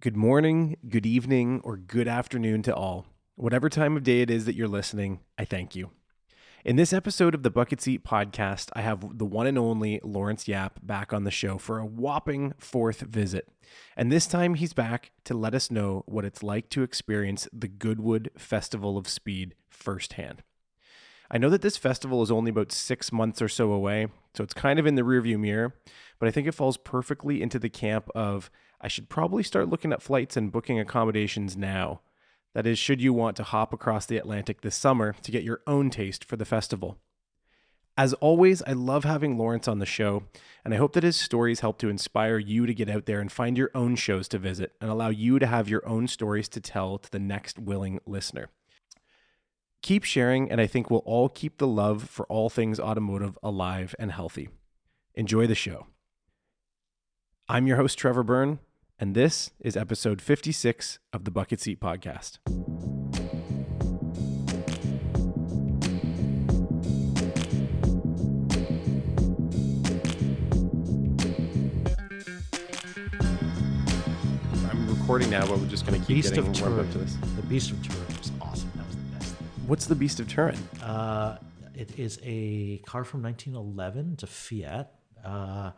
Good 0.00 0.16
morning, 0.16 0.76
good 0.88 1.06
evening, 1.06 1.60
or 1.64 1.76
good 1.76 2.06
afternoon 2.06 2.62
to 2.62 2.72
all. 2.72 3.06
Whatever 3.34 3.68
time 3.68 3.96
of 3.96 4.04
day 4.04 4.20
it 4.20 4.30
is 4.30 4.44
that 4.44 4.54
you're 4.54 4.68
listening, 4.68 5.18
I 5.36 5.44
thank 5.44 5.74
you. 5.74 5.90
In 6.64 6.76
this 6.76 6.92
episode 6.92 7.34
of 7.34 7.42
the 7.42 7.50
Bucket 7.50 7.80
Seat 7.80 8.04
podcast, 8.04 8.70
I 8.74 8.82
have 8.82 9.18
the 9.18 9.24
one 9.24 9.48
and 9.48 9.58
only 9.58 9.98
Laurance 10.04 10.46
Yap 10.46 10.78
back 10.84 11.12
on 11.12 11.24
the 11.24 11.32
show 11.32 11.58
for 11.58 11.80
a 11.80 11.84
whopping 11.84 12.54
fourth 12.58 13.00
visit. 13.00 13.48
And 13.96 14.12
this 14.12 14.28
time 14.28 14.54
he's 14.54 14.72
back 14.72 15.10
to 15.24 15.34
let 15.34 15.52
us 15.52 15.68
know 15.68 16.04
what 16.06 16.24
it's 16.24 16.44
like 16.44 16.70
to 16.70 16.84
experience 16.84 17.48
the 17.52 17.66
Goodwood 17.66 18.30
Festival 18.38 18.98
of 18.98 19.08
Speed 19.08 19.56
firsthand. 19.68 20.44
I 21.28 21.38
know 21.38 21.50
that 21.50 21.62
this 21.62 21.76
festival 21.76 22.22
is 22.22 22.30
only 22.30 22.50
about 22.50 22.70
six 22.70 23.10
months 23.10 23.42
or 23.42 23.48
so 23.48 23.72
away, 23.72 24.06
so 24.32 24.44
it's 24.44 24.54
kind 24.54 24.78
of 24.78 24.86
in 24.86 24.94
the 24.94 25.02
rearview 25.02 25.40
mirror, 25.40 25.74
but 26.20 26.28
I 26.28 26.30
think 26.30 26.46
it 26.46 26.54
falls 26.54 26.76
perfectly 26.76 27.42
into 27.42 27.58
the 27.58 27.68
camp 27.68 28.08
of 28.14 28.48
I 28.80 28.88
should 28.88 29.08
probably 29.08 29.42
start 29.42 29.68
looking 29.68 29.92
at 29.92 30.02
flights 30.02 30.36
and 30.36 30.52
booking 30.52 30.78
accommodations 30.78 31.56
now. 31.56 32.00
That 32.54 32.66
is, 32.66 32.78
should 32.78 33.00
you 33.00 33.12
want 33.12 33.36
to 33.36 33.42
hop 33.42 33.72
across 33.72 34.06
the 34.06 34.16
Atlantic 34.16 34.60
this 34.60 34.76
summer 34.76 35.14
to 35.22 35.30
get 35.30 35.42
your 35.42 35.60
own 35.66 35.90
taste 35.90 36.24
for 36.24 36.36
the 36.36 36.44
festival. 36.44 36.98
As 37.96 38.14
always, 38.14 38.62
I 38.62 38.72
love 38.72 39.02
having 39.02 39.36
Laurance 39.36 39.66
on 39.66 39.80
the 39.80 39.86
show, 39.86 40.22
and 40.64 40.72
I 40.72 40.76
hope 40.76 40.92
that 40.92 41.02
his 41.02 41.16
stories 41.16 41.60
help 41.60 41.78
to 41.78 41.88
inspire 41.88 42.38
you 42.38 42.64
to 42.64 42.72
get 42.72 42.88
out 42.88 43.06
there 43.06 43.20
and 43.20 43.30
find 43.30 43.58
your 43.58 43.70
own 43.74 43.96
shows 43.96 44.28
to 44.28 44.38
visit 44.38 44.72
and 44.80 44.88
allow 44.88 45.08
you 45.08 45.40
to 45.40 45.46
have 45.46 45.68
your 45.68 45.86
own 45.86 46.06
stories 46.06 46.48
to 46.50 46.60
tell 46.60 46.98
to 46.98 47.10
the 47.10 47.18
next 47.18 47.58
willing 47.58 47.98
listener. 48.06 48.50
Keep 49.82 50.04
sharing, 50.04 50.48
and 50.48 50.60
I 50.60 50.68
think 50.68 50.90
we'll 50.90 51.00
all 51.00 51.28
keep 51.28 51.58
the 51.58 51.66
love 51.66 52.04
for 52.08 52.24
all 52.26 52.48
things 52.48 52.78
automotive 52.78 53.36
alive 53.42 53.96
and 53.98 54.12
healthy. 54.12 54.48
Enjoy 55.14 55.48
the 55.48 55.56
show. 55.56 55.86
I'm 57.48 57.66
your 57.66 57.78
host, 57.78 57.98
Trevor 57.98 58.22
Byrne, 58.22 58.60
and 58.98 59.14
this 59.14 59.50
is 59.60 59.76
episode 59.76 60.20
56 60.20 60.98
of 61.12 61.24
the 61.24 61.30
Bucket 61.30 61.60
Seat 61.60 61.80
Podcast. 61.80 62.38
I'm 74.70 74.88
recording 74.88 75.30
now, 75.30 75.46
but 75.46 75.58
we're 75.58 75.66
just 75.66 75.86
going 75.86 75.98
to 76.00 76.06
keep 76.06 76.16
Beast 76.16 76.34
getting 76.34 76.50
of 76.50 76.60
warmed 76.60 76.78
up 76.80 76.86
Turin. 76.86 76.92
to 76.92 76.98
this. 76.98 77.16
The 77.36 77.42
Beast 77.42 77.70
of 77.70 77.82
Turin 77.82 78.06
was 78.18 78.32
awesome. 78.40 78.70
That 78.76 78.86
was 78.86 78.96
the 78.96 79.02
best. 79.16 79.34
What's 79.66 79.86
the 79.86 79.94
Beast 79.94 80.20
of 80.20 80.28
Turin? 80.28 80.56
Uh, 80.82 81.38
it 81.74 81.98
is 81.98 82.18
a 82.22 82.78
car 82.78 83.04
from 83.04 83.22
1911. 83.22 84.10
It's 84.14 84.22
a 84.22 84.26
Fiat. 84.26 84.92
Uh, 85.24 85.70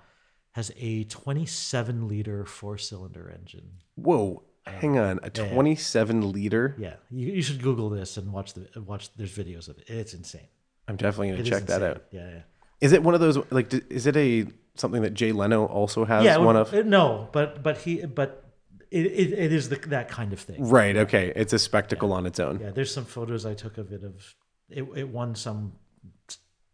has 0.52 0.72
a 0.76 1.04
27 1.04 2.08
liter 2.08 2.44
four 2.44 2.78
cylinder 2.78 3.30
engine. 3.34 3.70
Whoa, 3.94 4.42
hang 4.66 4.98
on, 4.98 5.20
a 5.22 5.30
27 5.30 6.32
liter? 6.32 6.74
Yeah, 6.78 6.94
you, 7.10 7.32
you 7.32 7.42
should 7.42 7.62
Google 7.62 7.90
this 7.90 8.16
and 8.16 8.32
watch 8.32 8.54
the 8.54 8.68
watch. 8.80 9.10
There's 9.16 9.36
videos 9.36 9.68
of 9.68 9.78
it. 9.78 9.84
It's 9.88 10.14
insane. 10.14 10.48
I'm 10.88 10.96
definitely 10.96 11.30
gonna 11.30 11.42
is 11.42 11.48
check 11.48 11.66
that 11.66 11.82
out. 11.82 12.04
Yeah, 12.10 12.28
yeah. 12.28 12.40
Is 12.80 12.92
it 12.92 13.02
one 13.02 13.14
of 13.14 13.20
those 13.20 13.38
like? 13.50 13.72
Is 13.90 14.06
it 14.06 14.16
a 14.16 14.46
something 14.74 15.02
that 15.02 15.14
Jay 15.14 15.32
Leno 15.32 15.66
also 15.66 16.04
has 16.04 16.24
yeah, 16.24 16.38
one 16.38 16.54
well, 16.54 16.62
of? 16.62 16.74
uh, 16.74 16.82
no, 16.82 17.28
but 17.32 17.62
but 17.62 17.78
he 17.78 18.04
but 18.06 18.50
it, 18.90 19.06
it, 19.06 19.32
it 19.32 19.52
is 19.52 19.68
the, 19.68 19.76
that 19.88 20.08
kind 20.08 20.32
of 20.32 20.40
thing. 20.40 20.68
Right. 20.68 20.96
Okay. 20.96 21.32
It's 21.36 21.52
a 21.52 21.58
spectacle 21.58 22.12
on 22.12 22.26
its 22.26 22.40
own. 22.40 22.58
Yeah, 22.60 22.70
there's 22.70 22.92
some 22.92 23.04
photos 23.04 23.46
I 23.46 23.54
took 23.54 23.78
of 23.78 23.92
it 23.92 24.02
of 24.02 24.34
it. 24.68 24.84
It 24.96 25.08
won 25.08 25.34
some 25.34 25.72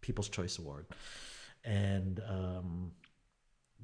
People's 0.00 0.28
Choice 0.28 0.58
Award, 0.58 0.86
and 1.64 2.20
um, 2.28 2.92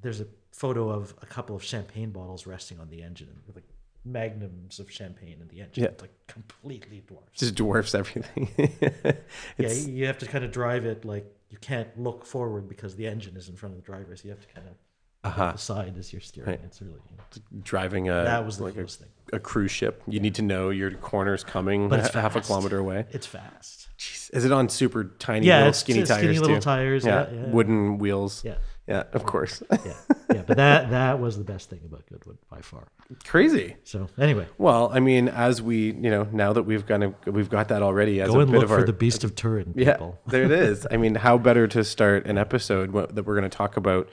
there's 0.03 0.20
a 0.20 0.27
photo 0.53 0.91
of 0.91 1.14
a 1.22 1.27
couple 1.27 1.56
of 1.56 1.64
champagne 1.64 2.11
bottles 2.11 2.47
resting 2.47 2.78
on 2.78 2.89
the 2.91 3.03
engine 3.03 3.41
with 3.47 3.56
like 3.56 3.64
magnums 4.05 4.78
of 4.78 4.91
champagne 4.91 5.39
in 5.41 5.48
the 5.48 5.62
engine. 5.62 5.84
Yeah. 5.84 5.91
It's 5.91 6.03
like 6.03 6.12
completely 6.27 7.03
dwarfs. 7.06 7.39
Just 7.39 7.55
dwarfs 7.55 7.95
everything. 7.95 8.48
yeah, 9.58 9.73
you 9.73 10.06
have 10.06 10.19
to 10.19 10.27
kind 10.27 10.45
of 10.45 10.50
drive 10.50 10.84
it 10.84 11.05
like 11.05 11.25
you 11.51 11.58
can't 11.58 11.89
look 11.98 12.27
forward 12.27 12.68
because 12.68 12.96
the 12.96 13.07
engine 13.07 13.36
is 13.36 13.48
in 13.48 13.57
front 13.57 13.74
of 13.74 13.80
the 13.80 13.85
driver, 13.86 14.17
so 14.17 14.24
you 14.24 14.30
have 14.30 14.41
to 14.41 14.55
kind 14.55 14.67
of 14.68 14.74
uh-huh. 15.24 15.57
side 15.57 15.96
as 15.98 16.12
you're 16.12 16.20
steering. 16.20 16.51
Right. 16.51 16.61
It's 16.64 16.83
really 16.83 16.98
Driving 17.62 18.08
a 18.08 18.24
that 18.24 18.45
was 18.45 18.58
the 18.58 18.64
like 18.64 18.77
a, 18.77 18.86
thing. 18.86 19.08
a 19.33 19.39
cruise 19.39 19.70
ship. 19.70 20.02
You 20.08 20.20
need 20.20 20.35
to 20.36 20.42
know 20.42 20.70
your 20.70 20.91
corner's 20.92 21.45
coming 21.45 21.89
But 21.89 22.01
it's 22.01 22.14
half 22.14 22.36
a 22.36 22.41
kilometer 22.41 22.79
away. 22.79 23.07
It's 23.11 23.27
fast. 23.27 23.89
Jeez. 23.98 24.30
Is 24.35 24.45
it 24.45 24.52
on 24.52 24.68
super 24.68 25.05
tiny 25.18 25.46
Yeah, 25.46 25.58
little 25.58 25.73
skinny 25.74 26.02
tires 26.02 26.18
skinny 26.18 26.39
little 26.39 26.57
too? 26.57 26.61
tires. 26.61 27.07
yeah. 27.07 27.29
Yeah, 27.30 27.41
yeah, 27.41 27.46
Wooden 27.51 27.98
wheels. 27.98 28.45
yeah, 28.45 28.57
Yeah, 28.87 29.05
of 29.13 29.25
course. 29.25 29.63
yeah, 29.70 29.93
yeah. 30.35 30.43
But 30.47 30.57
that 30.57 30.91
that 30.91 31.20
was 31.20 31.39
the 31.39 31.45
best 31.45 31.70
thing 31.70 31.81
about 31.85 32.05
Goodwood 32.09 32.39
by 32.51 32.61
far. 32.61 32.89
Crazy. 33.25 33.77
So 33.85 34.09
anyway, 34.19 34.47
Well, 34.59 34.91
I 34.93 34.98
mean, 34.98 35.29
as 35.29 35.63
we, 35.63 35.93
you 35.93 36.11
know, 36.11 36.27
now 36.33 36.53
that 36.53 36.65
we've 36.65 36.85
kind 36.87 37.05
of 37.05 37.15
we've 37.27 37.48
got 37.48 37.69
that 37.69 37.83
already 37.83 38.21
as 38.21 38.29
go 38.31 38.37
a 38.37 38.39
and 38.41 38.51
bit 38.51 38.57
look 38.57 38.65
of 38.65 38.71
for 38.71 38.79
our 38.79 38.85
the 38.85 38.92
Beast 38.92 39.23
of 39.23 39.37
Turin, 39.37 39.73
Yeah, 39.77 40.11
there 40.27 40.42
it 40.45 40.51
is. 40.51 40.87
I 40.91 40.97
mean, 40.97 41.15
how 41.15 41.39
better 41.39 41.69
to 41.69 41.85
start 41.85 42.27
an 42.27 42.39
episode 42.39 42.92
that 43.15 43.25
we're 43.25 43.37
going 43.39 43.48
to 43.48 43.57
talk 43.57 43.77
about 43.77 44.09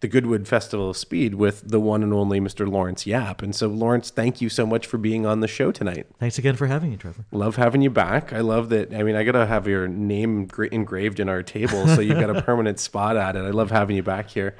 the 0.00 0.08
Goodwood 0.08 0.46
Festival 0.46 0.90
of 0.90 0.96
Speed 0.96 1.34
with 1.34 1.68
the 1.68 1.80
one 1.80 2.02
and 2.02 2.12
only 2.12 2.40
Mr. 2.40 2.68
Laurance 2.68 3.06
Yap. 3.06 3.42
And 3.42 3.54
so, 3.54 3.68
Laurance, 3.68 4.10
thank 4.10 4.40
you 4.40 4.48
so 4.48 4.66
much 4.66 4.86
for 4.86 4.98
being 4.98 5.24
on 5.24 5.40
the 5.40 5.48
show 5.48 5.72
tonight. 5.72 6.06
Thanks 6.18 6.38
again 6.38 6.56
for 6.56 6.66
having 6.66 6.90
me, 6.90 6.96
Trevor. 6.96 7.24
Love 7.32 7.56
having 7.56 7.80
you 7.82 7.90
back. 7.90 8.32
I 8.32 8.40
love 8.40 8.68
that. 8.70 8.94
I 8.94 9.02
mean, 9.02 9.16
I 9.16 9.24
got 9.24 9.32
to 9.32 9.46
have 9.46 9.66
your 9.66 9.88
name 9.88 10.46
gra- 10.46 10.68
engraved 10.70 11.20
in 11.20 11.28
our 11.28 11.42
table, 11.42 11.86
so 11.86 12.00
you've 12.00 12.20
got 12.20 12.34
a 12.34 12.42
permanent 12.44 12.78
spot 12.78 13.16
at 13.16 13.36
it. 13.36 13.40
I 13.40 13.50
love 13.50 13.70
having 13.70 13.96
you 13.96 14.02
back 14.02 14.30
here. 14.30 14.56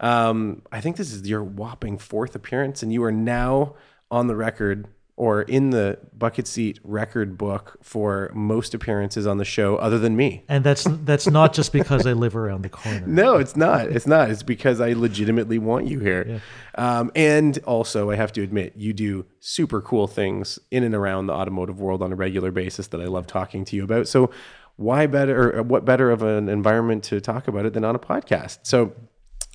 Um, 0.00 0.62
I 0.72 0.80
think 0.80 0.96
this 0.96 1.12
is 1.12 1.28
your 1.28 1.44
whopping 1.44 1.98
fourth 1.98 2.34
appearance, 2.34 2.82
and 2.82 2.92
you 2.92 3.04
are 3.04 3.12
now 3.12 3.74
on 4.10 4.26
the 4.26 4.34
record 4.34 4.88
or 5.20 5.42
in 5.42 5.68
the 5.68 5.98
bucket 6.16 6.46
seat 6.46 6.80
record 6.82 7.36
book 7.36 7.76
for 7.82 8.30
most 8.32 8.72
appearances 8.72 9.26
on 9.26 9.36
the 9.36 9.44
show, 9.44 9.76
other 9.76 9.98
than 9.98 10.16
me. 10.16 10.42
And 10.48 10.64
that's 10.64 10.84
that's 11.04 11.26
not 11.26 11.52
just 11.52 11.74
because 11.74 12.06
I 12.06 12.14
live 12.14 12.34
around 12.34 12.62
the 12.62 12.70
corner. 12.70 13.04
No, 13.06 13.36
it's 13.36 13.54
not. 13.54 13.88
It's 13.88 14.06
not. 14.06 14.30
It's 14.30 14.42
because 14.42 14.80
I 14.80 14.94
legitimately 14.94 15.58
want 15.58 15.86
you 15.86 16.00
here. 16.00 16.40
Um, 16.76 17.12
and 17.14 17.58
also, 17.66 18.10
I 18.10 18.16
have 18.16 18.32
to 18.32 18.42
admit, 18.42 18.72
you 18.76 18.94
do 18.94 19.26
super 19.40 19.82
cool 19.82 20.06
things 20.06 20.58
in 20.70 20.84
and 20.84 20.94
around 20.94 21.26
the 21.26 21.34
automotive 21.34 21.80
world 21.80 22.02
on 22.02 22.12
a 22.12 22.16
regular 22.16 22.50
basis 22.50 22.86
that 22.86 23.00
I 23.02 23.04
love 23.04 23.26
talking 23.26 23.66
to 23.66 23.76
you 23.76 23.84
about. 23.84 24.08
So, 24.08 24.30
why 24.76 25.06
better, 25.06 25.58
or 25.58 25.62
what 25.62 25.84
better 25.84 26.10
of 26.10 26.22
an 26.22 26.48
environment 26.48 27.04
to 27.04 27.20
talk 27.20 27.46
about 27.46 27.66
it 27.66 27.74
than 27.74 27.84
on 27.84 27.94
a 27.94 27.98
podcast? 27.98 28.60
So, 28.62 28.94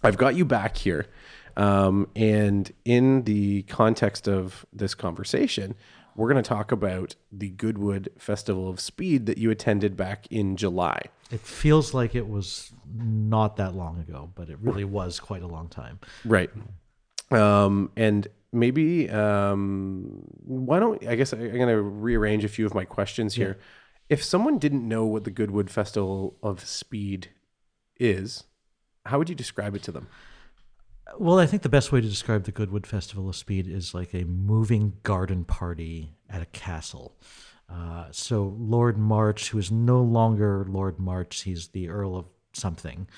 I've 0.03 0.17
got 0.17 0.35
you 0.35 0.45
back 0.45 0.77
here. 0.77 1.07
Um, 1.57 2.07
and 2.15 2.71
in 2.83 3.23
the 3.23 3.63
context 3.63 4.27
of 4.27 4.65
this 4.73 4.93
conversation, 4.93 5.75
we're 6.15 6.29
going 6.31 6.41
to 6.41 6.47
talk 6.47 6.71
about 6.71 7.15
the 7.31 7.49
Goodwood 7.49 8.09
Festival 8.17 8.69
of 8.69 8.79
Speed 8.79 9.25
that 9.25 9.37
you 9.37 9.51
attended 9.51 9.97
back 9.97 10.27
in 10.29 10.55
July. 10.55 11.01
It 11.31 11.41
feels 11.41 11.93
like 11.93 12.15
it 12.15 12.27
was 12.27 12.71
not 12.93 13.57
that 13.57 13.75
long 13.75 13.99
ago, 13.99 14.31
but 14.35 14.49
it 14.49 14.57
really 14.61 14.85
was 14.85 15.19
quite 15.19 15.41
a 15.41 15.47
long 15.47 15.67
time. 15.67 15.99
Right. 16.23 16.49
Um, 17.31 17.91
and 17.97 18.27
maybe 18.53 19.09
um, 19.09 20.23
why 20.43 20.79
don't 20.79 21.05
I 21.05 21.15
guess 21.15 21.33
I- 21.33 21.37
I'm 21.37 21.51
going 21.57 21.67
to 21.67 21.81
rearrange 21.81 22.45
a 22.45 22.49
few 22.49 22.65
of 22.65 22.73
my 22.73 22.85
questions 22.85 23.33
here. 23.35 23.57
If 24.07 24.23
someone 24.23 24.59
didn't 24.59 24.87
know 24.87 25.05
what 25.05 25.23
the 25.23 25.31
Goodwood 25.31 25.69
Festival 25.69 26.37
of 26.43 26.65
Speed 26.65 27.29
is, 27.99 28.43
how 29.05 29.17
would 29.17 29.29
you 29.29 29.35
describe 29.35 29.75
it 29.75 29.83
to 29.83 29.91
them? 29.91 30.07
Well, 31.17 31.39
I 31.39 31.45
think 31.45 31.61
the 31.61 31.69
best 31.69 31.91
way 31.91 32.01
to 32.01 32.07
describe 32.07 32.43
the 32.43 32.51
Goodwood 32.51 32.87
Festival 32.87 33.29
of 33.29 33.35
Speed 33.35 33.67
is 33.67 33.93
like 33.93 34.13
a 34.13 34.23
moving 34.23 34.93
garden 35.03 35.45
party 35.45 36.15
at 36.29 36.41
a 36.41 36.47
castle. 36.47 37.15
Uh, 37.69 38.05
so 38.11 38.55
Lord 38.57 38.97
March, 38.97 39.49
who 39.49 39.57
is 39.57 39.71
no 39.71 40.01
longer 40.01 40.65
Lord 40.67 40.99
March, 40.99 41.43
he's 41.43 41.69
the 41.69 41.89
Earl 41.89 42.15
of 42.15 42.25
something. 42.53 43.07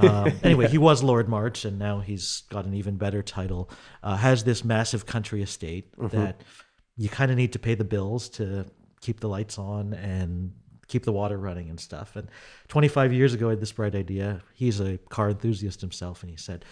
Um, 0.00 0.32
anyway, 0.42 0.68
he 0.68 0.76
was 0.76 1.02
Lord 1.02 1.26
March, 1.26 1.64
and 1.64 1.78
now 1.78 2.00
he's 2.00 2.42
got 2.50 2.66
an 2.66 2.74
even 2.74 2.96
better 2.96 3.22
title. 3.22 3.70
Uh, 4.02 4.14
has 4.14 4.44
this 4.44 4.62
massive 4.62 5.06
country 5.06 5.42
estate 5.42 5.88
that 6.10 6.42
you 6.98 7.08
kind 7.08 7.30
of 7.30 7.38
need 7.38 7.54
to 7.54 7.58
pay 7.58 7.74
the 7.74 7.84
bills 7.84 8.28
to 8.28 8.66
keep 9.00 9.20
the 9.20 9.28
lights 9.28 9.58
on 9.58 9.94
and 9.94 10.52
keep 10.86 11.04
the 11.04 11.12
water 11.12 11.38
running 11.38 11.70
and 11.70 11.80
stuff. 11.80 12.14
And 12.14 12.28
25 12.68 13.14
years 13.14 13.32
ago, 13.32 13.46
I 13.46 13.50
had 13.52 13.60
this 13.60 13.72
bright 13.72 13.94
idea. 13.94 14.42
He's 14.52 14.80
a 14.80 14.98
car 15.08 15.30
enthusiast 15.30 15.80
himself, 15.80 16.22
and 16.22 16.30
he 16.30 16.36
said, 16.36 16.66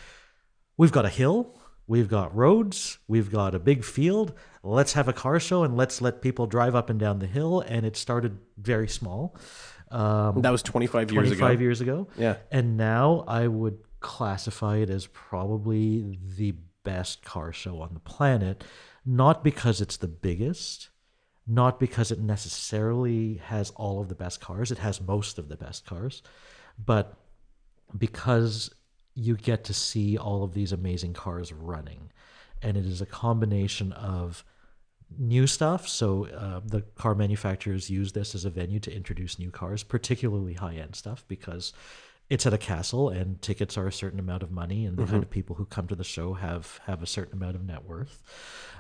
We've 0.79 0.93
got 0.93 1.05
a 1.05 1.11
hill, 1.11 1.55
we've 1.87 2.09
got 2.09 2.35
roads, 2.35 2.99
we've 3.09 3.31
got 3.31 3.55
a 3.55 3.59
big 3.59 3.85
field. 3.85 4.33
Let's 4.63 4.95
have 4.95 5.09
a 5.09 5.13
car 5.13 5.39
show 5.41 5.63
and 5.65 5.77
let's 5.77 6.01
let 6.01 6.23
people 6.23 6.47
drive 6.47 6.75
up 6.75 6.89
and 6.89 6.99
down 6.99 7.19
the 7.19 7.27
hill. 7.27 7.61
And 7.61 7.85
it 7.85 7.97
started 7.97 8.39
very 8.57 8.89
small. 8.89 9.37
Um, 9.91 10.41
That 10.43 10.51
was 10.51 10.63
25 10.63 11.11
years 11.13 11.29
25 11.29 11.51
ago. 11.51 11.61
years 11.61 11.81
ago. 11.81 12.09
Yeah. 12.17 12.37
And 12.51 12.77
now 12.77 13.25
I 13.27 13.49
would 13.49 13.79
classify 14.01 14.77
it 14.77 14.89
as 14.89 15.07
probably 15.07 16.19
the 16.37 16.55
best 16.85 17.25
car 17.25 17.53
show 17.53 17.83
on 17.83 17.95
the 17.95 18.01
planet, 18.01 18.63
not 19.05 19.43
because 19.43 19.81
it's 19.81 19.97
the 19.97 20.09
biggest, 20.09 20.91
not 21.47 21.81
because 21.81 22.11
it 22.11 22.21
necessarily 22.21 23.41
has 23.45 23.71
all 23.71 24.01
of 24.01 24.09
the 24.09 24.15
best 24.15 24.41
cars, 24.41 24.71
it 24.71 24.79
has 24.79 25.01
most 25.01 25.39
of 25.39 25.49
the 25.49 25.57
best 25.57 25.85
cars, 25.87 26.23
but 26.83 27.19
because 27.97 28.71
you 29.27 29.35
get 29.37 29.65
to 29.65 29.75
see 29.75 30.17
all 30.17 30.41
of 30.45 30.53
these 30.55 30.73
amazing 30.73 31.13
cars 31.15 31.53
running. 31.53 32.03
and 32.63 32.77
it 32.77 32.87
is 32.87 33.01
a 33.01 33.07
combination 33.07 33.93
of 33.93 34.45
new 35.19 35.47
stuff. 35.47 35.89
So 35.89 36.27
uh, 36.27 36.61
the 36.65 36.83
car 36.97 37.15
manufacturers 37.15 37.89
use 37.89 38.13
this 38.13 38.35
as 38.35 38.45
a 38.45 38.51
venue 38.51 38.81
to 38.81 38.95
introduce 38.95 39.39
new 39.39 39.51
cars, 39.51 39.83
particularly 39.83 40.55
high 40.55 40.75
end 40.75 40.97
stuff, 40.97 41.25
because 41.29 41.73
it's 42.29 42.45
at 42.47 42.53
a 42.53 42.59
castle 42.59 43.09
and 43.09 43.41
tickets 43.41 43.79
are 43.79 43.87
a 43.87 43.93
certain 43.93 44.19
amount 44.21 44.43
of 44.43 44.51
money, 44.51 44.85
and 44.85 44.99
the 44.99 45.07
kind 45.07 45.23
of 45.23 45.31
people 45.31 45.57
who 45.57 45.65
come 45.65 45.87
to 45.89 45.95
the 45.95 46.05
show 46.05 46.35
have 46.35 46.79
have 46.85 47.03
a 47.03 47.07
certain 47.07 47.35
amount 47.39 47.57
of 47.57 47.65
net 47.65 47.85
worth. 47.85 48.23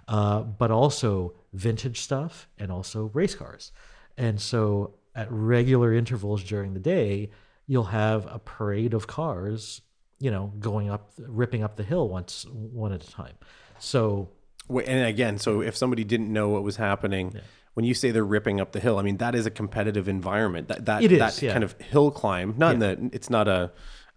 Uh, 0.06 0.40
but 0.42 0.70
also 0.70 1.34
vintage 1.52 2.00
stuff 2.00 2.48
and 2.58 2.70
also 2.70 3.10
race 3.14 3.34
cars. 3.34 3.72
And 4.18 4.40
so 4.40 4.94
at 5.14 5.30
regular 5.30 5.94
intervals 5.94 6.42
during 6.44 6.74
the 6.74 6.80
day, 6.80 7.30
you'll 7.66 7.84
have 7.84 8.26
a 8.26 8.38
parade 8.38 8.92
of 8.92 9.06
cars, 9.06 9.80
you 10.18 10.30
know, 10.30 10.52
going 10.58 10.90
up, 10.90 11.12
ripping 11.18 11.62
up 11.62 11.76
the 11.76 11.82
hill 11.82 12.08
once, 12.08 12.46
one 12.50 12.92
at 12.92 13.02
a 13.02 13.10
time. 13.10 13.34
So 13.78 14.30
and 14.68 15.06
again, 15.06 15.38
so 15.38 15.60
if 15.62 15.76
somebody 15.76 16.04
didn't 16.04 16.32
know 16.32 16.48
what 16.48 16.62
was 16.62 16.76
happening, 16.76 17.40
when 17.74 17.84
you 17.84 17.94
say 17.94 18.10
they're 18.10 18.24
ripping 18.24 18.60
up 18.60 18.72
the 18.72 18.80
hill, 18.80 18.98
I 18.98 19.02
mean 19.02 19.18
that 19.18 19.34
is 19.34 19.46
a 19.46 19.50
competitive 19.50 20.08
environment. 20.08 20.68
That 20.68 20.84
that 20.86 21.02
It 21.02 21.12
is, 21.12 21.18
that 21.18 21.40
yeah. 21.40 21.52
kind 21.52 21.64
of 21.64 21.72
hill 21.80 22.10
climb. 22.10 22.54
Not 22.56 22.74
in 22.74 22.80
the. 22.80 23.10
It's 23.12 23.30
not 23.30 23.48
a. 23.48 23.72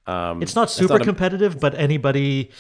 Um, 0.07 0.41
it's 0.41 0.55
not 0.55 0.69
super 0.69 0.99
competitive, 0.99 1.59
but 1.59 1.75
anybody 1.75 2.51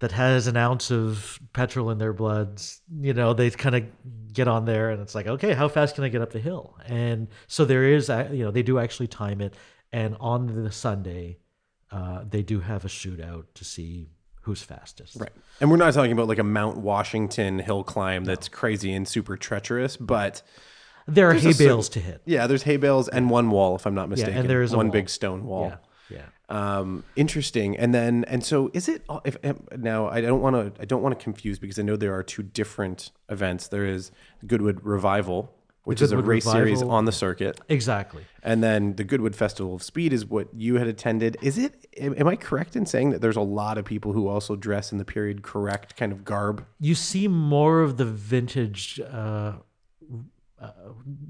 that 0.00 0.12
has 0.12 0.46
an 0.46 0.56
ounce 0.56 0.90
of 0.90 1.40
petrol 1.54 1.90
in 1.90 1.98
their 1.98 2.12
bloods, 2.12 2.82
you 3.00 3.14
know, 3.14 3.32
they 3.32 3.48
kind 3.50 3.74
of 3.74 3.84
get 4.32 4.46
on 4.46 4.66
there 4.66 4.90
and 4.90 5.00
it's 5.00 5.14
like, 5.14 5.26
okay, 5.26 5.54
how 5.54 5.68
fast 5.68 5.94
can 5.94 6.04
I 6.04 6.08
get 6.08 6.20
up 6.20 6.32
the 6.32 6.38
hill? 6.38 6.76
And 6.84 7.28
so 7.46 7.64
there 7.64 7.84
is, 7.84 8.10
you 8.30 8.44
know, 8.44 8.50
they 8.50 8.62
do 8.62 8.78
actually 8.78 9.06
time 9.06 9.40
it. 9.40 9.54
And 9.92 10.14
on 10.20 10.64
the 10.64 10.70
Sunday, 10.70 11.38
uh, 11.90 12.24
they 12.28 12.42
do 12.42 12.60
have 12.60 12.84
a 12.84 12.88
shootout 12.88 13.44
to 13.54 13.64
see 13.64 14.08
who's 14.42 14.62
fastest. 14.62 15.16
Right. 15.16 15.30
And 15.60 15.70
we're 15.70 15.76
not 15.76 15.92
talking 15.94 16.12
about 16.12 16.28
like 16.28 16.38
a 16.38 16.44
Mount 16.44 16.76
Washington 16.78 17.58
hill 17.58 17.82
climb 17.84 18.24
that's 18.24 18.48
crazy 18.48 18.92
and 18.92 19.06
super 19.08 19.36
treacherous, 19.36 19.96
but 19.96 20.42
There 21.08 21.28
are 21.30 21.34
hay 21.34 21.52
certain- 21.52 21.66
bales 21.66 21.88
to 21.90 22.00
hit. 22.00 22.22
yeah, 22.26 22.46
there's 22.46 22.62
hay 22.62 22.76
bales 22.76 23.08
and 23.08 23.28
one 23.30 23.50
wall, 23.50 23.74
if 23.76 23.86
I'm 23.86 23.94
not 23.94 24.08
mistaken. 24.08 24.36
and 24.38 24.50
there 24.50 24.62
is 24.62 24.74
one 24.74 24.90
big 24.90 25.08
stone 25.08 25.44
wall. 25.44 25.68
Yeah. 25.68 25.76
Yeah. 26.08 26.22
Um, 26.78 27.02
interesting. 27.16 27.76
And 27.76 27.92
then, 27.92 28.24
and 28.28 28.44
so 28.44 28.70
is 28.72 28.88
it, 28.88 29.02
if, 29.24 29.36
if 29.42 29.56
now 29.76 30.06
I 30.08 30.20
don't 30.20 30.40
want 30.40 30.54
to, 30.76 30.80
I 30.80 30.84
don't 30.84 31.02
want 31.02 31.18
to 31.18 31.22
confuse 31.22 31.58
because 31.58 31.80
I 31.80 31.82
know 31.82 31.96
there 31.96 32.14
are 32.14 32.22
two 32.22 32.44
different 32.44 33.10
events. 33.28 33.66
There 33.66 33.84
is 33.84 34.12
Goodwood 34.46 34.78
Revival, 34.84 35.52
which 35.86 36.02
is 36.02 36.10
a 36.10 36.18
race 36.18 36.44
series 36.44 36.82
on 36.82 37.04
the 37.04 37.12
circuit. 37.12 37.60
Exactly. 37.68 38.24
And 38.42 38.60
then 38.60 38.96
the 38.96 39.04
Goodwood 39.04 39.36
Festival 39.36 39.76
of 39.76 39.84
Speed 39.84 40.12
is 40.12 40.26
what 40.26 40.48
you 40.52 40.78
had 40.78 40.88
attended. 40.88 41.36
Is 41.42 41.58
it, 41.58 41.86
am 41.96 42.12
am 42.18 42.26
I 42.26 42.34
correct 42.34 42.74
in 42.74 42.86
saying 42.86 43.10
that 43.10 43.20
there's 43.20 43.36
a 43.36 43.40
lot 43.40 43.78
of 43.78 43.84
people 43.84 44.12
who 44.12 44.26
also 44.26 44.56
dress 44.56 44.90
in 44.90 44.98
the 44.98 45.04
period 45.04 45.42
correct 45.42 45.96
kind 45.96 46.10
of 46.10 46.24
garb? 46.24 46.66
You 46.80 46.96
see 46.96 47.28
more 47.28 47.82
of 47.82 47.98
the 47.98 48.04
vintage 48.04 48.98
uh, 49.00 49.52
uh, 50.60 50.70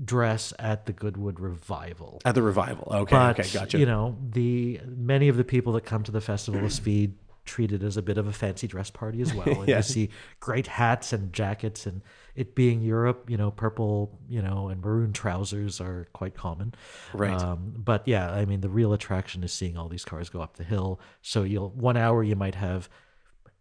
dress 0.03 0.55
at 0.59 0.87
the 0.87 0.93
Goodwood 0.95 1.39
Revival. 1.39 2.23
At 2.25 2.35
the 2.35 2.43
revival. 2.43 2.89
Okay. 2.91 3.15
but 3.15 3.39
okay. 3.39 3.51
Gotcha. 3.53 3.79
you 3.79 3.85
know 3.85 4.17
the 4.23 4.81
many 4.87 5.29
of 5.29 5.37
the 5.37 5.45
people 5.45 5.75
that 5.75 5.85
come 5.85 6.03
to 6.05 6.13
the 6.13 6.23
festival 6.23 6.65
of 6.65 6.73
speed 6.73 7.13
treat 7.45 7.73
it 7.73 7.83
as 7.83 7.99
a 7.99 8.03
bit 8.03 8.17
of 8.17 8.27
a 8.27 8.33
fancy 8.33 8.67
dress 8.67 8.91
party 8.91 9.21
as 9.21 9.35
well 9.35 9.47
and 9.61 9.69
Yeah. 9.69 9.77
you 9.77 9.83
see 9.83 10.09
great 10.41 10.67
hats 10.67 11.13
and 11.13 11.33
jackets 11.33 11.85
and 11.87 12.01
it 12.37 12.55
being 12.55 12.81
europe 12.83 13.29
you 13.29 13.37
know 13.37 13.51
purple 13.51 14.19
you 14.29 14.41
know 14.43 14.69
and 14.69 14.81
maroon 14.83 15.13
trousers 15.13 15.81
are 15.81 16.07
quite 16.13 16.35
common 16.35 16.75
Right. 17.13 17.33
um, 17.41 17.73
but 17.77 18.07
yeah 18.07 18.31
i 18.33 18.45
mean 18.45 18.61
the 18.61 18.69
real 18.69 18.93
attraction 18.93 19.43
is 19.43 19.53
seeing 19.53 19.77
all 19.77 19.89
these 19.89 20.05
cars 20.05 20.29
go 20.29 20.41
up 20.41 20.57
the 20.57 20.65
hill 20.65 21.01
so 21.23 21.43
you'll 21.43 21.71
one 21.71 21.97
hour 21.97 22.23
you 22.23 22.37
might 22.37 22.55
have 22.55 22.89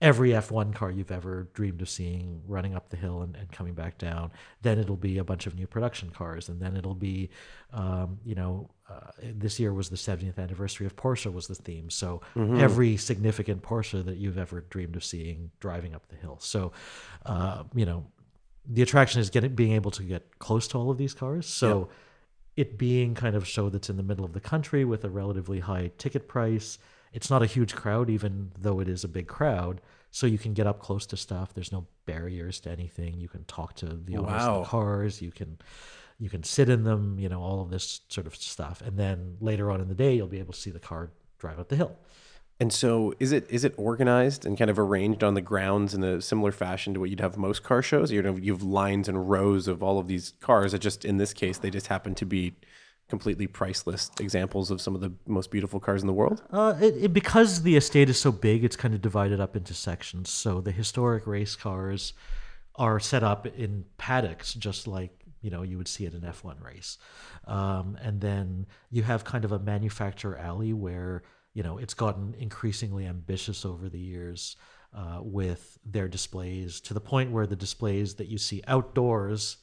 every 0.01 0.31
F1 0.31 0.75
car 0.75 0.91
you've 0.91 1.09
ever 1.09 1.47
dreamed 1.53 1.81
of 1.81 1.89
seeing 1.89 2.41
running 2.45 2.75
up 2.75 2.89
the 2.89 2.97
hill 2.97 3.21
and, 3.21 3.33
and 3.37 3.49
coming 3.53 3.73
back 3.73 3.97
down. 3.97 4.29
Then 4.61 4.77
it'll 4.77 4.97
be 4.97 5.19
a 5.19 5.23
bunch 5.23 5.47
of 5.47 5.55
new 5.55 5.67
production 5.67 6.09
cars, 6.09 6.49
and 6.49 6.61
then 6.61 6.75
it'll 6.75 6.93
be, 6.95 7.29
um, 7.71 8.19
you 8.25 8.35
know, 8.35 8.69
uh, 8.89 9.11
this 9.23 9.57
year 9.57 9.73
was 9.73 9.89
the 9.89 9.95
70th 9.95 10.37
anniversary 10.37 10.85
of 10.85 10.97
Porsche 10.97 11.31
was 11.33 11.47
the 11.47 11.55
theme. 11.55 11.89
So 11.89 12.21
every 12.59 12.97
significant 12.97 13.63
Porsche 13.63 14.03
that 14.03 14.17
you've 14.17 14.37
ever 14.37 14.61
dreamed 14.69 14.97
of 14.97 15.03
seeing 15.03 15.49
driving 15.61 15.95
up 15.95 16.07
the 16.09 16.17
hill. 16.17 16.37
So, 16.41 16.73
uh, 17.25 17.63
you 17.73 17.85
know, 17.85 18.05
the 18.67 18.81
attraction 18.81 19.21
is 19.21 19.29
getting 19.29 19.55
being 19.55 19.73
able 19.73 19.91
to 19.91 20.03
get 20.03 20.39
close 20.39 20.67
to 20.69 20.77
all 20.77 20.89
of 20.91 20.97
these 20.97 21.13
cars. 21.13 21.45
So. 21.47 21.89
It 22.57 22.77
being 22.77 23.15
kind 23.15 23.35
of 23.35 23.43
a 23.43 23.45
show 23.45 23.67
that's 23.67 23.89
in 23.89 23.97
the 23.97 24.01
middle 24.03 24.23
of 24.23 24.31
the 24.31 24.39
country 24.39 24.85
with 24.85 25.03
a 25.03 25.09
relatively 25.09 25.59
high 25.59 25.91
ticket 25.97 26.29
price, 26.29 26.77
it's 27.11 27.29
not 27.29 27.43
a 27.43 27.45
huge 27.45 27.75
crowd, 27.75 28.09
even 28.09 28.51
though 28.57 28.79
it 28.79 28.87
is 28.87 29.03
a 29.03 29.09
big 29.09 29.27
crowd. 29.27 29.81
So 30.11 30.25
you 30.25 30.37
can 30.37 30.53
get 30.53 30.65
up 30.65 30.79
close 30.79 31.05
to 31.07 31.17
stuff. 31.17 31.53
There's 31.53 31.73
no 31.73 31.85
barriers 32.05 32.61
to 32.61 32.71
anything. 32.71 33.19
You 33.19 33.27
can 33.27 33.43
talk 33.43 33.75
to 33.75 33.87
the 33.87 34.15
owners 34.15 34.41
of 34.43 34.63
the 34.63 34.69
cars. 34.69 35.21
You 35.21 35.31
can 35.31 35.57
you 36.17 36.29
can 36.29 36.43
sit 36.43 36.69
in 36.69 36.85
them. 36.85 37.19
You 37.19 37.27
know 37.27 37.41
all 37.41 37.61
of 37.61 37.69
this 37.69 37.99
sort 38.07 38.25
of 38.25 38.35
stuff. 38.37 38.81
And 38.81 38.97
then 38.97 39.35
later 39.41 39.69
on 39.69 39.81
in 39.81 39.89
the 39.89 39.93
day, 39.95 40.15
you'll 40.15 40.27
be 40.27 40.39
able 40.39 40.53
to 40.53 40.59
see 40.59 40.71
the 40.71 40.79
car 40.79 41.11
drive 41.39 41.59
up 41.59 41.67
the 41.67 41.75
hill. 41.75 41.97
And 42.59 42.71
so, 42.71 43.13
is 43.19 43.33
it 43.33 43.49
is 43.49 43.65
it 43.65 43.73
organized 43.77 44.45
and 44.45 44.57
kind 44.57 44.71
of 44.71 44.79
arranged 44.79 45.23
on 45.23 45.33
the 45.33 45.41
grounds 45.41 45.93
in 45.93 46.03
a 46.03 46.21
similar 46.21 46.53
fashion 46.53 46.93
to 46.93 46.99
what 47.01 47.09
you'd 47.09 47.19
have 47.19 47.37
most 47.37 47.63
car 47.63 47.81
shows? 47.81 48.11
You 48.11 48.21
know, 48.21 48.37
you 48.37 48.53
have 48.53 48.63
lines 48.63 49.09
and 49.09 49.29
rows 49.29 49.67
of 49.67 49.83
all 49.83 49.99
of 49.99 50.07
these 50.07 50.33
cars. 50.39 50.71
That 50.71 50.79
just 50.79 51.03
in 51.03 51.17
this 51.17 51.33
case, 51.33 51.57
they 51.57 51.69
just 51.69 51.87
happen 51.87 52.15
to 52.15 52.25
be 52.25 52.53
completely 53.09 53.45
priceless 53.45 54.09
examples 54.19 54.71
of 54.71 54.81
some 54.81 54.95
of 54.95 55.01
the 55.01 55.11
most 55.27 55.51
beautiful 55.51 55.79
cars 55.79 56.01
in 56.01 56.07
the 56.07 56.13
world. 56.13 56.41
Uh, 56.49 56.73
it, 56.81 56.95
it, 57.03 57.13
because 57.13 57.61
the 57.61 57.75
estate 57.75 58.09
is 58.09 58.19
so 58.19 58.31
big, 58.31 58.63
it's 58.63 58.75
kind 58.75 58.93
of 58.93 59.01
divided 59.01 59.39
up 59.39 59.55
into 59.55 59.73
sections. 59.73 60.29
So 60.29 60.61
the 60.61 60.71
historic 60.71 61.27
race 61.27 61.55
cars 61.55 62.13
are 62.75 62.99
set 62.99 63.23
up 63.23 63.45
in 63.45 63.85
paddocks, 63.97 64.53
just 64.53 64.87
like 64.87 65.11
you 65.41 65.51
know 65.51 65.61
you 65.61 65.77
would 65.77 65.87
see 65.87 66.05
at 66.05 66.13
an 66.13 66.21
F1 66.21 66.63
race. 66.63 66.97
Um, 67.45 67.97
and 68.01 68.21
then 68.21 68.65
you 68.89 69.03
have 69.03 69.23
kind 69.23 69.45
of 69.45 69.51
a 69.51 69.59
manufacturer 69.59 70.37
alley 70.37 70.73
where 70.73 71.23
you 71.55 71.63
know 71.63 71.79
it's 71.79 71.95
gotten 71.95 72.35
increasingly 72.37 73.07
ambitious 73.07 73.65
over 73.65 73.89
the 73.89 73.99
years 73.99 74.55
uh, 74.93 75.19
with 75.21 75.79
their 75.83 76.07
displays 76.07 76.79
to 76.81 76.93
the 76.93 77.01
point 77.01 77.31
where 77.31 77.47
the 77.47 77.55
displays 77.55 78.15
that 78.15 78.27
you 78.27 78.37
see 78.37 78.61
outdoors 78.67 79.57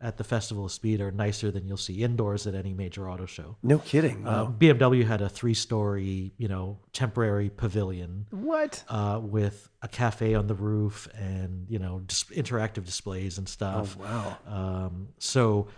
at 0.00 0.16
the 0.16 0.24
Festival 0.24 0.64
of 0.64 0.72
Speed 0.72 1.00
are 1.00 1.10
nicer 1.10 1.50
than 1.50 1.66
you'll 1.66 1.76
see 1.76 2.04
indoors 2.04 2.46
at 2.46 2.54
any 2.54 2.72
major 2.72 3.10
auto 3.10 3.26
show. 3.26 3.56
No 3.64 3.78
kidding. 3.78 4.26
Uh, 4.26 4.46
BMW 4.46 5.04
had 5.04 5.20
a 5.20 5.28
three-story, 5.28 6.32
you 6.36 6.46
know, 6.46 6.78
temporary 6.92 7.50
pavilion 7.50 8.26
what? 8.30 8.84
uh, 8.88 9.18
with 9.20 9.68
a 9.82 9.88
cafe 9.88 10.34
on 10.34 10.46
the 10.46 10.54
roof 10.54 11.08
and 11.14 11.66
you 11.68 11.78
know 11.78 12.00
dis- 12.06 12.24
interactive 12.24 12.84
displays 12.84 13.38
and 13.38 13.48
stuff. 13.48 13.96
wow. 13.96 14.38
Um, 14.46 15.08
so, 15.18 15.68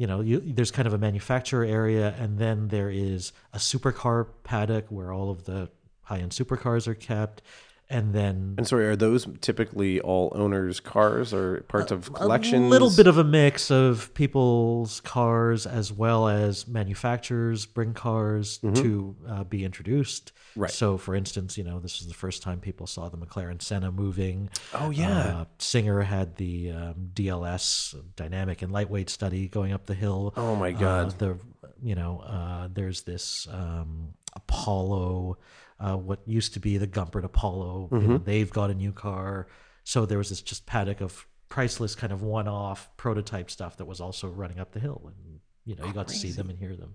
you 0.00 0.06
know, 0.06 0.22
you, 0.22 0.40
there's 0.40 0.70
kind 0.70 0.88
of 0.88 0.94
a 0.94 0.98
manufacturer 0.98 1.62
area, 1.62 2.14
and 2.18 2.38
then 2.38 2.68
there 2.68 2.88
is 2.88 3.32
a 3.52 3.58
supercar 3.58 4.28
paddock 4.44 4.86
where 4.88 5.12
all 5.12 5.28
of 5.30 5.44
the 5.44 5.68
high-end 6.04 6.32
supercars 6.32 6.88
are 6.88 6.94
kept, 6.94 7.42
and 7.90 8.14
then 8.14 8.54
And 8.56 8.66
sorry, 8.66 8.86
are 8.86 8.96
those 8.96 9.26
typically 9.40 10.00
all 10.00 10.32
owners' 10.34 10.78
cars 10.80 11.34
or 11.34 11.62
parts 11.62 11.90
of 11.90 12.12
collections? 12.12 12.66
A 12.66 12.68
little 12.68 12.90
bit 12.94 13.06
of 13.06 13.18
a 13.18 13.24
mix 13.24 13.70
of 13.70 14.14
people's 14.14 15.00
cars 15.00 15.66
as 15.66 15.92
well 15.92 16.28
as 16.28 16.66
manufacturers 16.68 17.66
bring 17.66 17.92
cars 17.92 18.58
to 18.58 19.16
uh, 19.28 19.44
be 19.44 19.64
introduced. 19.64 20.32
Mm-hmm. 20.32 20.60
Right. 20.62 20.70
So, 20.70 20.96
for 20.98 21.14
instance, 21.14 21.58
you 21.58 21.64
know, 21.64 21.78
this 21.80 22.00
is 22.00 22.08
the 22.08 22.14
first 22.14 22.42
time 22.42 22.60
people 22.60 22.86
saw 22.86 23.08
the 23.08 23.16
McLaren 23.18 23.60
Senna 23.62 23.92
moving. 23.92 24.50
Oh, 24.74 24.90
yeah. 24.90 25.18
Uh, 25.18 25.44
Singer 25.58 26.00
had 26.02 26.36
the 26.36 26.70
um, 26.70 27.10
DLS 27.14 27.94
dynamic 28.16 28.62
and 28.62 28.72
lightweight 28.72 29.10
study 29.10 29.48
going 29.48 29.72
up 29.72 29.86
the 29.86 29.94
hill. 29.94 30.32
Oh, 30.36 30.56
my 30.56 30.70
Uh, 30.70 30.78
God. 30.78 31.18
the 31.18 31.38
you 31.82 31.94
know, 31.94 32.20
uh, 32.26 32.68
there's 32.72 33.02
this 33.02 33.48
um, 33.50 34.12
Apollo, 34.36 35.38
uh, 35.80 35.96
what 35.96 36.20
used 36.26 36.54
to 36.54 36.60
be 36.60 36.76
the 36.76 36.86
Gumpert 36.86 37.24
Apollo. 37.24 37.88
Mm-hmm. 37.90 38.08
know, 38.08 38.18
they've 38.18 38.50
got 38.50 38.70
a 38.70 38.74
new 38.74 38.92
car. 38.92 39.48
So 39.84 40.06
there 40.06 40.18
was 40.18 40.28
this 40.28 40.42
just 40.42 40.66
paddock 40.66 41.00
of 41.00 41.26
priceless 41.48 41.94
kind 41.96 42.12
of 42.12 42.22
one-off 42.22 42.88
prototype 42.96 43.50
stuff 43.50 43.76
that 43.78 43.86
was 43.86 44.00
also 44.00 44.28
running 44.28 44.60
up 44.60 44.72
the 44.72 44.80
hill, 44.80 45.02
and 45.06 45.40
you 45.64 45.74
know, 45.76 45.86
you 45.86 45.92
got 45.92 46.08
to 46.08 46.14
see 46.14 46.30
them 46.30 46.48
and 46.50 46.58
hear 46.58 46.76
them. 46.76 46.94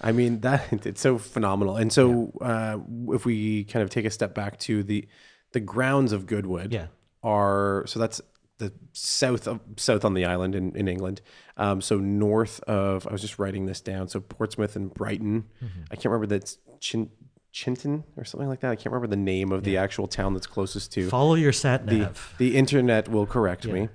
I 0.00 0.12
mean 0.12 0.40
that 0.40 0.72
it's 0.86 1.00
so 1.00 1.18
phenomenal. 1.18 1.76
And 1.76 1.92
so 1.92 2.32
uh, 2.40 2.78
if 3.14 3.24
we 3.24 3.64
kind 3.64 3.82
of 3.82 3.90
take 3.90 4.04
a 4.04 4.10
step 4.10 4.34
back 4.34 4.58
to 4.60 4.82
the 4.84 5.08
the 5.52 5.60
grounds 5.60 6.12
of 6.12 6.26
Goodwood 6.26 6.72
Yeah. 6.72 6.86
are 7.22 7.84
so 7.86 7.98
that's 7.98 8.20
the 8.58 8.72
south 8.92 9.48
of 9.48 9.60
south 9.76 10.04
on 10.04 10.14
the 10.14 10.24
island 10.24 10.54
in, 10.54 10.74
in 10.76 10.86
England. 10.88 11.20
Um, 11.56 11.80
so 11.80 11.98
north 11.98 12.60
of 12.64 13.06
I 13.08 13.12
was 13.12 13.20
just 13.20 13.38
writing 13.38 13.66
this 13.66 13.80
down. 13.80 14.08
So 14.08 14.20
Portsmouth 14.20 14.76
and 14.76 14.92
Brighton. 14.92 15.46
Mm-hmm. 15.64 15.80
I 15.90 15.94
can't 15.96 16.06
remember 16.06 16.26
that's 16.26 16.58
Chin, 16.80 17.10
Chinton 17.58 18.04
or 18.16 18.24
something 18.24 18.48
like 18.48 18.60
that. 18.60 18.70
I 18.70 18.76
can't 18.76 18.86
remember 18.92 19.08
the 19.08 19.16
name 19.16 19.52
of 19.52 19.64
the 19.64 19.76
actual 19.76 20.06
town 20.06 20.34
that's 20.34 20.46
closest 20.46 20.92
to 20.92 21.08
Follow 21.08 21.34
your 21.34 21.52
sat 21.52 21.86
the, 21.86 21.98
nav. 21.98 22.34
the 22.38 22.56
internet 22.56 23.08
will 23.08 23.26
correct 23.26 23.66
me. 23.66 23.88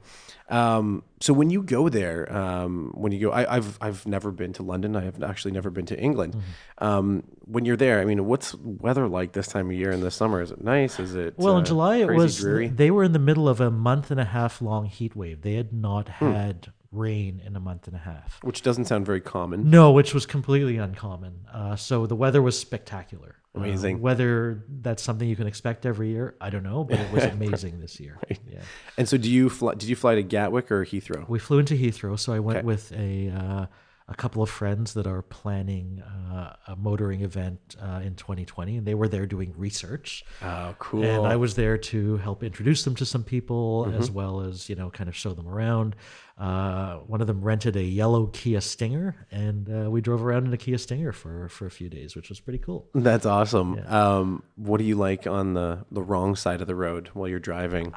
Um, 0.49 1.03
so 1.21 1.31
when 1.33 1.49
you 1.49 1.63
go 1.63 1.87
there, 1.87 2.31
um, 2.35 2.91
when 2.95 3.11
you 3.13 3.19
go, 3.27 3.31
I, 3.31 3.55
I've 3.55 3.77
I've 3.81 4.05
never 4.05 4.29
been 4.31 4.51
to 4.53 4.63
London. 4.63 4.95
I 4.95 5.03
have 5.05 5.23
actually 5.23 5.51
never 5.53 5.69
been 5.69 5.85
to 5.87 5.97
England. 5.97 6.33
Mm-hmm. 6.33 6.83
Um, 6.83 7.23
when 7.45 7.63
you're 7.65 7.77
there, 7.77 8.01
I 8.01 8.05
mean, 8.05 8.25
what's 8.25 8.53
weather 8.55 9.07
like 9.07 9.31
this 9.31 9.47
time 9.47 9.67
of 9.67 9.73
year 9.73 9.91
in 9.91 10.01
the 10.01 10.11
summer? 10.11 10.41
Is 10.41 10.51
it 10.51 10.61
nice? 10.63 10.99
Is 10.99 11.15
it 11.15 11.35
Well, 11.37 11.55
in 11.57 11.63
uh, 11.63 11.65
July 11.65 11.95
it 11.97 12.09
was 12.11 12.37
dreary? 12.39 12.67
they 12.67 12.91
were 12.91 13.05
in 13.05 13.13
the 13.13 13.19
middle 13.19 13.47
of 13.47 13.61
a 13.61 13.71
month 13.71 14.11
and 14.11 14.19
a 14.19 14.25
half 14.25 14.61
long 14.61 14.85
heat 14.85 15.15
wave. 15.15 15.41
They 15.41 15.53
had 15.53 15.71
not 15.73 16.09
Hmm. 16.09 16.31
had 16.33 16.73
rain 16.91 17.41
in 17.43 17.55
a 17.55 17.59
month 17.59 17.87
and 17.87 17.95
a 17.95 17.99
half. 17.99 18.37
which 18.43 18.61
doesn't 18.61 18.85
sound 18.85 19.05
very 19.05 19.21
common. 19.21 19.69
No, 19.69 19.91
which 19.91 20.13
was 20.13 20.25
completely 20.27 20.77
uncommon. 20.77 21.45
Uh, 21.51 21.75
so 21.75 22.05
the 22.05 22.15
weather 22.15 22.41
was 22.41 22.59
spectacular. 22.59 23.37
Uh, 23.55 23.59
Amazing. 23.59 24.01
whether 24.01 24.63
that's 24.81 25.03
something 25.03 25.29
you 25.29 25.35
can 25.35 25.45
expect 25.45 25.85
every 25.85 26.09
year, 26.09 26.35
I 26.41 26.49
don't 26.49 26.63
know, 26.63 26.83
but 26.83 26.99
it 26.99 27.11
was 27.11 27.23
amazing 27.37 27.79
this 27.81 27.99
year. 27.99 28.17
Yeah. 28.49 28.61
And 28.97 29.07
so, 29.07 29.17
do 29.17 29.29
you 29.29 29.49
fly, 29.49 29.75
did 29.75 29.89
you 29.89 29.95
fly 29.95 30.15
to 30.15 30.23
Gatwick 30.23 30.71
or 30.71 30.83
Heathrow? 30.85 31.27
We 31.29 31.37
flew 31.37 31.59
into 31.59 31.75
Heathrow, 31.75 32.17
so 32.17 32.33
I 32.33 32.39
went 32.39 32.59
Okay. 32.59 32.65
with 32.65 32.91
a 32.93 33.29
uh, 33.29 33.65
a 34.07 34.15
couple 34.15 34.43
of 34.43 34.49
friends 34.49 34.93
that 34.95 35.07
are 35.07 35.21
planning 35.21 36.01
uh, 36.01 36.55
a 36.67 36.75
motoring 36.75 37.21
event 37.21 37.75
uh, 37.81 38.01
in 38.03 38.15
2020, 38.15 38.77
and 38.77 38.85
they 38.87 38.95
were 38.95 39.07
there 39.07 39.25
doing 39.25 39.53
research. 39.57 40.25
Oh, 40.41 40.75
cool. 40.79 41.03
And 41.03 41.25
I 41.25 41.35
was 41.37 41.55
there 41.55 41.77
to 41.77 42.17
help 42.17 42.43
introduce 42.43 42.83
them 42.83 42.95
to 42.95 43.05
some 43.05 43.23
people, 43.23 43.85
Mm-hmm. 43.87 43.99
as 44.01 44.11
well 44.11 44.41
as 44.41 44.67
you 44.69 44.75
know, 44.75 44.89
kind 44.89 45.07
of 45.09 45.15
show 45.15 45.33
them 45.33 45.47
around. 45.47 45.95
Uh, 46.37 46.95
one 47.07 47.21
of 47.21 47.27
them 47.27 47.41
rented 47.41 47.75
a 47.75 47.83
yellow 47.83 48.25
Kia 48.27 48.59
Stinger, 48.59 49.27
and 49.31 49.69
uh, 49.69 49.89
we 49.89 50.01
drove 50.01 50.23
around 50.25 50.47
in 50.47 50.53
a 50.53 50.57
Kia 50.57 50.77
Stinger 50.79 51.11
for 51.11 51.47
for 51.49 51.65
a 51.67 51.71
few 51.71 51.89
days, 51.89 52.15
which 52.15 52.29
was 52.29 52.39
pretty 52.39 52.57
cool. 52.59 52.89
That's 52.95 53.25
awesome. 53.25 53.79
Um, 53.87 54.43
what 54.55 54.79
do 54.79 54.83
you 54.83 54.95
like 54.95 55.27
on 55.27 55.53
the 55.53 55.85
the 55.91 56.01
wrong 56.01 56.35
side 56.35 56.59
of 56.61 56.67
the 56.67 56.75
road 56.75 57.09
while 57.13 57.27
you're 57.29 57.39
driving? 57.39 57.93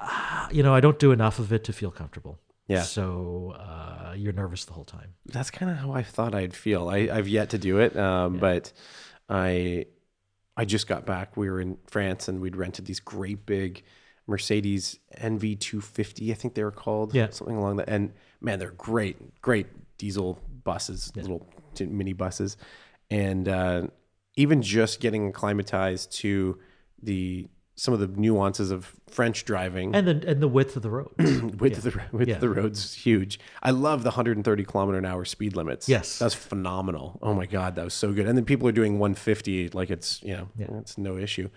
You 0.52 0.62
know, 0.62 0.75
I 0.75 0.80
don't 0.80 0.98
do 0.98 1.12
enough 1.12 1.38
of 1.38 1.52
it 1.52 1.64
to 1.64 1.72
feel 1.72 1.90
comfortable. 1.90 2.38
Yeah. 2.68 2.82
So 2.82 3.54
uh, 3.58 4.14
you're 4.16 4.32
nervous 4.32 4.64
the 4.64 4.73
whole 4.73 4.85
time. 4.85 5.14
That's 5.26 5.50
kind 5.50 5.70
of 5.70 5.78
how 5.78 5.92
I 5.92 6.02
thought 6.02 6.35
I'd 6.35 6.54
feel. 6.54 6.88
I, 6.88 7.08
I've 7.12 7.28
yet 7.28 7.50
to 7.50 7.58
do 7.58 7.78
it, 7.78 7.96
um, 7.96 8.38
but 8.38 8.73
I 9.28 9.87
I 10.56 10.64
just 10.64 10.87
got 10.87 11.06
back. 11.06 11.37
We 11.37 11.50
were 11.50 11.61
in 11.61 11.78
France 11.87 12.28
and 12.28 12.40
we'd 12.40 12.56
rented 12.56 12.87
these 12.87 13.00
great 13.00 13.46
big 13.46 13.85
Mercedes 14.26 14.99
NV 15.18 15.61
250, 15.61 16.32
I 16.32 16.35
think 16.35 16.54
they 16.54 16.64
were 16.64 16.73
called. 16.73 17.14
Yeah. 17.14 17.30
Something 17.30 17.56
along 17.56 17.76
that. 17.76 17.88
And 17.88 18.12
man, 18.40 18.58
they're 18.58 18.73
great, 18.73 19.40
great 19.40 19.66
diesel 19.99 20.40
buses, 20.64 21.12
little 21.14 21.46
t- 21.75 21.87
mini 21.87 22.12
buses. 22.12 22.56
And 23.11 23.49
uh, 23.49 23.87
even 24.37 24.62
just 24.62 25.00
getting 25.00 25.28
acclimatized 25.28 26.12
to 26.12 26.58
the 27.02 27.49
some 27.78 27.92
of 27.92 28.00
the 28.00 28.06
nuances 28.09 28.71
of 28.71 28.95
French 29.06 29.45
driving 29.45 29.95
And 29.95 30.09
the 30.09 30.28
and 30.30 30.42
the 30.42 30.49
width 30.49 30.76
of 30.76 30.83
the 30.83 30.88
road. 30.90 31.11
width 31.61 31.76
of 31.78 31.85
the 31.85 32.00
width 32.11 32.28
Yeah. 32.28 32.37
of 32.37 32.40
the 32.40 32.49
road's 32.49 32.95
huge. 32.95 33.38
I 33.62 33.71
love 33.71 34.02
the 34.02 34.09
130 34.09 34.64
kilometer 34.64 34.97
an 34.99 35.04
hour 35.04 35.25
speed 35.26 35.54
limits. 35.54 35.87
Yes. 35.88 36.18
that's 36.18 36.35
phenomenal. 36.35 37.18
Oh 37.23 37.35
my 37.35 37.45
god, 37.47 37.75
that 37.76 37.85
was 37.85 37.92
so 37.95 38.12
good. 38.12 38.26
And 38.26 38.37
then 38.37 38.47
people 38.47 38.66
are 38.66 38.73
doing 38.73 38.99
150 38.99 39.68
like 39.71 39.90
it's 39.90 40.23
you 40.23 40.35
know 40.35 40.49
Yeah. 40.59 40.66
it's 40.80 40.97
no 40.97 41.18
issue. 41.18 41.50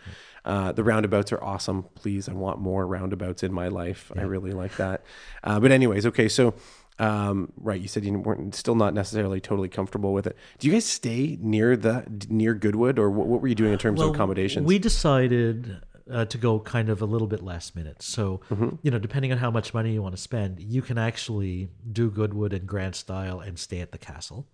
Uh, 0.46 0.72
the 0.74 0.84
roundabouts 0.84 1.32
are 1.32 1.44
awesome. 1.44 1.84
Please, 1.96 2.28
I 2.28 2.34
want 2.34 2.60
more 2.60 2.86
roundabouts 2.86 3.42
in 3.44 3.54
my 3.54 3.68
life. 3.70 4.12
I 4.16 4.22
really 4.22 4.52
like 4.52 4.76
that. 4.78 5.04
Uh, 5.44 5.60
but 5.60 5.72
anyways, 5.72 6.06
okay, 6.06 6.28
so. 6.28 6.54
Um, 7.02 7.54
right, 7.56 7.80
you 7.80 7.88
said 7.88 8.04
you 8.04 8.20
weren't 8.20 8.54
still 8.54 8.76
not 8.76 8.94
necessarily 8.94 9.40
totally 9.40 9.70
comfortable 9.70 10.12
with 10.12 10.28
it. 10.28 10.36
Do 10.58 10.68
you 10.68 10.74
guys 10.74 10.84
stay 10.84 11.38
near 11.40 11.78
the 11.78 12.04
near 12.28 12.54
Goodwood, 12.54 13.00
or 13.00 13.10
what, 13.10 13.26
what 13.28 13.42
were 13.42 13.48
you 13.48 13.56
doing 13.56 13.72
in 13.72 13.80
terms 13.80 14.02
of 14.02 14.10
accommodations? 14.14 14.68
We 14.68 14.80
decided 14.80 15.80
uh, 16.12 16.25
to 16.25 16.38
go 16.38 16.60
kind 16.60 16.89
of 16.89 17.01
a 17.01 17.06
little 17.06 17.28
bit 17.28 17.42
last 17.44 17.75
minute. 17.75 18.01
So, 18.01 18.42
Mm-hmm. 18.50 18.75
you 18.82 18.92
know, 18.92 19.00
depending 19.00 19.32
on 19.32 19.38
how 19.38 19.51
much 19.51 19.74
money 19.74 19.94
you 19.94 20.01
want 20.01 20.16
to 20.16 20.22
spend, 20.22 20.60
you 20.60 20.82
can 20.82 20.98
actually 20.98 21.70
do 21.92 22.10
Goodwood 22.10 22.54
and 22.54 22.66
Grand 22.68 22.96
Style 22.96 23.39
and 23.39 23.58
stay 23.60 23.80
at 23.82 23.92
the 23.92 23.98
castle. 23.98 24.48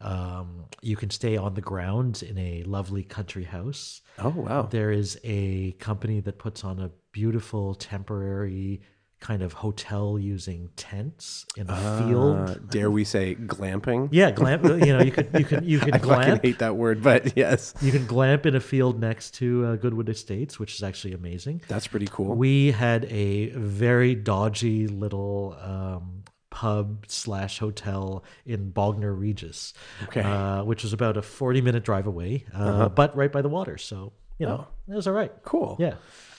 Um, 0.00 0.64
you 0.82 0.96
can 0.96 1.10
stay 1.10 1.36
on 1.36 1.54
the 1.54 1.60
grounds 1.60 2.22
in 2.22 2.36
a 2.36 2.62
lovely 2.64 3.04
country 3.04 3.44
house. 3.44 4.02
oh 4.18 4.30
wow, 4.30 4.62
There 4.62 4.90
is 4.90 5.18
a 5.22 5.72
company 5.78 6.20
that 6.20 6.38
puts 6.38 6.64
on 6.64 6.80
a 6.80 6.90
beautiful 7.12 7.74
temporary 7.76 8.82
kind 9.24 9.42
of 9.42 9.54
hotel 9.54 10.18
using 10.18 10.68
tents 10.76 11.46
in 11.56 11.66
a 11.70 11.76
field. 11.98 12.36
Uh, 12.50 12.54
dare 12.68 12.90
we 12.90 13.04
say 13.04 13.34
glamping? 13.34 14.06
Yeah, 14.12 14.30
glamp. 14.30 14.64
You 14.64 14.92
know, 14.94 15.00
you 15.02 15.10
could 15.10 15.30
you 15.38 15.44
can 15.46 15.64
you 15.64 15.78
can 15.78 15.94
I 15.94 15.98
fucking 15.98 16.08
glamp. 16.08 16.42
hate 16.42 16.58
that 16.58 16.76
word, 16.76 17.02
but 17.02 17.34
yes, 17.36 17.72
You 17.80 17.90
can 17.90 18.04
glamp 18.06 18.44
in 18.44 18.54
a 18.54 18.60
field 18.60 19.00
next 19.00 19.30
to 19.36 19.64
uh, 19.64 19.76
Goodwood 19.76 20.10
Estates, 20.10 20.58
which 20.58 20.74
is 20.74 20.82
actually 20.82 21.14
amazing. 21.14 21.62
that's 21.68 21.86
pretty 21.86 22.06
cool. 22.10 22.34
We 22.36 22.72
had 22.72 23.06
a 23.06 23.48
very 23.52 24.14
dodgy 24.14 24.88
little 24.88 25.56
um, 25.58 26.24
pub 26.50 27.06
slash 27.08 27.58
hotel 27.60 28.24
in 28.44 28.70
Bognor 28.72 29.14
Regis, 29.14 29.72
Okay. 30.04 30.20
Uh-huh. 30.20 30.60
uh, 30.60 30.64
which 30.64 30.82
was 30.82 30.92
about 30.92 31.16
a 31.16 31.22
forty-minute 31.22 31.82
drive 31.82 32.06
away, 32.06 32.44
uh, 32.54 32.90
but 32.90 33.16
right 33.16 33.32
by 33.32 33.40
the 33.40 33.48
water. 33.48 33.78
So 33.78 34.12
you 34.38 34.46
know, 34.46 34.66
it 34.86 34.94
was 34.94 35.06
all 35.06 35.14
right. 35.14 35.32
cool. 35.44 35.76
Yeah. 35.78 35.94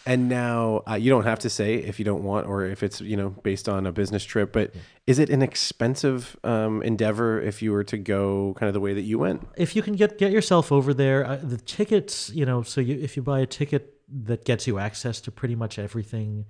And 0.05 0.29
now 0.29 0.83
uh, 0.87 0.95
you 0.95 1.09
don't 1.09 1.23
have 1.23 1.39
to 1.39 1.49
say 1.49 1.75
if 1.75 1.97
you 1.97 2.05
don't 2.05 2.23
want, 2.23 2.47
or 2.47 2.63
if 2.63 2.83
it's 2.83 3.01
you 3.01 3.17
know 3.17 3.29
based 3.29 3.67
on 3.67 3.87
a 3.87 3.91
business 3.91 4.23
trip. 4.23 4.53
But 4.53 4.73
is 5.07 5.17
it 5.17 5.29
an 5.29 5.41
expensive 5.41 6.37
um, 6.43 6.83
endeavor 6.83 7.41
if 7.41 7.61
you 7.61 7.71
were 7.71 7.83
to 7.85 7.97
go 7.97 8.55
kind 8.57 8.67
of 8.67 8.73
the 8.73 8.79
way 8.79 8.93
that 8.93 9.01
you 9.01 9.17
went? 9.17 9.47
if 9.57 9.75
you 9.75 9.81
can 9.81 9.95
get 9.95 10.17
get 10.17 10.31
yourself 10.31 10.71
over 10.71 10.93
there, 10.93 11.25
uh, 11.25 11.39
the 11.41 11.57
tickets, 11.57 12.29
you 12.29 12.45
know, 12.45 12.61
so 12.61 12.81
you 12.81 12.99
if 13.01 13.17
you 13.17 13.23
buy 13.23 13.39
a 13.39 13.45
ticket 13.45 13.93
that 14.07 14.45
gets 14.45 14.67
you 14.67 14.77
access 14.77 15.19
to 15.21 15.31
pretty 15.31 15.55
much 15.55 15.79
everything 15.79 16.45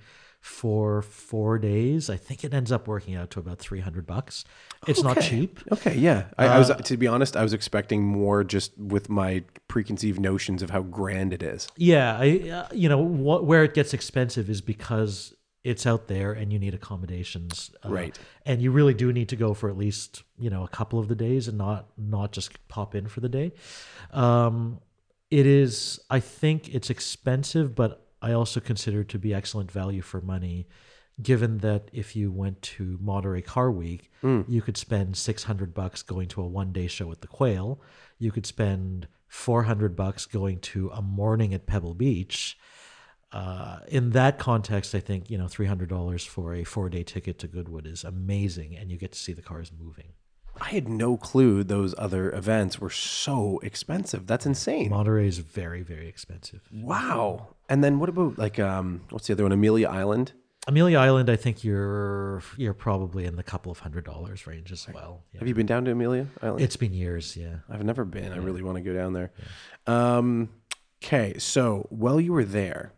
for 0.45 1.01
four 1.01 1.57
days, 1.57 2.07
I 2.07 2.17
think 2.17 2.43
it 2.43 2.53
ends 2.53 2.71
up 2.71 2.87
working 2.87 3.15
out 3.15 3.31
to 3.31 3.39
about 3.39 3.57
three 3.57 3.79
hundred 3.79 4.05
bucks. 4.05 4.45
It's 4.85 5.01
not 5.01 5.19
cheap. 5.19 5.59
Okay, 5.71 5.97
yeah. 5.97 6.25
I, 6.37 6.45
I 6.45 6.59
was 6.59 6.69
to 6.69 6.97
be 6.97 7.07
honest, 7.07 7.35
I 7.35 7.41
was 7.41 7.51
expecting 7.51 8.03
more 8.03 8.43
just 8.43 8.77
with 8.77 9.09
my 9.09 9.43
preconceived 9.67 10.19
notions 10.19 10.61
of 10.61 10.69
how 10.69 10.83
grand 10.83 11.33
it 11.33 11.41
is. 11.41 11.67
Yeah, 11.77 12.15
I 12.15 12.49
uh, 12.51 12.67
you 12.71 12.87
know 12.87 12.99
what 12.99 13.45
where 13.45 13.63
it 13.63 13.73
gets 13.73 13.91
expensive 13.91 14.47
is 14.47 14.61
because 14.61 15.33
it's 15.63 15.87
out 15.87 16.07
there 16.07 16.31
and 16.31 16.53
you 16.53 16.59
need 16.59 16.75
accommodations, 16.75 17.71
uh, 17.83 17.89
Right. 17.89 18.17
And 18.45 18.61
you 18.61 18.69
really 18.69 18.93
do 18.93 19.11
need 19.11 19.29
to 19.29 19.35
go 19.35 19.55
for 19.55 19.67
at 19.67 19.77
least 19.77 20.21
you 20.37 20.51
know 20.51 20.63
a 20.63 20.69
couple 20.69 20.99
of 20.99 21.07
the 21.07 21.15
days 21.15 21.47
and 21.47 21.57
not 21.57 21.87
not 21.97 22.31
just 22.33 22.67
pop 22.67 22.93
in 22.93 23.07
for 23.07 23.19
the 23.19 23.29
day. 23.29 23.51
Um, 24.11 24.79
it 25.31 25.47
is, 25.47 25.99
I 26.11 26.19
think, 26.19 26.73
it's 26.73 26.91
expensive, 26.91 27.73
but 27.73 28.04
I 28.25 28.31
also 28.33 28.59
consider 28.59 29.01
it 29.01 29.09
to 29.09 29.19
be 29.19 29.33
excellent 29.33 29.71
value 29.71 30.01
for 30.01 30.19
money. 30.21 30.67
Given 31.21 31.59
that 31.59 31.83
if 31.93 32.15
you 32.15 32.31
went 32.43 32.61
to 32.75 32.97
Monterey 33.01 33.41
Car 33.41 33.71
Week, 33.71 34.11
you 34.49 34.61
could 34.61 34.75
spend 34.77 35.15
six 35.15 35.43
hundred 35.43 35.73
bucks 35.73 36.03
going 36.03 36.27
to 36.29 36.41
a 36.41 36.47
one 36.61 36.71
day 36.73 36.87
show 36.87 37.11
at 37.11 37.21
the 37.21 37.27
Quail. 37.27 37.79
You 38.17 38.31
could 38.31 38.45
spend 38.45 39.07
four 39.27 39.63
hundred 39.63 39.95
bucks 39.95 40.25
going 40.25 40.59
to 40.71 40.89
a 40.89 41.01
morning 41.01 41.53
at 41.53 41.67
Pebble 41.67 41.93
Beach. 41.93 42.57
Uh, 43.31 43.79
in 43.87 44.11
that 44.11 44.39
context, 44.39 44.95
I 44.95 44.99
think 44.99 45.29
you 45.29 45.37
know 45.37 45.47
three 45.47 45.67
hundred 45.67 45.89
dollars 45.89 46.25
for 46.25 46.53
a 46.53 46.63
four 46.63 46.89
day 46.89 47.03
ticket 47.03 47.39
to 47.39 47.47
Goodwood 47.47 47.85
is 47.87 48.03
amazing, 48.03 48.75
and 48.75 48.91
you 48.91 48.97
get 48.97 49.11
to 49.13 49.19
see 49.19 49.33
the 49.33 49.41
cars 49.41 49.71
moving. 49.77 50.13
I 50.61 50.69
had 50.69 50.87
no 50.87 51.17
clue 51.17 51.63
those 51.63 51.93
other 51.97 52.31
events 52.31 52.79
were 52.79 52.89
so 52.89 53.59
expensive. 53.63 54.27
That's 54.27 54.45
insane. 54.45 54.89
Monterey 54.89 55.27
is 55.27 55.39
very 55.39 55.81
very 55.81 56.07
expensive. 56.07 56.61
Wow. 56.71 57.55
And 57.69 57.83
then 57.83 57.99
what 57.99 58.09
about 58.09 58.37
like 58.37 58.59
um 58.59 59.01
what's 59.09 59.27
the 59.27 59.33
other 59.33 59.43
one? 59.43 59.51
Amelia 59.51 59.87
Island? 59.87 60.33
Amelia 60.67 60.97
Island, 60.97 61.29
I 61.29 61.35
think 61.35 61.63
you're 61.63 62.41
you're 62.57 62.73
probably 62.73 63.25
in 63.25 63.35
the 63.35 63.43
couple 63.43 63.71
of 63.71 63.79
hundred 63.79 64.03
dollars 64.05 64.47
range 64.47 64.71
as 64.71 64.87
well. 64.91 65.23
Yeah. 65.31 65.39
Have 65.39 65.47
you 65.47 65.53
been 65.53 65.67
down 65.67 65.85
to 65.85 65.91
Amelia 65.91 66.27
Island? 66.41 66.61
It's 66.61 66.75
been 66.75 66.93
years, 66.93 67.37
yeah. 67.37 67.57
I've 67.69 67.83
never 67.83 68.03
been. 68.03 68.31
I 68.31 68.37
really 68.37 68.63
want 68.63 68.77
to 68.77 68.81
go 68.81 68.93
down 68.93 69.13
there. 69.13 69.31
Um, 69.85 70.49
okay, 71.03 71.37
so 71.37 71.85
while 71.89 72.19
you 72.19 72.33
were 72.33 72.45
there, 72.45 72.93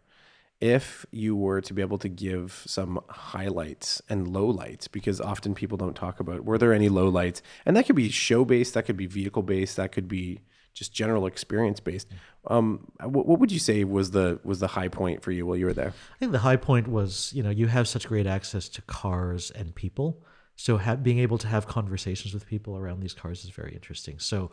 if 0.60 1.06
you 1.12 1.36
were 1.36 1.62
to 1.62 1.74
be 1.74 1.82
able 1.82 2.00
to 2.00 2.10
give 2.10 2.64
some 2.66 3.00
highlights 3.10 4.02
and 4.10 4.28
lowlights, 4.28 4.92
because 4.92 5.22
often 5.22 5.54
people 5.54 5.78
don't 5.78 5.96
talk 5.96 6.20
about, 6.20 6.46
were 6.46 6.58
there 6.58 6.74
any 6.74 6.90
lowlights? 6.90 7.42
And 7.66 7.78
that 7.78 7.86
could 7.86 7.96
be 7.96 8.10
show 8.10 8.44
based, 8.44 8.74
that 8.74 8.84
could 8.84 8.98
be 8.98 9.06
vehicle 9.06 9.44
based, 9.44 9.76
that 9.78 9.92
could 9.92 10.08
be 10.08 10.42
just 10.74 10.94
general 10.94 11.26
experience 11.26 11.80
based. 11.80 12.08
Um, 12.48 12.92
what, 13.04 13.26
what 13.26 13.40
would 13.40 13.52
you 13.52 13.60
say 13.60 13.84
was 13.84 14.12
the 14.12 14.40
was 14.44 14.60
the 14.60 14.68
high 14.68 14.88
point 14.88 15.24
for 15.24 15.32
you 15.32 15.46
while 15.46 15.58
you 15.58 15.66
were 15.66 15.74
there? 15.74 15.94
I 16.16 16.18
think 16.20 16.32
the 16.32 16.40
high 16.40 16.56
point 16.56 16.88
was, 16.88 17.32
you 17.34 17.42
know, 17.44 17.50
you 17.50 17.68
have 17.68 17.88
such 17.88 18.08
great 18.08 18.28
access 18.28 18.70
to 18.70 18.82
cars 18.84 19.52
and 19.52 19.74
people. 19.74 20.24
So 20.56 20.80
being 21.04 21.20
able 21.20 21.38
to 21.40 21.48
have 21.48 21.68
conversations 21.68 22.34
with 22.34 22.48
people 22.48 22.78
around 22.78 23.00
these 23.00 23.14
cars 23.14 23.44
is 23.44 23.52
very 23.52 23.74
interesting. 23.74 24.18
So 24.18 24.50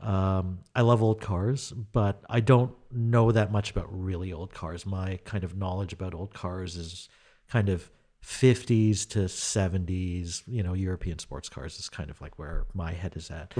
um, 0.00 0.60
I 0.74 0.82
love 0.82 1.02
old 1.02 1.20
cars, 1.20 1.72
but 1.72 2.22
I 2.28 2.40
don't 2.40 2.72
know 2.92 3.32
that 3.32 3.50
much 3.50 3.70
about 3.70 3.86
really 3.90 4.32
old 4.32 4.52
cars. 4.52 4.84
My 4.86 5.18
kind 5.24 5.42
of 5.44 5.56
knowledge 5.56 5.92
about 5.92 6.14
old 6.14 6.34
cars 6.34 6.76
is 6.76 7.08
kind 7.48 7.68
of 7.68 7.90
50s 8.22 9.08
to 9.10 9.20
70s, 9.28 10.42
you 10.46 10.62
know, 10.62 10.74
European 10.74 11.18
sports 11.18 11.48
cars 11.48 11.78
is 11.78 11.88
kind 11.88 12.10
of 12.10 12.20
like 12.20 12.38
where 12.38 12.66
my 12.74 12.92
head 12.92 13.14
is 13.16 13.30
at. 13.30 13.54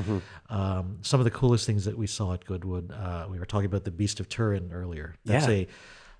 Um, 0.51 0.99
some 1.03 1.21
of 1.21 1.25
the 1.25 1.31
coolest 1.31 1.67
things 1.67 1.85
that 1.85 1.97
we 1.97 2.07
saw 2.07 2.33
at 2.35 2.45
Goodwood, 2.45 2.91
uh, 2.93 3.27
we 3.31 3.39
were 3.39 3.47
talking 3.47 3.67
about 3.67 3.85
the 3.85 3.91
Beast 3.93 4.19
of 4.21 4.29
Turin 4.29 4.71
earlier. 4.73 5.15
That's 5.25 5.47
Yeah. 5.47 5.53
a 5.55 5.67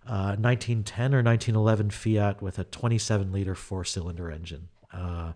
uh, 0.09 0.37
1910 0.39 1.15
or 1.15 1.23
1911 1.25 1.91
Fiat 1.91 2.41
with 2.41 2.61
a 2.61 2.65
27 2.65 3.33
liter 3.33 3.55
four 3.57 3.85
cylinder 3.85 4.31
engine. 4.31 4.69
uh, 4.93 5.33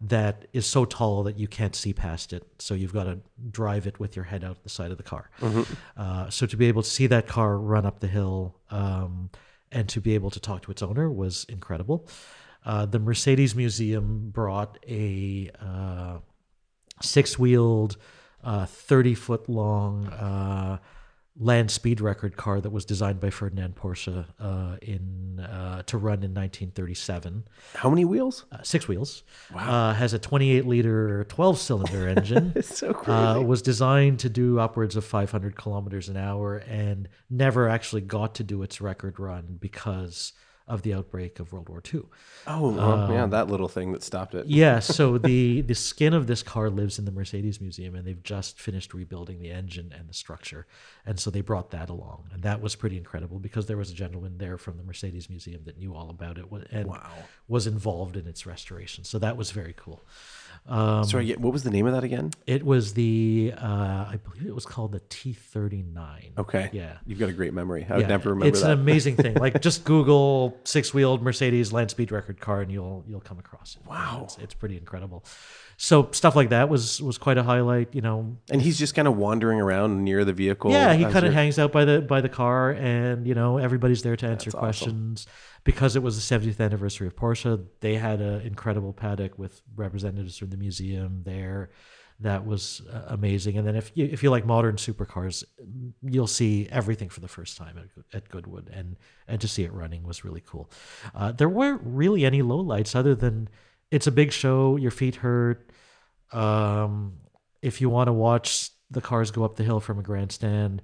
that 0.00 0.46
is 0.52 0.66
so 0.66 0.84
tall 0.84 1.22
that 1.24 1.38
you 1.38 1.46
can't 1.46 1.76
see 1.76 1.92
past 1.92 2.32
it. 2.32 2.46
So 2.58 2.74
you've 2.74 2.92
got 2.92 3.04
to 3.04 3.18
drive 3.50 3.86
it 3.86 4.00
with 4.00 4.16
your 4.16 4.24
head 4.24 4.42
out 4.42 4.62
the 4.62 4.70
side 4.70 4.90
of 4.90 4.96
the 4.96 5.02
car. 5.02 5.30
Uh, 5.96 6.30
so 6.30 6.46
to 6.46 6.56
be 6.56 6.66
able 6.66 6.82
to 6.82 6.88
see 6.88 7.06
that 7.08 7.26
car 7.26 7.58
run 7.58 7.84
up 7.84 8.00
the 8.00 8.06
hill 8.06 8.56
um, 8.70 9.30
and 9.70 9.88
to 9.90 10.00
be 10.00 10.14
able 10.14 10.30
to 10.30 10.40
talk 10.40 10.62
to 10.62 10.70
its 10.70 10.82
owner 10.82 11.10
was 11.10 11.44
incredible. 11.48 12.08
Uh, 12.64 12.86
the 12.86 12.98
Mercedes 12.98 13.54
Museum 13.54 14.30
brought 14.30 14.78
a 14.88 15.50
uh, 15.60 16.18
six 17.02 17.38
wheeled, 17.38 17.96
30 18.44 19.14
foot 19.14 19.48
long 19.48 20.06
uh, 20.08 20.78
land 21.38 21.70
speed 21.70 22.00
record 22.00 22.36
car 22.36 22.60
that 22.60 22.70
was 22.70 22.84
designed 22.84 23.20
by 23.20 23.30
Ferdinand 23.30 23.74
Porsche 23.76 24.26
uh, 24.38 24.76
in 24.82 25.40
uh, 25.40 25.82
to 25.84 25.96
run 25.96 26.22
in 26.22 26.34
1937. 26.34 27.44
How 27.74 27.88
many 27.88 28.04
wheels? 28.04 28.44
Uh, 28.52 28.62
six 28.62 28.88
wheels. 28.88 29.22
Uh, 29.54 29.94
has 29.94 30.12
a 30.12 30.18
28 30.18 30.66
liter, 30.66 31.24
12 31.24 31.58
cylinder 31.58 32.08
engine. 32.16 32.52
It's 32.56 32.78
so 32.78 32.92
crazy. 32.92 33.12
Uh, 33.12 33.40
was 33.40 33.62
designed 33.62 34.18
to 34.20 34.28
do 34.28 34.58
upwards 34.58 34.96
of 34.96 35.04
500 35.04 35.56
kilometers 35.56 36.08
an 36.08 36.16
hour 36.16 36.56
and 36.56 37.08
never 37.28 37.68
actually 37.68 38.02
got 38.02 38.34
to 38.36 38.44
do 38.44 38.62
its 38.62 38.80
record 38.80 39.18
run 39.18 39.56
because 39.60 40.32
of 40.70 40.82
the 40.82 40.94
outbreak 40.94 41.40
of 41.40 41.52
World 41.52 41.68
War 41.68 41.82
II. 41.92 42.02
oh, 42.46 42.70
well, 42.70 43.10
yeah, 43.10 43.24
um, 43.24 43.30
that 43.30 43.48
little 43.48 43.68
thing 43.68 43.90
that 43.92 44.02
stopped 44.02 44.34
it. 44.34 44.46
Yeah, 44.46 44.78
so 44.78 45.18
the 45.18 45.60
the 45.62 45.74
skin 45.74 46.14
of 46.14 46.26
this 46.26 46.42
car 46.42 46.70
lives 46.70 46.98
in 46.98 47.04
the 47.04 47.10
Mercedes 47.10 47.60
Museum, 47.60 47.94
and 47.94 48.06
they've 48.06 48.22
just 48.22 48.60
finished 48.60 48.94
rebuilding 48.94 49.40
the 49.40 49.50
engine 49.50 49.92
and 49.96 50.08
the 50.08 50.14
structure, 50.14 50.66
and 51.04 51.18
so 51.18 51.30
they 51.30 51.40
brought 51.40 51.70
that 51.70 51.90
along, 51.90 52.30
and 52.32 52.42
that 52.44 52.62
was 52.62 52.76
pretty 52.76 52.96
incredible 52.96 53.40
because 53.40 53.66
there 53.66 53.76
was 53.76 53.90
a 53.90 53.94
gentleman 53.94 54.38
there 54.38 54.56
from 54.56 54.76
the 54.76 54.84
Mercedes 54.84 55.28
Museum 55.28 55.62
that 55.64 55.78
knew 55.78 55.94
all 55.94 56.08
about 56.08 56.38
it 56.38 56.46
and 56.70 56.88
was 57.48 57.66
involved 57.66 58.16
in 58.16 58.26
its 58.28 58.46
restoration. 58.46 59.02
So 59.04 59.18
that 59.18 59.36
was 59.36 59.50
very 59.50 59.74
cool. 59.76 60.04
Um, 60.68 61.04
Sorry, 61.04 61.26
yeah, 61.26 61.36
what 61.36 61.52
was 61.52 61.64
the 61.64 61.70
name 61.70 61.86
of 61.86 61.94
that 61.94 62.04
again? 62.04 62.30
It 62.46 62.64
was 62.64 62.94
the 62.94 63.52
uh, 63.56 64.06
I 64.08 64.20
believe 64.22 64.46
it 64.46 64.54
was 64.54 64.66
called 64.66 64.92
the 64.92 65.00
T 65.08 65.32
thirty 65.32 65.82
nine. 65.82 66.32
Okay. 66.38 66.70
Yeah. 66.72 66.98
You've 67.04 67.18
got 67.18 67.28
a 67.28 67.32
great 67.32 67.52
memory. 67.52 67.86
I 67.90 67.96
would 67.96 68.08
never 68.08 68.30
remember 68.30 68.46
it's 68.46 68.60
that. 68.60 68.72
an 68.72 68.80
amazing 68.80 69.16
thing. 69.16 69.34
Like 69.34 69.60
just 69.62 69.84
Google 69.84 70.56
six 70.64 70.94
wheeled 70.94 71.22
Mercedes 71.22 71.72
land 71.72 71.90
speed 71.90 72.12
record 72.12 72.40
car, 72.40 72.60
and 72.60 72.70
you'll 72.70 73.04
you'll 73.08 73.20
come 73.20 73.38
across 73.38 73.76
it. 73.76 73.88
Wow. 73.88 74.22
it's, 74.24 74.38
it's 74.38 74.54
pretty 74.54 74.76
incredible. 74.76 75.24
So 75.76 76.08
stuff 76.12 76.36
like 76.36 76.50
that 76.50 76.68
was 76.68 77.02
was 77.02 77.18
quite 77.18 77.38
a 77.38 77.42
highlight. 77.42 77.94
You 77.94 78.02
know, 78.02 78.36
and 78.50 78.62
he's 78.62 78.78
just 78.78 78.94
kind 78.94 79.08
of 79.08 79.16
wandering 79.16 79.60
around 79.60 80.04
near 80.04 80.24
the 80.24 80.32
vehicle. 80.32 80.70
yeah, 80.70 80.94
he 80.94 81.04
kind 81.04 81.26
of 81.26 81.32
hangs 81.32 81.58
out 81.58 81.72
by 81.72 81.84
the 81.84 82.00
by 82.00 82.20
the 82.20 82.28
car, 82.28 82.70
and 82.70 83.26
you 83.26 83.34
know 83.34 83.58
everybody's 83.58 84.02
there 84.02 84.16
to 84.16 84.26
answer 84.26 84.50
awesome. 84.50 84.60
questions. 84.60 85.26
Because 85.62 85.94
it 85.94 86.02
was 86.02 86.16
the 86.16 86.38
70th 86.38 86.60
anniversary 86.60 87.06
of 87.06 87.16
Porsche, 87.16 87.64
they 87.80 87.96
had 87.96 88.20
an 88.20 88.40
incredible 88.42 88.92
paddock 88.92 89.38
with 89.38 89.60
representatives 89.76 90.38
from 90.38 90.50
the 90.50 90.56
museum 90.56 91.22
there. 91.24 91.70
That 92.20 92.46
was 92.46 92.82
uh, 92.92 93.04
amazing. 93.08 93.56
And 93.56 93.66
then 93.66 93.76
if 93.76 93.92
you 93.94 94.04
if 94.04 94.22
you 94.22 94.30
like 94.30 94.44
modern 94.44 94.76
supercars, 94.76 95.42
you'll 96.02 96.26
see 96.26 96.68
everything 96.70 97.08
for 97.08 97.20
the 97.20 97.28
first 97.28 97.56
time 97.56 97.78
at, 97.78 97.86
at 98.14 98.28
Goodwood, 98.28 98.70
and 98.70 98.96
and 99.26 99.40
to 99.40 99.48
see 99.48 99.64
it 99.64 99.72
running 99.72 100.02
was 100.02 100.22
really 100.22 100.42
cool. 100.46 100.70
Uh, 101.14 101.32
there 101.32 101.48
weren't 101.48 101.80
really 101.82 102.26
any 102.26 102.42
lowlights 102.42 102.94
other 102.94 103.14
than 103.14 103.48
it's 103.90 104.06
a 104.06 104.12
big 104.12 104.32
show. 104.32 104.76
Your 104.76 104.90
feet 104.90 105.16
hurt. 105.16 105.70
Um, 106.32 107.20
if 107.62 107.80
you 107.80 107.88
want 107.88 108.08
to 108.08 108.12
watch 108.12 108.70
the 108.90 109.00
cars 109.00 109.30
go 109.30 109.44
up 109.44 109.56
the 109.56 109.64
hill 109.64 109.80
from 109.80 109.98
a 109.98 110.02
grandstand, 110.02 110.82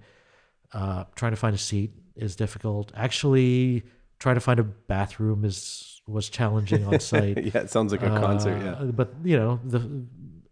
uh, 0.73 1.04
trying 1.14 1.33
to 1.33 1.37
find 1.37 1.54
a 1.54 1.59
seat 1.59 1.92
is 2.14 2.37
difficult. 2.37 2.92
Actually, 2.95 3.85
trying 4.19 4.35
to 4.37 4.41
find 4.41 4.59
a 4.61 4.65
bathroom 4.65 5.45
is 5.45 6.01
was 6.07 6.29
challenging 6.29 6.85
on 6.87 7.01
site. 7.13 7.43
yeah, 7.45 7.59
it 7.63 7.71
sounds 7.71 7.93
like 7.93 8.03
a 8.03 8.09
concert. 8.09 8.59
Yeah. 8.63 8.73
Uh, 8.73 8.85
but 8.87 9.15
you 9.25 9.37
know 9.37 9.61
the 9.65 9.79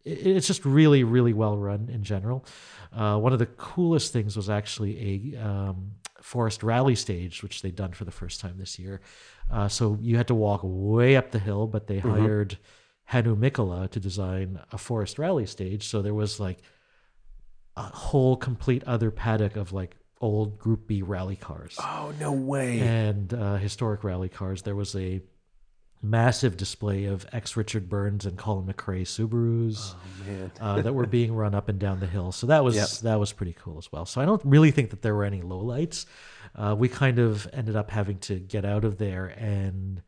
it- 0.04 0.26
it's 0.36 0.46
just 0.46 0.64
really 0.64 1.04
really 1.04 1.32
well 1.32 1.56
run 1.56 1.88
in 1.92 2.02
general. 2.02 2.44
Uh, 2.92 3.18
one 3.18 3.32
of 3.32 3.38
the 3.38 3.46
coolest 3.46 4.12
things 4.12 4.36
was 4.36 4.48
actually 4.50 5.34
a 5.34 5.42
um, 5.44 5.92
forest 6.20 6.62
rally 6.62 6.94
stage, 6.94 7.42
which 7.42 7.62
they'd 7.62 7.74
done 7.76 7.92
for 7.92 8.04
the 8.04 8.10
first 8.12 8.40
time 8.40 8.56
this 8.58 8.78
year. 8.78 9.00
Uh, 9.50 9.68
so 9.68 9.98
you 10.00 10.16
had 10.16 10.28
to 10.28 10.34
walk 10.34 10.60
way 10.62 11.16
up 11.16 11.30
the 11.32 11.38
hill, 11.38 11.66
but 11.66 11.86
they 11.86 11.98
hired 11.98 12.56
Hannu 13.10 13.36
Mikkola 13.36 13.90
to 13.90 13.98
design 14.00 14.60
a 14.72 14.78
forest 14.78 15.18
rally 15.18 15.44
stage. 15.46 15.86
So 15.88 16.02
there 16.02 16.14
was 16.14 16.38
like 16.40 16.58
a 17.76 17.82
whole 17.82 18.36
complete 18.36 18.84
other 18.84 19.10
paddock 19.10 19.56
of 19.56 19.72
like 19.72 19.96
old 20.20 20.58
Group 20.58 20.86
B 20.86 21.02
rally 21.02 21.36
cars 21.36 21.76
Oh 21.78 22.12
no 22.20 22.32
way! 22.32 22.80
and 22.80 23.32
uh, 23.34 23.56
historic 23.56 24.04
rally 24.04 24.28
cars. 24.28 24.62
There 24.62 24.76
was 24.76 24.94
a 24.96 25.20
massive 26.02 26.56
display 26.58 27.06
of 27.06 27.26
ex 27.32 27.56
Richard 27.56 27.88
Burns 27.88 28.26
and 28.26 28.36
Colin 28.36 28.66
McRae 28.66 29.02
Subarus 29.02 29.94
Man. 30.26 30.52
uh, 30.60 30.82
that 30.82 30.92
were 30.92 31.06
being 31.06 31.34
run 31.34 31.54
up 31.54 31.68
and 31.70 31.78
down 31.78 31.98
the 32.00 32.06
hill. 32.06 32.30
So 32.32 32.46
that 32.48 32.62
was 32.62 32.76
Yep. 32.76 32.88
that 33.04 33.18
was 33.18 33.32
pretty 33.32 33.54
cool 33.58 33.78
as 33.78 33.90
well. 33.90 34.04
So 34.06 34.20
I 34.20 34.26
don't 34.26 34.42
really 34.44 34.70
think 34.70 34.90
that 34.90 35.02
there 35.02 35.14
were 35.14 35.24
any 35.24 35.40
lowlights. 35.40 36.04
Uh, 36.54 36.74
we 36.78 36.88
kind 36.88 37.18
of 37.18 37.48
ended 37.52 37.74
up 37.74 37.90
having 37.90 38.18
to 38.18 38.36
get 38.38 38.64
out 38.64 38.84
of 38.84 38.98
there 38.98 39.26
and 39.26 40.02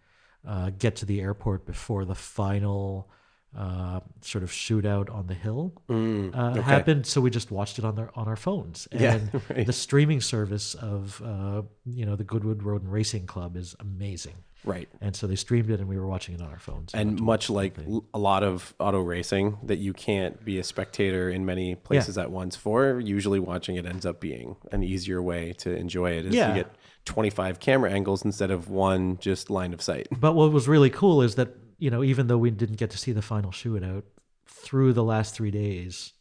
uh, 0.47 0.71
get 0.79 0.97
to 0.97 1.07
the 1.07 1.21
airport 1.21 1.67
before 1.67 2.05
the 2.05 2.15
final 2.15 3.11
uh, 3.57 4.01
sort 4.21 4.45
of 4.45 4.51
shootout 4.51 5.13
on 5.15 5.27
the 5.27 5.35
hill 5.35 5.73
uh, 5.89 6.61
happened. 6.61 7.07
So 7.07 7.21
we 7.21 7.31
just 7.31 7.51
watched 7.51 7.79
it 7.79 7.85
on 7.85 7.95
their 7.95 8.11
on 8.15 8.29
our 8.29 8.37
phones. 8.37 8.87
And 8.93 9.01
Yeah, 9.01 9.41
right. 9.51 9.67
the 9.67 9.73
streaming 9.73 10.21
service 10.21 10.75
of 10.75 11.23
uh, 11.25 11.63
you 11.85 12.05
know 12.07 12.17
the 12.17 12.25
Goodwood 12.25 12.63
Road 12.63 12.83
and 12.83 12.93
Racing 12.93 13.27
Club 13.27 13.57
is 13.57 13.75
amazing. 13.81 14.35
Right. 14.65 14.89
And 15.01 15.15
so 15.15 15.29
they 15.29 15.37
streamed 15.37 15.71
it, 15.71 15.79
and 15.79 15.89
we 15.89 15.97
were 15.97 16.09
watching 16.09 16.35
it 16.35 16.41
on 16.41 16.49
our 16.51 16.59
phones. 16.59 16.93
And 16.93 17.21
much 17.21 17.49
like 17.49 17.77
a 18.13 18.19
lot 18.19 18.43
of 18.43 18.75
auto 18.81 19.01
racing 19.01 19.59
that 19.63 19.77
you 19.79 19.93
can't 19.93 20.45
be 20.45 20.59
a 20.59 20.65
spectator 20.65 21.31
in 21.31 21.47
many 21.47 21.77
places 21.77 22.19
at 22.19 22.33
once 22.33 22.57
for, 22.57 22.99
usually 22.99 23.39
watching 23.39 23.77
it 23.77 23.87
ends 23.87 24.05
up 24.05 24.19
being 24.21 24.57
an 24.73 24.83
easier 24.83 25.23
way 25.23 25.53
to 25.59 25.73
enjoy 25.77 26.11
it. 26.13 26.27
Is 26.27 26.35
Yeah. 26.35 26.49
you 26.49 26.55
get 26.65 26.75
25 27.05 27.61
camera 27.61 27.93
angles 27.93 28.25
instead 28.25 28.51
of 28.51 28.69
one 28.69 29.19
just 29.19 29.51
line 29.51 29.73
of 29.73 29.81
sight. 29.81 30.09
But 30.11 30.33
what 30.35 30.51
was 30.51 30.67
really 30.67 30.91
cool 30.91 31.23
is 31.23 31.37
that 31.37 31.51
you 31.79 31.91
know 31.91 32.03
even 32.03 32.27
though 32.27 32.39
we 32.39 32.51
didn't 32.51 32.77
get 32.77 32.91
to 32.91 32.99
see 32.99 33.13
the 33.13 33.23
final 33.23 33.51
shootout 33.51 34.03
through 34.47 34.93
the 34.93 35.05
last 35.05 35.35
three 35.35 35.51
days, 35.51 36.13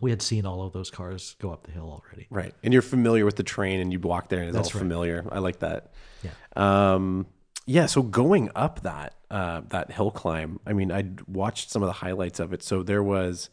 we 0.00 0.10
had 0.10 0.20
seen 0.20 0.44
all 0.44 0.62
of 0.62 0.72
those 0.72 0.90
cars 0.90 1.36
go 1.40 1.50
up 1.50 1.64
the 1.64 1.72
hill 1.72 2.02
already. 2.04 2.26
Right. 2.30 2.54
And 2.62 2.72
you're 2.72 2.82
familiar 2.82 3.24
with 3.24 3.36
the 3.36 3.42
train 3.42 3.80
and 3.80 3.92
you 3.92 4.00
walk 4.00 4.28
there 4.28 4.40
and 4.40 4.48
it's 4.48 4.56
That's 4.56 4.74
all 4.74 4.80
right. 4.80 4.84
familiar. 4.84 5.24
I 5.30 5.38
like 5.38 5.60
that. 5.60 5.92
Yeah. 6.22 6.30
Um, 6.56 7.26
yeah. 7.66 7.86
So 7.86 8.02
going 8.02 8.50
up 8.56 8.82
that, 8.82 9.14
uh, 9.30 9.62
that 9.68 9.92
hill 9.92 10.10
climb, 10.10 10.58
I 10.66 10.72
mean, 10.72 10.90
I'd 10.90 11.20
watched 11.28 11.70
some 11.70 11.82
of 11.82 11.86
the 11.86 11.92
highlights 11.92 12.40
of 12.40 12.52
it. 12.52 12.62
So 12.62 12.82
there 12.82 13.02
was 13.02 13.48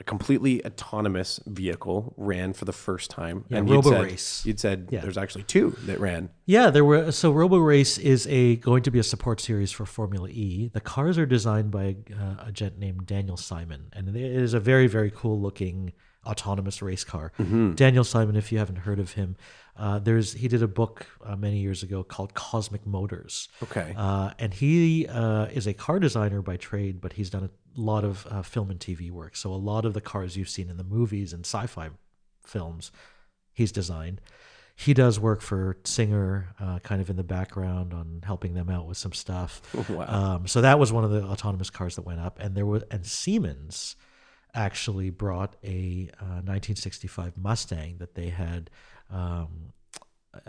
a 0.00 0.04
completely 0.04 0.64
autonomous 0.66 1.38
vehicle 1.46 2.14
ran 2.16 2.52
for 2.52 2.64
the 2.64 2.72
first 2.72 3.10
time. 3.10 3.44
Yeah, 3.48 3.58
and 3.58 3.68
you'd 3.68 3.84
said, 3.84 3.92
RoboRace. 3.92 4.44
you'd 4.44 4.58
said 4.60 4.88
Yeah. 4.90 5.00
there's 5.00 5.16
actually 5.16 5.44
two 5.44 5.76
that 5.86 6.00
ran. 6.00 6.30
Yeah, 6.46 6.70
there 6.70 6.84
were. 6.84 7.12
So 7.12 7.30
Robo 7.30 7.58
Race 7.58 7.96
is 7.98 8.26
a 8.26 8.56
going 8.56 8.82
to 8.82 8.90
be 8.90 8.98
a 8.98 9.04
support 9.04 9.40
series 9.40 9.70
for 9.70 9.86
Formula 9.86 10.28
E. 10.30 10.70
The 10.74 10.80
cars 10.80 11.16
are 11.16 11.26
designed 11.26 11.70
by 11.70 11.96
uh, 12.12 12.44
a 12.46 12.50
gent 12.52 12.78
named 12.78 13.06
Daniel 13.06 13.36
Simon, 13.36 13.86
and 13.92 14.08
it 14.08 14.16
is 14.16 14.52
a 14.52 14.60
very 14.60 14.88
very 14.88 15.10
cool 15.12 15.40
looking 15.40 15.92
autonomous 16.26 16.80
race 16.80 17.04
car. 17.04 17.32
Daniel 17.74 18.02
Simon, 18.02 18.34
if 18.34 18.50
you 18.50 18.56
haven't 18.58 18.76
heard 18.76 18.98
of 18.98 19.12
him, 19.12 19.36
uh, 19.76 19.98
there's 19.98 20.32
he 20.32 20.46
did 20.46 20.62
a 20.62 20.68
book 20.68 21.06
uh, 21.24 21.34
many 21.36 21.58
years 21.58 21.82
ago 21.82 22.04
called 22.04 22.34
Cosmic 22.34 22.86
Motors. 22.86 23.48
Okay. 23.62 23.94
Uh, 23.96 24.30
and 24.38 24.54
he 24.54 25.06
uh, 25.08 25.46
is 25.46 25.66
a 25.66 25.74
car 25.74 25.98
designer 25.98 26.42
by 26.42 26.56
trade, 26.56 27.00
but 27.00 27.14
he's 27.14 27.30
done 27.30 27.44
a 27.44 27.80
lot 27.80 28.04
of 28.04 28.26
uh, 28.30 28.42
film 28.42 28.70
and 28.70 28.78
TV 28.78 29.10
work. 29.10 29.34
So 29.34 29.52
a 29.52 29.56
lot 29.56 29.84
of 29.84 29.92
the 29.92 30.00
cars 30.00 30.36
you've 30.36 30.48
seen 30.48 30.70
in 30.70 30.76
the 30.76 30.84
movies 30.84 31.32
and 31.32 31.44
sci-fi 31.44 31.90
films, 32.46 32.92
he's 33.52 33.72
designed. 33.72 34.20
He 34.76 34.92
does 34.92 35.20
work 35.20 35.40
for 35.40 35.78
Singer, 35.84 36.54
uh, 36.58 36.80
kind 36.80 37.00
of 37.00 37.08
in 37.08 37.16
the 37.16 37.24
background 37.24 37.94
on 37.94 38.22
helping 38.24 38.54
them 38.54 38.68
out 38.68 38.86
with 38.86 38.96
some 38.96 39.12
stuff. 39.12 39.62
Wow. 39.88 40.06
Um, 40.08 40.46
so 40.46 40.60
that 40.62 40.78
was 40.78 40.92
one 40.92 41.04
of 41.04 41.10
the 41.10 41.22
autonomous 41.22 41.70
cars 41.70 41.96
that 41.96 42.02
went 42.02 42.20
up, 42.20 42.38
and 42.40 42.56
there 42.56 42.66
was 42.66 42.82
and 42.90 43.04
Siemens 43.04 43.96
actually 44.54 45.10
brought 45.10 45.56
a 45.62 46.08
uh, 46.20 46.40
1965 46.42 47.36
Mustang 47.36 47.98
that 47.98 48.14
they 48.14 48.28
had 48.28 48.70
um, 49.10 49.72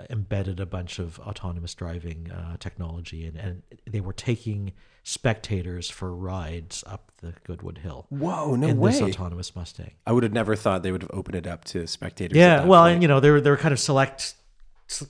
embedded 0.09 0.59
a 0.59 0.65
bunch 0.65 0.99
of 0.99 1.19
autonomous 1.19 1.73
driving 1.73 2.31
uh, 2.31 2.57
technology, 2.59 3.25
and, 3.25 3.37
and 3.37 3.63
they 3.87 4.01
were 4.01 4.13
taking 4.13 4.73
spectators 5.03 5.89
for 5.89 6.15
rides 6.15 6.83
up 6.87 7.11
the 7.17 7.33
Goodwood 7.43 7.77
Hill 7.79 8.07
Whoa, 8.09 8.55
no 8.55 8.67
in 8.67 8.77
way. 8.77 8.91
this 8.91 9.01
autonomous 9.01 9.55
Mustang. 9.55 9.91
I 10.05 10.11
would 10.11 10.23
have 10.23 10.33
never 10.33 10.55
thought 10.55 10.81
they 10.81 10.91
would 10.91 11.03
have 11.03 11.11
opened 11.13 11.35
it 11.35 11.47
up 11.47 11.63
to 11.65 11.85
spectators. 11.87 12.37
Yeah, 12.37 12.65
well, 12.65 12.83
point. 12.83 12.93
and 12.93 13.01
you 13.03 13.07
know, 13.07 13.19
they 13.19 13.29
were 13.29 13.41
they 13.41 13.49
were 13.49 13.57
kind 13.57 13.73
of 13.73 13.79
select 13.79 14.35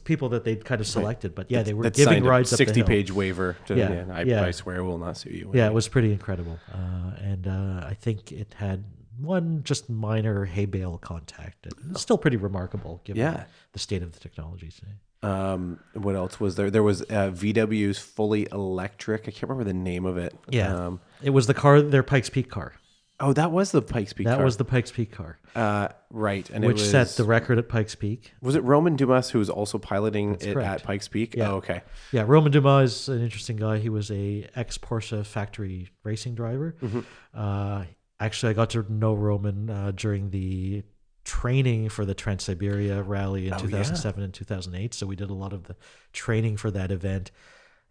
people 0.03 0.29
that 0.29 0.43
they'd 0.43 0.63
kind 0.63 0.79
of 0.81 0.87
selected, 0.87 1.35
but 1.35 1.49
yeah, 1.49 1.63
they 1.63 1.73
were 1.73 1.89
giving 1.89 2.23
rides 2.23 2.51
up 2.51 2.57
the 2.57 2.65
60 2.65 2.79
hill. 2.79 2.87
page 2.87 3.11
waiver. 3.11 3.57
To, 3.67 3.75
Yeah, 3.75 3.93
yeah, 3.93 4.13
I, 4.13 4.21
yeah. 4.23 4.43
I 4.43 4.51
swear 4.51 4.77
I 4.77 4.81
will 4.81 4.97
not 4.97 5.17
sue 5.17 5.31
you. 5.31 5.51
Yeah, 5.53 5.67
it 5.67 5.73
was 5.73 5.87
pretty 5.87 6.11
incredible, 6.11 6.59
uh, 6.73 7.11
and 7.21 7.47
uh, 7.47 7.85
I 7.85 7.93
think 7.93 8.31
it 8.31 8.53
had 8.57 8.83
one 9.19 9.61
just 9.63 9.89
minor 9.89 10.45
hay 10.45 10.65
bale 10.65 10.97
contact. 10.97 11.67
It's 11.89 12.01
still 12.01 12.17
pretty 12.17 12.37
remarkable 12.37 13.01
given 13.03 13.21
Yeah. 13.21 13.45
the 13.73 13.79
state 13.79 14.03
of 14.03 14.11
the 14.13 14.19
technology 14.19 14.69
today. 14.69 14.91
Um, 15.23 15.79
what 15.93 16.15
else 16.15 16.39
was 16.39 16.55
there? 16.55 16.69
There 16.69 16.83
was 16.83 17.01
uh, 17.03 17.31
VW's 17.31 17.97
fully 17.97 18.47
electric. 18.51 19.21
I 19.27 19.31
can't 19.31 19.43
remember 19.43 19.63
the 19.63 19.73
name 19.73 20.05
of 20.05 20.17
it. 20.17 20.35
Yeah, 20.49 20.75
Um, 20.87 20.99
it 21.23 21.31
was 21.31 21.47
the 21.47 21.53
car, 21.55 21.81
their 21.81 22.03
Pikes 22.03 22.29
Peak 22.29 22.49
car. 22.49 22.73
oh, 23.19 23.33
that 23.33 23.51
was 23.51 23.71
the 23.71 23.81
Pikes 23.81 24.13
Peak. 24.13 24.27
That 24.27 24.35
car. 24.35 24.45
was 24.45 24.57
the 24.57 24.65
Pikes 24.65 24.91
Peak 24.91 25.11
car, 25.13 25.39
uh, 25.55 25.87
right, 26.11 26.47
and 26.51 26.63
which 26.65 26.77
it 26.77 26.81
was, 26.81 26.91
set 26.91 27.07
the 27.15 27.23
record 27.23 27.57
at 27.57 27.69
Pikes 27.69 27.95
Peak. 27.95 28.33
Was 28.41 28.55
it 28.55 28.63
Romain 28.63 28.97
Dumas 28.97 29.29
who 29.31 29.39
was 29.39 29.49
also 29.49 29.79
piloting 29.79 30.35
it 30.35 30.53
correct. 30.53 30.81
at 30.81 30.83
Pikes 30.83 31.07
Peak? 31.07 31.33
Yeah. 31.35 31.51
Oh, 31.51 31.55
okay. 31.55 31.81
Yeah, 32.11 32.25
Romain 32.27 32.51
Dumas 32.51 33.03
is 33.03 33.09
an 33.09 33.21
interesting 33.23 33.55
guy. 33.55 33.79
He 33.79 33.89
was 33.89 34.11
a 34.11 34.47
ex 34.55 34.77
Porsche 34.77 35.25
factory 35.25 35.89
racing 36.03 36.35
driver. 36.35 36.75
Mm-hmm. 36.83 36.99
Uh, 37.33 37.85
actually, 38.19 38.51
I 38.51 38.53
got 38.53 38.69
to 38.71 38.85
know 38.91 39.13
Romain 39.13 39.69
uh, 39.69 39.91
during 39.95 40.29
the 40.31 40.83
training 41.23 41.89
for 41.89 42.05
the 42.05 42.13
Trans 42.13 42.43
Siberia 42.43 43.01
rally 43.01 43.47
in 43.47 43.53
Oh, 43.53 43.57
2007 43.59 44.23
and 44.23 44.33
2008. 44.33 44.93
So 44.93 45.07
we 45.07 45.15
did 45.15 45.29
a 45.29 45.33
lot 45.33 45.53
of 45.53 45.63
the 45.63 45.75
training 46.13 46.57
for 46.57 46.69
that 46.71 46.91
event, 46.91 47.31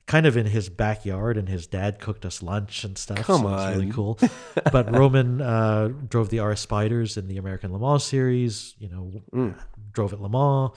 kind 0.06 0.24
of 0.26 0.36
in 0.36 0.46
his 0.46 0.68
backyard, 0.68 1.36
and 1.36 1.48
his 1.48 1.66
dad 1.66 1.98
cooked 1.98 2.24
us 2.24 2.42
lunch 2.42 2.84
and 2.84 2.96
stuff. 2.96 3.18
Come 3.26 3.42
so 3.42 3.48
It 3.48 3.50
was 3.52 3.76
really 3.76 3.90
cool. 3.92 4.18
but 4.72 4.94
Romain 4.94 5.40
uh, 5.40 5.88
drove 6.08 6.28
the 6.28 6.38
RS 6.40 6.60
Spiders 6.60 7.16
in 7.16 7.26
the 7.26 7.38
American 7.38 7.72
Le 7.72 7.78
Mans 7.78 8.04
series. 8.04 8.74
You 8.78 8.88
know, 8.90 9.12
Mm. 9.32 9.58
drove 9.92 10.12
at 10.12 10.20
Le 10.20 10.28
Mans. 10.28 10.70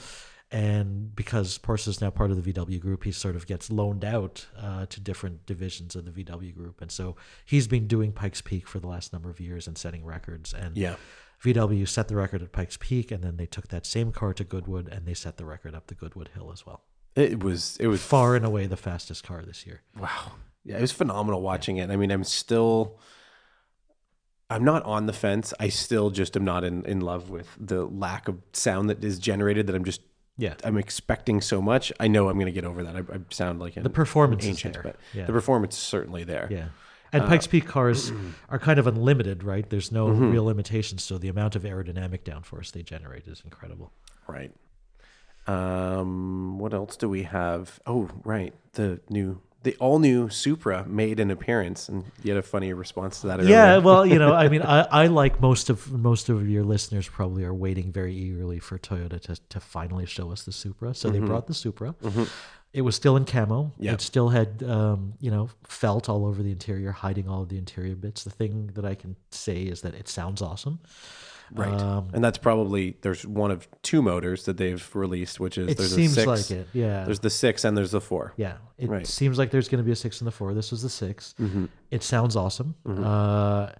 And 0.49 1.13
because 1.13 1.57
Porsche 1.57 1.89
is 1.89 1.99
now 1.99 2.09
part 2.09 2.31
of 2.31 2.41
the 2.41 2.53
VW 2.53 2.79
group, 2.79 3.03
he 3.03 3.11
sort 3.11 3.35
of 3.35 3.45
gets 3.47 3.69
loaned 3.69 4.05
out 4.05 4.45
uh, 4.57 4.85
to 4.85 4.99
different 5.01 5.45
divisions 5.45 5.95
of 5.95 6.05
the 6.05 6.23
VW 6.23 6.55
group. 6.55 6.81
And 6.81 6.89
so 6.89 7.17
he's 7.45 7.67
been 7.67 7.85
doing 7.87 8.13
Pikes 8.13 8.41
Peak 8.41 8.65
for 8.67 8.79
the 8.79 8.87
last 8.87 9.11
number 9.11 9.29
of 9.29 9.41
years 9.41 9.67
and 9.67 9.77
setting 9.77 10.05
records. 10.05 10.53
And 10.53 10.77
Yeah. 10.77 10.95
VW 11.43 11.87
set 11.87 12.07
the 12.07 12.15
record 12.15 12.41
at 12.41 12.51
Pikes 12.51 12.77
Peak, 12.79 13.11
and 13.11 13.23
then 13.23 13.37
they 13.37 13.45
took 13.45 13.67
that 13.67 13.85
same 13.85 14.11
car 14.11 14.33
to 14.33 14.43
Goodwood 14.43 14.87
and 14.87 15.05
they 15.05 15.13
set 15.13 15.37
the 15.37 15.45
record 15.45 15.75
up 15.75 15.85
the 15.87 15.93
Goodwood 15.93 16.29
Hill 16.33 16.49
as 16.51 16.65
well. 16.65 16.83
It 17.15 17.43
was. 17.43 17.77
It 17.79 17.87
was 17.87 18.01
Far 18.01 18.35
and 18.35 18.43
away 18.45 18.65
the 18.67 18.77
fastest 18.77 19.23
car 19.23 19.43
this 19.43 19.65
year. 19.67 19.81
Wow. 19.99 20.31
Yeah, 20.63 20.77
it 20.77 20.81
was 20.81 20.91
phenomenal 20.91 21.41
watching 21.41 21.77
it. 21.77 21.89
I 21.91 21.95
mean, 21.95 22.11
I'm 22.11 22.23
still 22.23 22.99
I'm 24.49 24.63
not 24.63 24.83
on 24.83 25.05
the 25.07 25.13
fence. 25.13 25.53
I 25.59 25.69
still 25.69 26.09
just 26.09 26.35
am 26.37 26.45
not 26.45 26.63
in, 26.63 26.85
in 26.85 27.01
love 27.01 27.29
with 27.29 27.47
the 27.59 27.85
lack 27.85 28.27
of 28.27 28.37
sound 28.53 28.89
that 28.89 29.03
is 29.03 29.19
generated 29.19 29.67
that 29.67 29.75
I'm 29.75 29.83
just 29.83 30.01
Yeah. 30.37 30.53
I'm 30.63 30.77
expecting 30.77 31.41
so 31.41 31.61
much. 31.61 31.91
I 31.99 32.07
know 32.07 32.29
I'm 32.29 32.35
going 32.35 32.45
to 32.45 32.51
get 32.51 32.63
over 32.65 32.83
that. 32.83 32.95
I, 32.95 32.99
I 32.99 33.19
sound 33.31 33.59
like 33.59 33.75
an 33.77 33.83
The 33.83 33.89
performance 33.89 34.43
is 34.43 34.49
ancient, 34.49 34.73
there. 34.75 34.83
but 34.83 34.95
Yeah. 35.13 35.25
the 35.25 35.33
performance 35.33 35.75
is 35.75 35.81
certainly 35.83 36.23
there. 36.23 36.47
Yeah. 36.51 36.67
And 37.13 37.23
Pikes 37.25 37.47
Peak 37.47 37.65
cars 37.65 38.11
are 38.49 38.59
kind 38.59 38.77
of 38.79 38.85
unlimited, 38.85 39.41
right? 39.43 39.67
There's 39.69 39.91
no 39.91 40.07
Mm-hmm. 40.07 40.31
real 40.31 40.43
limitations. 40.45 41.03
So 41.03 41.17
the 41.17 41.29
amount 41.29 41.55
of 41.55 41.63
aerodynamic 41.63 42.23
downforce 42.23 42.71
they 42.71 42.83
generate 42.83 43.27
is 43.27 43.41
incredible. 43.45 43.91
Right. 44.27 44.51
Um, 45.47 46.59
what 46.59 46.73
else 46.73 46.97
do 46.97 47.07
we 47.09 47.23
have? 47.23 47.79
Oh, 47.87 48.09
right. 48.25 48.53
The 48.73 48.99
new, 49.09 49.41
the 49.63 49.75
all 49.77 49.99
new 49.99 50.29
Supra 50.29 50.85
made 50.87 51.19
an 51.19 51.31
appearance, 51.31 51.89
and 51.89 52.05
you 52.23 52.31
had 52.31 52.39
a 52.39 52.47
funny 52.47 52.71
response 52.73 53.21
to 53.21 53.27
that. 53.27 53.39
Earlier. 53.39 53.49
Yeah, 53.49 53.77
well, 53.77 54.05
you 54.05 54.19
know, 54.19 54.33
I 54.33 54.47
mean, 54.53 54.61
I, 54.61 54.81
I 54.81 55.07
like 55.07 55.41
most 55.41 55.69
of 55.69 55.91
most 55.91 56.29
of 56.29 56.47
your 56.47 56.63
listeners 56.63 57.07
probably 57.07 57.43
are 57.43 57.53
waiting 57.53 57.91
very 57.91 58.15
eagerly 58.15 58.59
for 58.59 58.77
Toyota 58.77 59.19
to, 59.21 59.35
to 59.49 59.59
finally 59.59 60.05
show 60.05 60.31
us 60.31 60.43
the 60.43 60.51
Supra. 60.51 60.93
So 60.93 61.09
they 61.09 61.19
brought 61.19 61.47
the 61.47 61.53
Supra. 61.53 61.95
It 62.73 62.81
was 62.81 62.95
still 62.95 63.15
in 63.15 63.25
camo. 63.25 63.71
Yeah. 63.79 63.93
It 63.93 64.01
still 64.01 64.29
had, 64.29 64.61
um, 64.61 65.13
you 65.19 65.31
know, 65.31 65.49
felt 65.63 66.09
all 66.09 66.25
over 66.25 66.43
the 66.43 66.51
interior, 66.51 66.91
hiding 66.91 67.27
all 67.27 67.41
of 67.41 67.49
the 67.49 67.57
interior 67.57 67.95
bits. 67.95 68.23
The 68.23 68.29
thing 68.29 68.71
that 68.75 68.85
I 68.85 68.93
can 68.93 69.15
say 69.31 69.63
is 69.63 69.81
that 69.81 69.95
it 69.95 70.07
sounds 70.07 70.41
awesome. 70.41 70.79
Right. 71.53 71.73
Um, 71.73 72.09
and 72.13 72.23
that's 72.23 72.37
probably 72.37 72.97
there's 73.01 73.25
one 73.25 73.51
of 73.51 73.67
two 73.81 74.01
motors 74.01 74.43
that 74.45 74.57
they've 74.57 74.89
released, 74.95 75.39
which 75.39 75.57
is 75.57 75.69
It 75.69 75.77
there's 75.77 75.95
seems 75.95 76.17
a 76.17 76.21
six, 76.21 76.27
like 76.27 76.51
it. 76.59 76.67
Yeah. 76.73 77.05
There's 77.05 77.19
the 77.21 77.29
six 77.29 77.63
and 77.63 77.77
there's 77.77 77.91
the 77.91 78.01
four. 78.01 78.33
Yeah, 78.37 78.57
it 78.77 78.89
Right. 78.89 79.03
Mm-hmm. 79.03 79.05
seems 79.05 79.37
like 79.37 79.51
there's 79.51 79.69
going 79.69 79.79
to 79.79 79.85
be 79.85 79.91
a 79.91 79.95
six 79.95 80.19
and 80.19 80.27
the 80.27 80.31
four. 80.31 80.53
This 80.53 80.71
was 80.71 80.81
the 80.81 80.89
6 80.89 81.35
It 81.91 82.03
sounds 82.03 82.35
awesome. 82.35 82.75
Uh, 82.85 82.91
l- 83.69 83.73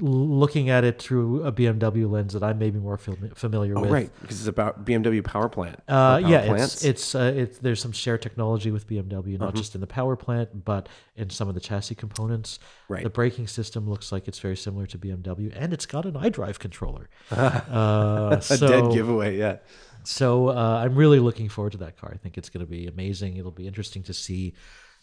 looking 0.00 0.70
at 0.70 0.84
it 0.84 1.00
through 1.00 1.42
a 1.44 1.52
BMW 1.52 2.10
lens 2.10 2.32
that 2.32 2.42
I'm 2.42 2.58
maybe 2.58 2.78
more 2.78 2.96
familiar 2.98 3.76
Oh, 3.76 3.82
with. 3.82 3.90
right, 3.90 4.10
because 4.20 4.38
it's 4.40 4.48
about 4.48 4.84
BMW 4.84 5.22
power 5.24 5.48
plant. 5.48 5.80
Uh, 5.88 6.20
power 6.20 6.30
yeah, 6.30 6.46
plants. 6.46 6.74
it's 6.76 6.84
it's 6.84 7.14
uh, 7.14 7.32
it's 7.36 7.58
there's 7.58 7.80
some 7.80 7.92
shared 7.92 8.22
technology 8.22 8.70
with 8.70 8.86
BMW, 8.86 9.04
Mm-hmm. 9.34 9.36
not 9.42 9.54
just 9.54 9.74
in 9.74 9.80
the 9.80 9.86
power 9.86 10.16
plant, 10.16 10.64
but 10.64 10.88
in 11.16 11.30
some 11.30 11.48
of 11.48 11.54
the 11.54 11.60
chassis 11.60 11.94
components. 11.94 12.58
Right. 12.88 13.02
The 13.02 13.10
braking 13.10 13.46
system 13.46 13.88
looks 13.88 14.12
like 14.12 14.28
it's 14.28 14.38
very 14.38 14.56
similar 14.56 14.86
to 14.86 14.98
BMW, 14.98 15.52
and 15.56 15.72
it's 15.72 15.86
got 15.86 16.04
an 16.06 16.12
iDrive 16.14 16.58
controller. 16.58 17.08
uh, 17.30 18.40
a 18.50 18.56
dead 18.58 18.92
giveaway. 18.92 19.36
Yeah. 19.38 19.56
so 20.04 20.48
uh, 20.48 20.82
I'm 20.84 20.94
really 20.94 21.18
looking 21.18 21.48
forward 21.48 21.72
to 21.72 21.78
that 21.78 21.96
car. 21.96 22.10
I 22.12 22.16
think 22.18 22.36
it's 22.38 22.48
going 22.50 22.64
to 22.64 22.70
be 22.70 22.86
amazing. 22.86 23.36
It'll 23.36 23.50
be 23.50 23.66
interesting 23.66 24.02
to 24.04 24.14
see 24.14 24.54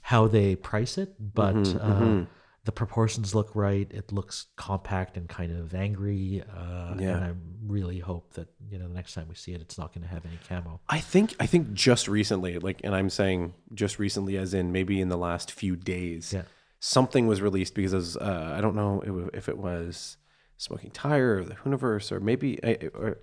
how 0.02 0.28
they 0.28 0.56
price 0.56 0.98
it, 0.98 1.14
but 1.20 1.56
Mm-hmm, 1.56 2.22
uh, 2.22 2.26
the 2.64 2.72
proportions 2.72 3.34
look 3.34 3.56
right. 3.56 3.88
It 3.92 4.12
looks 4.12 4.46
compact 4.56 5.18
and 5.18 5.28
kind 5.28 5.52
of 5.52 5.74
angry, 5.74 6.44
uh, 6.44 6.96
Yeah. 7.00 7.16
and 7.16 7.24
I 7.26 7.34
really 7.66 8.00
hope 8.00 8.34
that 8.34 8.50
you 8.70 8.78
know 8.78 8.88
the 8.88 8.94
next 8.94 9.14
time 9.16 9.28
we 9.30 9.36
see 9.36 9.54
it, 9.54 9.62
it's 9.62 9.78
not 9.78 9.94
going 9.94 10.04
to 10.04 10.08
have 10.10 10.26
any 10.26 10.38
camo. 10.48 10.80
I 10.88 11.00
think 11.00 11.36
I 11.40 11.48
think 11.48 11.74
just 11.74 12.08
recently, 12.08 12.60
like, 12.60 12.82
and 12.84 12.94
I'm 12.96 13.10
saying 13.10 13.54
just 13.74 13.98
recently, 13.98 14.38
as 14.38 14.54
in 14.54 14.72
maybe 14.72 15.02
in 15.02 15.10
the 15.10 15.18
last 15.18 15.52
few 15.52 15.76
days, 15.76 16.34
Yeah. 16.34 16.44
something 16.80 17.26
was 17.28 17.42
released 17.42 17.74
because 17.74 17.94
was, 17.94 18.18
uh, 18.18 18.54
I 18.56 18.62
don't 18.62 18.76
know 18.76 19.02
if- 19.34 19.50
it 19.50 19.58
was 19.58 20.18
Smoking 20.58 20.92
Tire 20.92 21.38
or 21.40 21.44
the 21.44 21.56
Hooniverse 21.56 22.12
or 22.12 22.20
maybe 22.20 22.60
or 22.94 23.18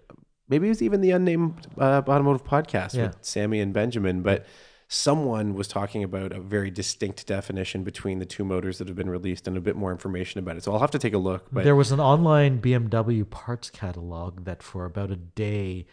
maybe 0.49 0.67
it 0.67 0.71
was 0.71 0.83
even 0.83 1.01
the 1.01 1.13
unnamed 1.13 1.65
uh, 1.79 2.03
automotive 2.09 2.43
podcast 2.45 2.95
Yeah. 2.95 3.09
with 3.09 3.19
Sammy 3.21 3.61
and 3.61 3.73
Benjamin, 3.73 4.23
but. 4.23 4.45
Someone 4.89 5.55
was 5.55 5.69
talking 5.69 6.03
about 6.03 6.33
a 6.33 6.41
very 6.41 6.71
distinct 6.71 7.27
definition 7.27 7.85
between 7.85 8.19
the 8.19 8.25
two 8.25 8.45
motors 8.45 8.79
that 8.79 8.89
have 8.89 8.97
been 8.97 9.11
released 9.11 9.47
and 9.47 9.57
a 9.57 9.61
bit 9.61 9.77
more 9.77 9.93
information 9.93 10.39
about 10.39 10.57
it. 10.57 10.65
So 10.65 10.73
I'll 10.73 10.79
have 10.79 10.91
to 10.93 10.99
take 10.99 11.13
a 11.13 11.19
look. 11.19 11.47
But 11.53 11.65
there 11.65 11.77
was 11.77 11.93
an 11.93 12.01
online 12.01 12.61
BMW 12.61 13.29
parts 13.29 13.69
catalog 13.69 14.47
that 14.47 14.63
for 14.63 14.87
about 14.87 15.11
a 15.11 15.17
day 15.17 15.87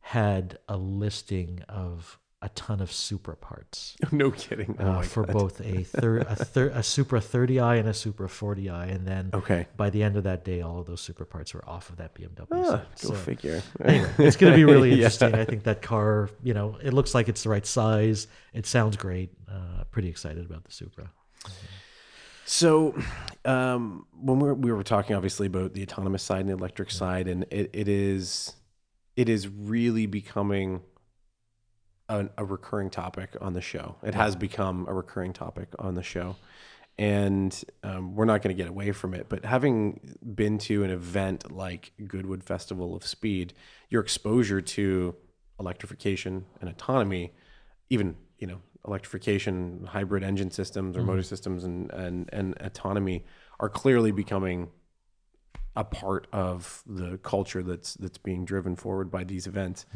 had 0.00 0.58
a 0.68 0.76
listing 0.76 1.62
of 1.68 2.18
a 2.44 2.50
ton 2.50 2.80
of 2.80 2.92
Supra 2.92 3.36
parts. 3.36 3.96
no 4.12 4.30
kidding. 4.30 4.76
Oh 4.78 4.84
uh, 4.86 5.02
for 5.02 5.24
God. 5.24 5.32
both 5.32 5.60
a 5.62 5.82
thir- 5.82 6.18
a, 6.18 6.36
thir- 6.36 6.68
a 6.74 6.82
Supra 6.82 7.20
30i 7.20 7.78
and 7.80 7.88
a 7.88 7.94
Supra 7.94 8.28
40i, 8.28 8.94
and 8.94 9.06
then 9.06 9.30
Okay. 9.32 9.66
by 9.76 9.88
the 9.90 10.02
end 10.02 10.16
of 10.16 10.24
that 10.24 10.44
day, 10.44 10.60
all 10.60 10.78
of 10.80 10.86
those 10.86 11.00
Supra 11.00 11.24
parts 11.24 11.54
were 11.54 11.66
off 11.68 11.88
of 11.90 11.96
that 11.96 12.14
BMW. 12.14 12.46
Ah, 12.52 12.82
so, 12.96 13.08
go 13.08 13.14
so 13.14 13.20
figure. 13.20 13.62
anyway, 13.82 14.10
it's 14.18 14.36
going 14.36 14.52
to 14.52 14.56
be 14.56 14.64
really 14.72 14.90
Yeah. 14.90 14.96
interesting. 14.96 15.34
I 15.34 15.44
think 15.46 15.62
that 15.64 15.80
car, 15.82 16.28
you 16.42 16.52
know, 16.54 16.76
it 16.82 16.92
looks 16.92 17.14
like 17.14 17.28
it's 17.28 17.42
the 17.44 17.48
right 17.48 17.64
size. 17.66 18.26
It 18.52 18.66
sounds 18.66 18.96
great. 18.96 19.30
Uh, 19.50 19.84
pretty 19.90 20.08
excited 20.08 20.44
about 20.44 20.64
the 20.64 20.72
Supra. 20.72 21.10
So, 22.46 22.94
um, 23.46 24.06
when 24.20 24.38
we 24.38 24.48
were, 24.48 24.54
we 24.54 24.72
were 24.72 24.82
talking 24.82 25.16
obviously 25.16 25.46
about 25.46 25.72
the 25.72 25.82
autonomous 25.82 26.22
side 26.22 26.40
and 26.40 26.50
the 26.50 26.52
electric 26.54 26.90
side, 26.90 27.26
and 27.26 27.44
it, 27.50 27.70
it 27.72 27.88
is 27.88 28.52
it 29.16 29.28
is 29.30 29.48
really 29.48 30.04
becoming 30.06 30.82
a, 32.08 32.28
a 32.38 32.44
recurring 32.44 32.90
topic 32.90 33.36
on 33.40 33.52
the 33.52 33.60
show. 33.60 33.96
It 34.02 34.14
has 34.14 34.36
become 34.36 34.86
a 34.88 34.94
recurring 34.94 35.32
topic 35.32 35.68
on 35.78 35.94
the 35.94 36.02
show, 36.02 36.36
and 36.98 37.64
um, 37.82 38.14
we're 38.14 38.24
not 38.24 38.42
going 38.42 38.54
to 38.54 38.62
get 38.62 38.68
away 38.68 38.92
from 38.92 39.14
it. 39.14 39.28
But 39.28 39.44
having 39.44 40.16
been 40.34 40.58
to 40.58 40.84
an 40.84 40.90
event 40.90 41.52
like 41.52 41.92
Goodwood 42.06 42.44
Festival 42.44 42.94
of 42.94 43.06
Speed, 43.06 43.54
your 43.88 44.02
exposure 44.02 44.60
to 44.60 45.14
electrification 45.58 46.46
and 46.60 46.68
autonomy, 46.68 47.32
even 47.90 48.16
you 48.38 48.46
know 48.46 48.60
electrification, 48.86 49.86
hybrid 49.88 50.22
engine 50.22 50.50
systems 50.50 50.96
or 50.96 51.02
motor 51.02 51.22
systems, 51.22 51.64
and 51.64 51.90
and 51.90 52.28
and 52.32 52.54
autonomy 52.60 53.24
are 53.60 53.68
clearly 53.68 54.10
becoming 54.10 54.70
a 55.76 55.84
part 55.84 56.26
of 56.32 56.82
the 56.86 57.18
culture 57.18 57.62
that's 57.62 57.94
that's 57.94 58.18
being 58.18 58.44
driven 58.44 58.76
forward 58.76 59.10
by 59.10 59.24
these 59.24 59.46
events. 59.46 59.86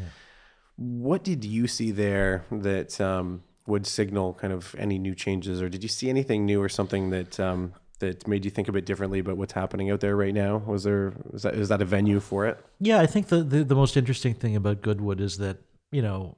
What 0.79 1.25
did 1.25 1.45
you 1.45 1.67
see 1.67 1.91
there 1.91 2.45
that 2.53 3.01
um, 3.01 3.43
would 3.67 3.85
signal 3.87 4.35
kind 4.35 4.53
of 4.53 4.75
any 4.79 4.97
new 4.99 5.14
changes, 5.14 5.61
or 5.61 5.69
did 5.69 5.83
you 5.83 5.88
see 5.88 6.09
anything 6.09 6.47
new 6.47 6.62
or 6.62 6.69
something 6.69 7.11
that 7.11 7.38
um, 7.41 7.73
that 7.99 8.29
made 8.29 8.45
you 8.45 8.51
think 8.53 8.69
a 8.69 8.73
bit 8.73 8.87
differently 8.87 9.19
about 9.19 9.37
what's 9.37 9.55
happening 9.55 9.91
out 9.91 9.99
there 9.99 10.14
right 10.14 10.33
now? 10.33 10.59
Was 10.59 10.85
there 10.85 11.14
is 11.33 11.43
that 11.43 11.55
is 11.57 11.69
that 11.69 11.83
a 11.83 11.85
venue 11.85 12.21
for 12.21 12.47
it? 12.47 12.64
Yeah, 12.79 13.01
I 13.01 13.07
think 13.07 13.27
the, 13.27 13.43
the, 13.43 13.64
the 13.64 13.75
most 13.75 13.97
interesting 13.97 14.35
thing 14.35 14.55
about 14.55 14.81
Goodwood 14.83 15.21
is 15.21 15.38
that, 15.38 15.59
you 15.91 16.01
know, 16.01 16.37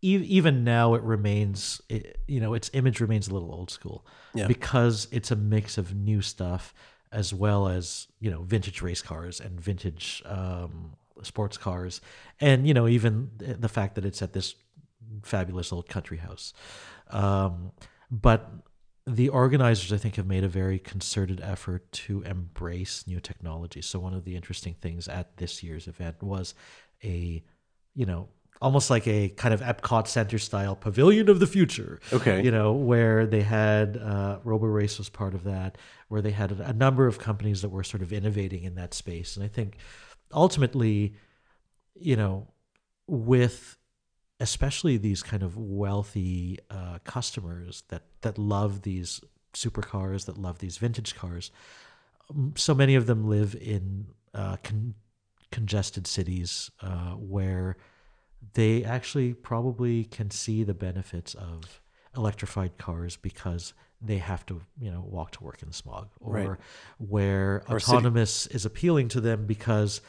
e- 0.00 0.16
even 0.26 0.64
now 0.64 0.94
it 0.94 1.02
remains, 1.02 1.82
it, 1.90 2.18
you 2.26 2.40
know, 2.40 2.54
its 2.54 2.70
image 2.72 3.00
remains 3.00 3.28
a 3.28 3.34
little 3.34 3.52
old 3.52 3.70
school 3.70 4.06
Yeah. 4.32 4.46
because 4.46 5.08
it's 5.12 5.30
a 5.30 5.36
mix 5.36 5.76
of 5.76 5.94
new 5.94 6.22
stuff 6.22 6.72
as 7.12 7.34
well 7.34 7.68
as, 7.68 8.06
you 8.18 8.30
know, 8.30 8.40
vintage 8.44 8.80
race 8.80 9.02
cars 9.02 9.40
and 9.40 9.60
vintage 9.60 10.22
um, 10.24 10.94
sports 11.22 11.56
cars. 11.56 12.00
And, 12.40 12.66
you 12.66 12.74
know, 12.74 12.88
even 12.88 13.30
the 13.38 13.68
fact 13.68 13.94
that 13.94 14.04
it's 14.04 14.22
at 14.22 14.32
this 14.32 14.54
fabulous 15.22 15.72
old 15.72 15.88
country 15.88 16.18
house. 16.18 16.52
Um, 17.10 17.72
but 18.10 18.50
the 19.06 19.30
organizers, 19.30 19.92
I 19.92 19.96
think, 19.96 20.16
have 20.16 20.26
made 20.26 20.44
a 20.44 20.48
very 20.48 20.78
concerted 20.78 21.40
effort 21.40 21.90
to 21.92 22.22
embrace 22.22 23.06
new 23.06 23.20
technology. 23.20 23.80
So 23.80 23.98
one 23.98 24.14
of 24.14 24.24
the 24.24 24.36
interesting 24.36 24.74
things 24.74 25.08
at 25.08 25.36
this 25.38 25.62
year's 25.62 25.88
event 25.88 26.22
was 26.22 26.54
a, 27.02 27.42
you 27.94 28.06
know, 28.06 28.28
almost 28.60 28.90
like 28.90 29.06
a 29.06 29.28
kind 29.30 29.54
of 29.54 29.60
Epcot 29.60 30.08
Center 30.08 30.38
style 30.38 30.74
pavilion 30.76 31.28
of 31.28 31.40
the 31.40 31.46
future. 31.46 32.00
Okay. 32.12 32.42
You 32.42 32.50
know, 32.50 32.72
where 32.72 33.24
they 33.24 33.42
had 33.42 33.96
uh, 33.96 34.40
Robo 34.44 34.66
Race 34.66 34.98
was 34.98 35.08
part 35.08 35.34
of 35.34 35.44
that, 35.44 35.78
where 36.08 36.20
they 36.20 36.32
had 36.32 36.52
a, 36.52 36.68
a 36.68 36.72
number 36.72 37.06
of 37.06 37.18
companies 37.18 37.62
that 37.62 37.68
were 37.70 37.84
sort 37.84 38.02
of 38.02 38.12
innovating 38.12 38.64
in 38.64 38.74
that 38.74 38.94
space. 38.94 39.36
And 39.36 39.44
I 39.44 39.48
think 39.48 39.76
ultimately, 40.32 41.14
you 41.94 42.16
know, 42.16 42.48
with 43.06 43.76
especially 44.40 44.96
these 44.96 45.22
kind 45.22 45.42
of 45.42 45.56
wealthy 45.56 46.58
uh, 46.70 46.98
customers 47.04 47.82
that 47.88 48.02
that 48.20 48.38
love 48.38 48.82
these 48.82 49.20
supercars, 49.54 50.26
that 50.26 50.38
love 50.38 50.58
these 50.58 50.76
vintage 50.78 51.14
cars, 51.14 51.50
so 52.56 52.74
many 52.74 52.94
of 52.94 53.06
them 53.06 53.28
live 53.28 53.54
in 53.60 54.06
uh, 54.34 54.56
con- 54.62 54.94
congested 55.50 56.06
cities 56.06 56.70
uh, 56.82 57.12
where 57.12 57.76
they 58.54 58.84
actually 58.84 59.34
probably 59.34 60.04
can 60.04 60.30
see 60.30 60.62
the 60.62 60.74
benefits 60.74 61.34
of 61.34 61.80
electrified 62.16 62.78
cars 62.78 63.16
because 63.16 63.72
they 64.00 64.18
have 64.18 64.44
to 64.46 64.60
you 64.80 64.90
know 64.90 65.00
walk 65.08 65.32
to 65.32 65.42
work 65.44 65.62
in 65.62 65.72
smog 65.72 66.08
or 66.20 66.32
Right. 66.34 66.50
where 66.98 67.62
Or 67.68 67.80
city- 67.80 67.96
autonomous 67.96 68.46
is 68.46 68.64
appealing 68.64 69.08
to 69.08 69.20
them 69.20 69.46
because 69.46 70.00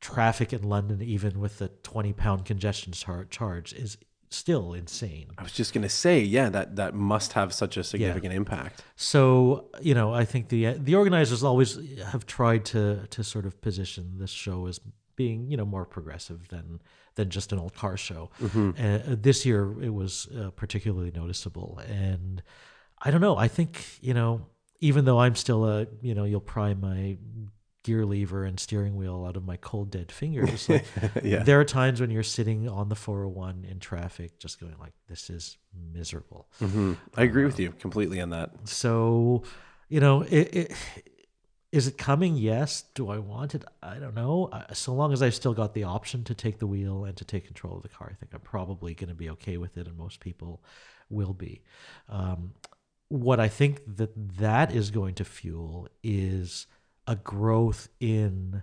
traffic 0.00 0.52
in 0.52 0.62
london 0.62 1.02
even 1.02 1.40
with 1.40 1.58
the 1.58 1.68
20 1.82 2.12
pound 2.12 2.44
congestion 2.44 2.92
char- 2.92 3.24
charge 3.24 3.72
is 3.72 3.96
still 4.30 4.74
insane 4.74 5.28
I 5.38 5.42
was 5.42 5.52
just 5.52 5.72
gonna 5.72 5.88
say, 5.88 6.20
yeah, 6.20 6.50
that 6.50 6.76
that 6.76 6.94
must 6.94 7.32
have 7.32 7.54
such 7.54 7.78
a 7.78 7.82
significant 7.84 8.34
impact. 8.34 8.84
so 8.96 9.70
you 9.80 9.94
know, 9.94 10.12
I 10.12 10.24
think 10.26 10.50
the 10.50 10.74
the 10.74 10.94
organizers 10.96 11.42
always 11.42 11.78
have 12.12 12.26
tried 12.26 12.66
to 12.66 13.06
to 13.08 13.24
sort 13.24 13.46
of 13.46 13.58
position 13.62 14.18
this 14.18 14.30
show 14.30 14.66
as 14.66 14.80
being 15.16 15.50
you 15.50 15.56
know 15.56 15.64
more 15.64 15.86
progressive 15.86 16.48
than 16.48 16.80
than 17.14 17.30
just 17.30 17.52
an 17.52 17.58
old 17.58 17.74
car 17.74 17.96
show. 17.96 18.30
Uh, 18.40 18.98
this 19.06 19.46
year 19.46 19.74
it 19.82 19.94
was 19.94 20.28
uh, 20.38 20.50
particularly 20.50 21.10
noticeable, 21.10 21.80
and 21.88 22.42
I 23.00 23.10
don't 23.10 23.20
know. 23.20 23.36
I 23.36 23.48
think 23.48 23.84
you 24.00 24.14
know, 24.14 24.46
even 24.80 25.04
though 25.04 25.18
I'm 25.18 25.34
still 25.34 25.64
a 25.66 25.86
you 26.02 26.14
know, 26.14 26.24
you'll 26.24 26.40
pry 26.40 26.74
my 26.74 27.16
gear 27.84 28.04
lever 28.04 28.44
and 28.44 28.58
steering 28.60 28.96
wheel 28.96 29.24
out 29.26 29.36
of 29.36 29.44
my 29.46 29.56
cold 29.56 29.90
dead 29.90 30.12
fingers. 30.12 30.68
Like, 30.68 30.84
Yeah. 31.22 31.42
There 31.42 31.58
are 31.60 31.64
times 31.64 32.00
when 32.00 32.10
you're 32.10 32.22
sitting 32.22 32.68
on 32.68 32.88
the 32.88 32.96
401 32.96 33.64
in 33.70 33.78
traffic, 33.78 34.38
just 34.38 34.60
going 34.60 34.74
like, 34.78 34.92
"This 35.08 35.30
is 35.30 35.56
miserable." 35.92 36.48
hmm 36.58 36.94
I 37.16 37.22
agree 37.22 37.44
with 37.44 37.58
you 37.58 37.70
completely 37.72 38.20
on 38.20 38.30
that. 38.30 38.50
So, 38.64 39.42
you 39.88 40.00
know, 40.00 40.22
it, 40.22 40.54
it, 40.54 40.72
is 41.70 41.86
it 41.86 41.98
coming? 41.98 42.36
Yes. 42.36 42.84
Do 42.94 43.10
I 43.10 43.18
want 43.18 43.54
it? 43.54 43.64
I 43.82 43.98
don't 43.98 44.14
know. 44.14 44.50
So 44.72 44.92
long 44.94 45.12
as 45.12 45.22
I've 45.22 45.34
still 45.34 45.54
got 45.54 45.74
the 45.74 45.84
option 45.84 46.24
to 46.24 46.34
take 46.34 46.58
the 46.58 46.66
wheel 46.66 47.04
and 47.04 47.16
to 47.16 47.24
take 47.24 47.46
control 47.46 47.76
of 47.76 47.82
the 47.82 47.88
car, 47.88 48.08
I 48.10 48.14
think 48.14 48.32
I'm 48.34 48.40
probably 48.40 48.94
going 48.94 49.08
to 49.08 49.14
be 49.14 49.30
okay 49.30 49.56
with 49.56 49.76
it, 49.76 49.86
and 49.86 49.96
most 49.96 50.20
people 50.20 50.62
will 51.10 51.34
be. 51.34 51.62
Um, 52.08 52.52
what 53.08 53.40
I 53.40 53.48
think 53.48 53.96
that 53.96 54.10
that 54.38 54.72
is 54.74 54.90
going 54.90 55.14
to 55.14 55.24
fuel 55.24 55.88
is 56.02 56.66
a 57.06 57.16
growth 57.16 57.88
in 58.00 58.62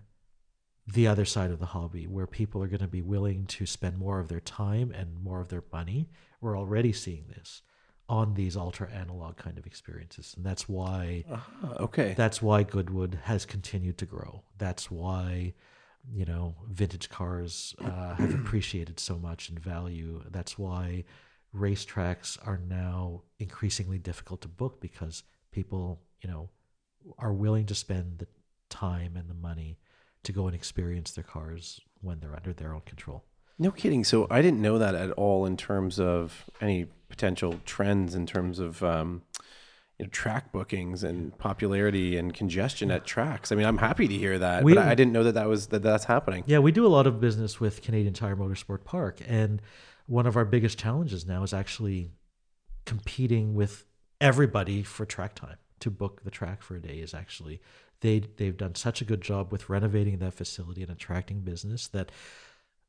the 0.88 1.08
other 1.08 1.26
side 1.26 1.50
of 1.50 1.60
the 1.60 1.66
hobby 1.68 2.06
where 2.06 2.28
people 2.28 2.62
are 2.62 2.68
going 2.68 2.80
to 2.80 2.88
be 2.88 3.02
willing 3.02 3.46
to 3.48 3.66
spend 3.66 3.98
more 3.98 4.20
of 4.20 4.28
their 4.28 4.40
time 4.40 4.92
and 4.92 5.24
more 5.24 5.42
of 5.42 5.50
their 5.50 5.64
money. 5.74 6.10
We're 6.42 6.58
already 6.58 6.94
seeing 6.94 7.26
this 7.30 7.64
on 8.08 8.36
these 8.36 8.56
ultra 8.56 8.88
analog 8.92 9.36
kind 9.36 9.58
of 9.58 9.66
experiences. 9.66 10.36
And 10.38 10.46
that's 10.46 10.70
why 10.70 11.26
Ah, 11.32 11.48
okay. 11.80 12.14
that's 12.16 12.40
why 12.40 12.62
Goodwood 12.62 13.18
has 13.24 13.46
continued 13.46 13.98
to 13.98 14.06
grow. 14.06 14.44
That's 14.60 14.92
why 14.92 15.54
you 16.14 16.24
know 16.24 16.54
vintage 16.70 17.10
cars 17.10 17.74
uh, 17.84 18.14
have 18.14 18.36
appreciated 18.42 19.00
so 19.00 19.18
much 19.18 19.50
in 19.50 19.58
value. 19.58 20.22
That's 20.30 20.56
why 20.56 21.06
racetracks 21.56 22.38
are 22.46 22.58
now 22.68 23.22
increasingly 23.40 23.98
difficult 23.98 24.42
to 24.42 24.48
book 24.48 24.80
because 24.82 25.24
people 25.52 26.02
you 26.22 26.30
know 26.30 26.50
are 27.18 27.34
willing 27.34 27.66
to 27.68 27.76
spend 27.76 28.18
the 28.20 28.28
time 28.70 29.16
and 29.16 29.30
the 29.30 29.34
money 29.34 29.78
to 30.24 30.32
go 30.32 30.48
and 30.48 30.56
experience 30.56 31.12
their 31.12 31.24
cars 31.24 31.80
when 32.02 32.20
they're 32.20 32.36
under 32.36 32.52
their 32.54 32.74
own 32.74 32.82
control. 32.82 33.24
No 33.60 33.72
kidding. 33.72 34.04
So 34.04 34.28
I 34.30 34.42
didn't 34.42 34.62
know 34.62 34.78
that 34.80 34.96
at 34.96 35.12
all 35.12 35.46
in 35.46 35.56
terms 35.56 36.00
of 36.00 36.46
any 36.60 36.88
potential 37.10 37.60
trends 37.66 38.16
in 38.16 38.26
terms 38.26 38.60
of 38.60 38.84
um, 38.84 39.22
you 39.98 40.06
know, 40.06 40.10
track 40.10 40.52
bookings 40.52 41.04
and 41.04 41.38
popularity 41.38 42.18
and 42.18 42.34
congestion 42.34 42.92
at 42.92 43.06
tracks. 43.06 43.52
I 43.52 43.56
mean, 43.56 43.66
I'm 43.66 43.78
happy 43.78 44.08
to 44.10 44.14
hear 44.18 44.38
that, 44.40 44.64
We- 44.64 44.74
but 44.74 44.84
I 44.86 44.92
I 44.92 44.96
didn't 44.96 45.14
know 45.14 45.24
that 45.24 45.36
that 45.36 45.48
was 45.48 45.68
that 45.68 45.84
that's 45.84 46.06
happening. 46.06 46.44
Yeah, 46.48 46.60
we 46.60 46.72
do 46.72 46.86
a 46.86 46.90
lot 46.90 47.08
of 47.08 47.22
business 47.22 47.60
with 47.60 47.82
Canadian 47.82 48.14
Tire 48.14 48.36
Motorsport 48.36 48.84
Park, 48.84 49.20
and 49.26 49.62
one 50.08 50.26
of 50.28 50.36
our 50.36 50.46
biggest 50.46 50.78
challenges 50.78 51.26
now 51.26 51.44
is 51.44 51.54
actually 51.54 52.12
competing 52.86 53.56
with 53.56 53.86
everybody 54.22 54.84
for 54.84 55.06
track 55.06 55.36
time 55.36 55.58
to 55.80 55.90
book 55.90 56.24
the 56.24 56.32
track 56.32 56.62
for 56.62 56.76
a 56.76 56.82
day. 56.82 57.00
Is 57.00 57.14
actually 57.14 57.62
they 58.02 58.20
they've 58.38 58.56
done 58.58 58.76
such 58.76 59.02
a 59.02 59.06
good 59.06 59.22
job 59.22 59.52
with 59.52 59.70
renovating 59.70 60.20
that 60.20 60.34
facility 60.34 60.82
and 60.82 60.92
attracting 60.92 61.42
business 61.42 61.88
that 61.90 62.12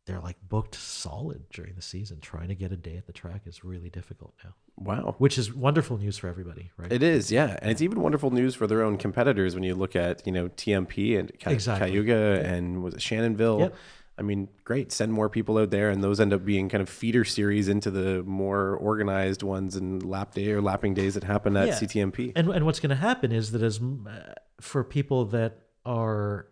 they're 0.07 0.21
like 0.21 0.37
booked 0.49 0.77
solid 0.77 1.49
during 1.51 1.75
the 1.75 1.83
season. 1.83 2.21
Trying 2.21 2.49
to 2.49 2.55
get 2.55 2.71
a 2.71 2.77
day 2.77 2.97
at 2.97 3.07
the 3.07 3.13
track 3.13 3.43
is 3.47 3.65
really 3.65 3.91
difficult 3.91 4.35
now, 4.45 4.55
Wow. 4.77 5.17
which 5.19 5.37
is 5.37 5.53
wonderful 5.53 5.99
news 5.99 6.17
for 6.17 6.29
everybody, 6.29 6.71
right? 6.77 6.93
It 6.93 7.03
is, 7.03 7.33
yeah, 7.33 7.59
and 7.61 7.73
it's 7.73 7.83
even 7.83 8.01
wonderful 8.01 8.31
news 8.31 8.55
for 8.55 8.69
their 8.69 8.83
own 8.83 8.99
competitors 8.99 9.55
when 9.55 9.65
you 9.65 9.75
look 9.75 9.97
at 9.97 10.25
you 10.27 10.33
know 10.33 10.49
TMP 10.51 11.19
and 11.19 11.33
Exactly. 11.47 11.89
Cayuga 11.91 12.41
and 12.45 12.83
was 12.85 12.95
it 12.95 13.01
Shannonville. 13.01 13.61
Yep. 13.61 13.75
I 14.19 14.23
mean, 14.23 14.49
great. 14.65 14.93
Send 14.93 15.13
more 15.13 15.29
people 15.29 15.59
out 15.59 15.71
there, 15.71 15.91
and 15.91 16.03
those 16.03 16.21
end 16.21 16.33
up 16.33 16.45
being 16.45 16.69
kind 16.69 16.81
of 16.83 16.89
feeder 16.89 17.25
series 17.25 17.69
into 17.69 17.91
the 17.91 18.23
more 18.23 18.75
organized 18.77 19.43
ones 19.43 19.77
and 19.77 20.03
lap 20.03 20.35
day 20.35 20.51
or 20.53 20.63
lapping 20.63 20.95
days 20.95 21.15
that 21.15 21.25
happen 21.25 21.57
at 21.57 21.69
Yeah. 21.69 21.75
CTMP. 21.75 22.33
And 22.35 22.49
and 22.49 22.65
what's 22.65 22.81
going 22.81 22.91
to 22.91 22.97
happen 22.97 23.31
is 23.33 23.53
that 23.53 23.63
as 23.63 23.79
uh, 23.79 24.33
for 24.61 24.83
people 24.85 25.27
that 25.27 25.59
are 25.85 26.47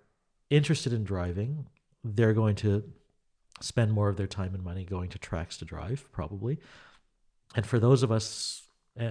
interested 0.50 0.92
in 0.92 1.04
driving, 1.04 1.66
they're 2.02 2.34
going 2.34 2.54
to 2.56 2.84
spend 3.60 3.92
more 3.92 4.08
of 4.08 4.16
their 4.16 4.26
time 4.26 4.54
and 4.54 4.62
money 4.62 4.84
going 4.84 5.08
to 5.08 5.18
tracks 5.18 5.56
to 5.58 5.64
drive, 5.64 6.06
probably. 6.12 6.58
And 7.56 7.64
for 7.64 7.78
those 7.78 8.02
of 8.02 8.12
us 8.12 8.62
uh, 9.00 9.10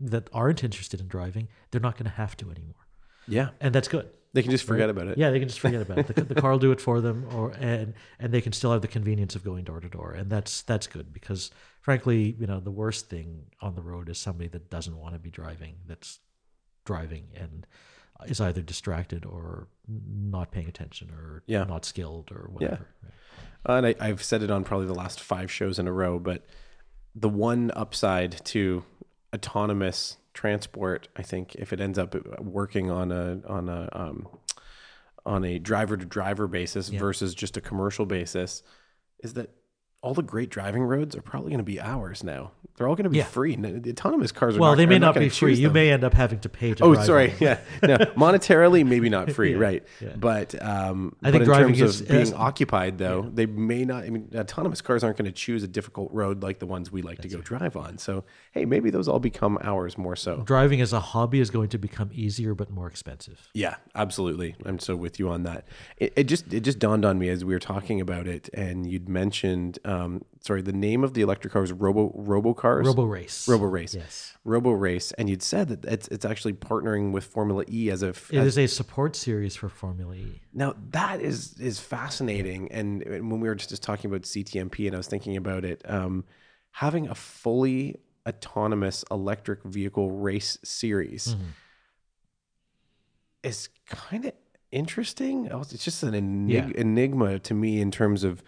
that 0.00 0.28
aren't 0.32 0.62
interested 0.62 1.00
in 1.00 1.08
driving, 1.08 1.48
they're 1.70 1.80
not 1.80 1.96
going 1.96 2.04
to 2.04 2.16
have 2.16 2.36
to 2.36 2.50
anymore, 2.50 2.86
yeah, 3.26 3.48
and 3.60 3.74
that's 3.74 3.88
good. 3.88 4.08
They 4.38 4.42
can 4.42 4.50
just 4.52 4.64
forget 4.64 4.88
about 4.90 5.08
it. 5.08 5.18
Yeah, 5.18 5.30
they 5.30 5.38
can 5.38 5.48
just 5.48 5.60
forget 5.60 5.82
about 5.82 5.98
it. 5.98 6.06
The, 6.14 6.22
the 6.34 6.40
car 6.40 6.52
will 6.52 6.58
do 6.58 6.72
it 6.72 6.80
for 6.80 7.00
them, 7.00 7.26
or 7.34 7.52
and 7.58 7.94
and 8.18 8.32
they 8.32 8.40
can 8.40 8.52
still 8.52 8.72
have 8.72 8.82
the 8.82 8.88
convenience 8.88 9.34
of 9.36 9.44
going 9.44 9.64
door 9.64 9.80
to 9.80 9.88
door, 9.88 10.12
and 10.12 10.30
that's 10.30 10.62
that's 10.62 10.86
good 10.86 11.12
because 11.12 11.50
frankly, 11.80 12.36
you 12.38 12.46
know, 12.46 12.60
the 12.60 12.70
worst 12.70 13.08
thing 13.08 13.46
on 13.60 13.74
the 13.74 13.82
road 13.82 14.08
is 14.08 14.18
somebody 14.18 14.48
that 14.48 14.68
doesn't 14.70 14.96
want 14.96 15.14
to 15.14 15.18
be 15.18 15.30
driving, 15.30 15.74
that's 15.86 16.20
driving 16.84 17.28
and 17.34 17.66
is 18.26 18.40
either 18.40 18.60
distracted 18.62 19.24
or 19.24 19.68
not 19.86 20.50
paying 20.50 20.68
attention 20.68 21.10
or 21.10 21.42
Yeah. 21.46 21.64
not 21.64 21.84
skilled 21.84 22.30
or 22.32 22.48
whatever. 22.52 22.86
right? 23.02 23.12
Uh, 23.68 23.72
and 23.78 23.86
I, 23.86 23.94
I've 24.00 24.22
said 24.22 24.42
it 24.42 24.50
on 24.50 24.64
probably 24.64 24.86
the 24.86 24.94
last 24.94 25.20
five 25.20 25.50
shows 25.52 25.78
in 25.78 25.86
a 25.86 25.92
row, 25.92 26.18
but 26.18 26.44
the 27.14 27.28
one 27.28 27.70
upside 27.76 28.44
to 28.46 28.84
autonomous 29.34 30.16
transport, 30.38 31.08
I 31.16 31.22
think, 31.22 31.56
if 31.56 31.72
it 31.72 31.80
ends 31.80 31.98
up 31.98 32.14
working 32.40 32.92
on 32.92 33.10
a 33.10 33.40
on 33.48 33.68
a 33.68 33.88
um, 33.92 34.28
on 35.26 35.44
a 35.44 35.58
driver 35.58 35.96
to 35.96 36.04
driver 36.06 36.46
basis 36.46 36.90
Yeah. 36.90 37.00
versus 37.00 37.34
just 37.34 37.56
a 37.56 37.60
commercial 37.60 38.06
basis, 38.06 38.62
is 39.18 39.34
that 39.34 39.50
all 40.00 40.14
the 40.14 40.22
great 40.22 40.48
driving 40.48 40.84
roads 40.84 41.16
are 41.16 41.22
probably 41.22 41.50
going 41.50 41.58
to 41.58 41.64
be 41.64 41.80
ours 41.80 42.22
now. 42.22 42.52
They're 42.78 42.88
all 42.88 42.94
going 42.94 43.04
to 43.04 43.10
be 43.10 43.18
Yeah. 43.18 43.24
free. 43.24 43.56
The 43.56 43.90
autonomous 43.90 44.30
cars 44.32 44.56
are 44.56 44.60
Well, 44.60 44.70
not, 44.70 44.76
they 44.78 44.86
may 44.86 44.98
not, 44.98 45.14
gonna 45.14 45.26
be 45.26 45.30
free. 45.30 45.54
You 45.54 45.68
may 45.70 45.90
end 45.90 46.04
up 46.04 46.14
having 46.14 46.38
to 46.40 46.48
pay 46.48 46.74
to 46.74 46.84
Oh, 46.84 46.94
sorry. 46.94 47.34
Yeah, 47.40 47.58
no, 47.82 47.96
monetarily 48.16 48.86
maybe 48.86 49.08
not 49.08 49.30
free, 49.32 49.52
Yeah, 49.52 49.58
right? 49.58 49.84
yeah. 50.00 50.10
But 50.16 50.54
um, 50.62 51.16
I 51.22 51.26
but 51.26 51.32
think 51.32 51.42
in 51.42 51.46
driving 51.48 51.74
terms 51.74 51.94
is- 51.96 52.00
of 52.02 52.08
being 52.08 52.20
is- 52.22 52.32
occupied, 52.32 52.98
though, 52.98 53.28
they 53.34 53.46
may 53.46 53.84
not. 53.84 54.04
I 54.04 54.10
mean, 54.10 54.28
autonomous 54.34 54.80
cars 54.80 55.02
aren't 55.04 55.16
going 55.16 55.26
to 55.26 55.32
choose 55.32 55.62
a 55.62 55.68
difficult 55.68 56.12
road 56.12 56.42
like 56.42 56.60
the 56.60 56.66
ones 56.66 56.90
we 56.92 57.02
like 57.02 57.18
to 57.22 57.28
go 57.28 57.38
drive 57.40 57.76
on. 57.76 57.98
So, 57.98 58.24
hey, 58.52 58.64
maybe 58.64 58.90
those 58.90 59.08
all 59.08 59.18
become 59.20 59.58
ours 59.62 59.98
more 59.98 60.16
so. 60.16 60.42
Driving 60.46 60.80
as 60.80 60.92
a 60.92 61.00
hobby 61.00 61.40
is 61.40 61.50
going 61.50 61.68
to 61.70 61.78
become 61.78 62.10
easier 62.12 62.54
but 62.54 62.70
more 62.70 62.86
expensive. 62.86 63.48
Yeah, 63.54 63.76
absolutely. 63.96 64.54
I'm 64.64 64.78
so 64.78 64.94
with 64.96 65.18
you 65.18 65.28
on 65.30 65.42
that. 65.42 65.66
It, 65.96 66.12
it 66.16 66.24
just 66.24 66.52
it 66.52 66.60
just 66.60 66.78
dawned 66.78 67.04
on 67.04 67.18
me 67.18 67.28
as 67.28 67.44
we 67.44 67.54
were 67.54 67.58
talking 67.60 68.00
about 68.00 68.26
it, 68.28 68.48
and 68.54 68.86
you'd 68.90 69.08
mentioned, 69.08 69.78
um, 69.84 70.22
sorry, 70.40 70.62
the 70.62 70.72
name 70.72 71.02
of 71.02 71.14
the 71.14 71.22
electric 71.22 71.52
car 71.52 71.62
was 71.62 71.72
Robo 71.72 72.12
Robo 72.14 72.54
Cars. 72.74 72.86
Robo 72.86 73.04
race. 73.04 73.48
Robo 73.48 73.64
Race. 73.66 73.94
Yes. 73.94 74.34
Robo 74.44 74.70
Race, 74.70 75.12
and 75.12 75.28
you'd 75.28 75.42
said 75.42 75.68
that 75.68 75.84
it's 75.84 76.08
it's 76.08 76.24
actually 76.24 76.54
partnering 76.54 77.12
with 77.12 77.24
Formula 77.24 77.64
E 77.68 77.90
as 77.90 78.02
a 78.02 78.08
f- 78.08 78.32
It 78.32 78.42
is 78.44 78.58
a 78.58 78.66
support 78.66 79.16
series 79.16 79.56
for 79.56 79.68
Formula 79.68 80.14
E. 80.14 80.40
Now 80.52 80.74
that 80.90 81.20
is 81.20 81.58
is 81.60 81.80
fascinating, 81.80 82.70
and, 82.72 83.02
when 83.04 83.40
we 83.40 83.48
were 83.48 83.54
just, 83.54 83.70
just 83.70 83.82
talking 83.82 84.10
about 84.10 84.22
CTMP, 84.22 84.86
and 84.86 84.94
I 84.94 84.98
was 84.98 85.08
thinking 85.08 85.36
about 85.36 85.64
it, 85.64 85.82
um, 85.90 86.24
having 86.72 87.08
a 87.08 87.14
fully 87.14 87.96
autonomous 88.28 89.04
electric 89.10 89.62
vehicle 89.64 90.10
race 90.10 90.58
series 90.62 91.28
Mm-hmm. 91.34 91.44
is 93.42 93.68
kind 93.86 94.24
of 94.26 94.32
interesting. 94.70 95.46
It's 95.46 95.84
just 95.84 96.02
an 96.02 96.12
enig- 96.12 96.52
Yeah. 96.74 96.80
enigma 96.80 97.38
to 97.40 97.54
me 97.54 97.80
in 97.80 97.90
terms 97.90 98.24
of 98.24 98.42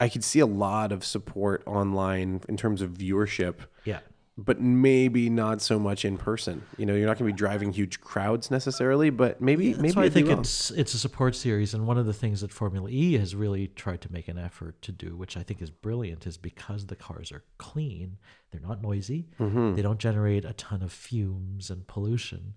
I 0.00 0.08
could 0.08 0.22
see 0.24 0.40
a 0.40 0.46
lot 0.46 0.92
of 0.92 1.04
support 1.04 1.62
online 1.66 2.40
in 2.48 2.56
terms 2.56 2.82
of 2.82 2.90
viewership, 2.92 3.56
Yeah. 3.84 3.98
but 4.36 4.60
maybe 4.60 5.28
not 5.28 5.60
so 5.60 5.78
much 5.80 6.04
in 6.04 6.16
person. 6.16 6.62
You 6.76 6.86
know, 6.86 6.94
you're 6.94 7.06
not 7.06 7.18
going 7.18 7.28
to 7.28 7.34
be 7.34 7.36
driving 7.36 7.72
huge 7.72 8.00
crowds 8.00 8.48
necessarily, 8.50 9.10
but 9.10 9.40
maybe 9.40 9.74
maybe 9.74 9.96
I 9.98 10.08
think 10.08 10.28
it's 10.28 10.70
it's 10.70 10.94
a 10.94 10.98
support 10.98 11.34
series, 11.34 11.74
and 11.74 11.84
one 11.86 11.98
of 11.98 12.06
the 12.06 12.12
things 12.12 12.40
that 12.42 12.52
Formula 12.52 12.88
E 12.88 13.14
has 13.18 13.34
really 13.34 13.66
tried 13.68 14.00
to 14.02 14.12
make 14.12 14.28
an 14.28 14.38
effort 14.38 14.80
to 14.82 14.92
do, 14.92 15.16
which 15.16 15.36
I 15.36 15.42
think 15.42 15.60
is 15.60 15.70
brilliant, 15.70 16.26
is 16.26 16.36
because 16.36 16.86
the 16.86 16.94
cars 16.96 17.32
are 17.32 17.42
clean, 17.58 18.18
they're 18.52 18.60
not 18.70 18.80
noisy, 18.80 19.26
Mm-hmm. 19.40 19.74
they 19.74 19.82
don't 19.82 19.98
generate 19.98 20.44
a 20.44 20.52
ton 20.52 20.82
of 20.82 20.92
fumes 20.92 21.70
and 21.70 21.86
pollution. 21.88 22.54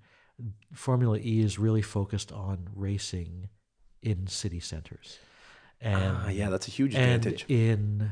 Formula 0.73 1.17
E 1.17 1.41
is 1.41 1.57
really 1.59 1.81
focused 1.81 2.31
on 2.31 2.67
racing 2.75 3.49
in 4.03 4.27
city 4.27 4.59
centers, 4.59 5.19
and 5.81 6.17
Ah, 6.17 6.29
yeah, 6.29 6.49
that's 6.49 6.67
a 6.67 6.71
huge 6.71 6.95
and 6.95 7.15
advantage. 7.25 7.45
in 7.49 8.11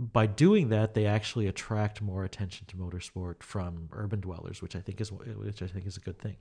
by 0.00 0.26
doing 0.26 0.68
that, 0.68 0.94
they 0.94 1.06
actually 1.06 1.48
attract 1.48 2.00
more 2.00 2.24
attention 2.24 2.66
to 2.68 2.76
motorsport 2.76 3.42
from 3.42 3.88
urban 3.92 4.20
dwellers, 4.20 4.62
which 4.62 4.76
I 4.76 4.80
think 4.80 5.00
is 5.00 5.10
which 5.10 5.60
I 5.62 5.66
think 5.66 5.86
is 5.86 5.96
a 5.96 6.00
good 6.00 6.18
thing. 6.20 6.36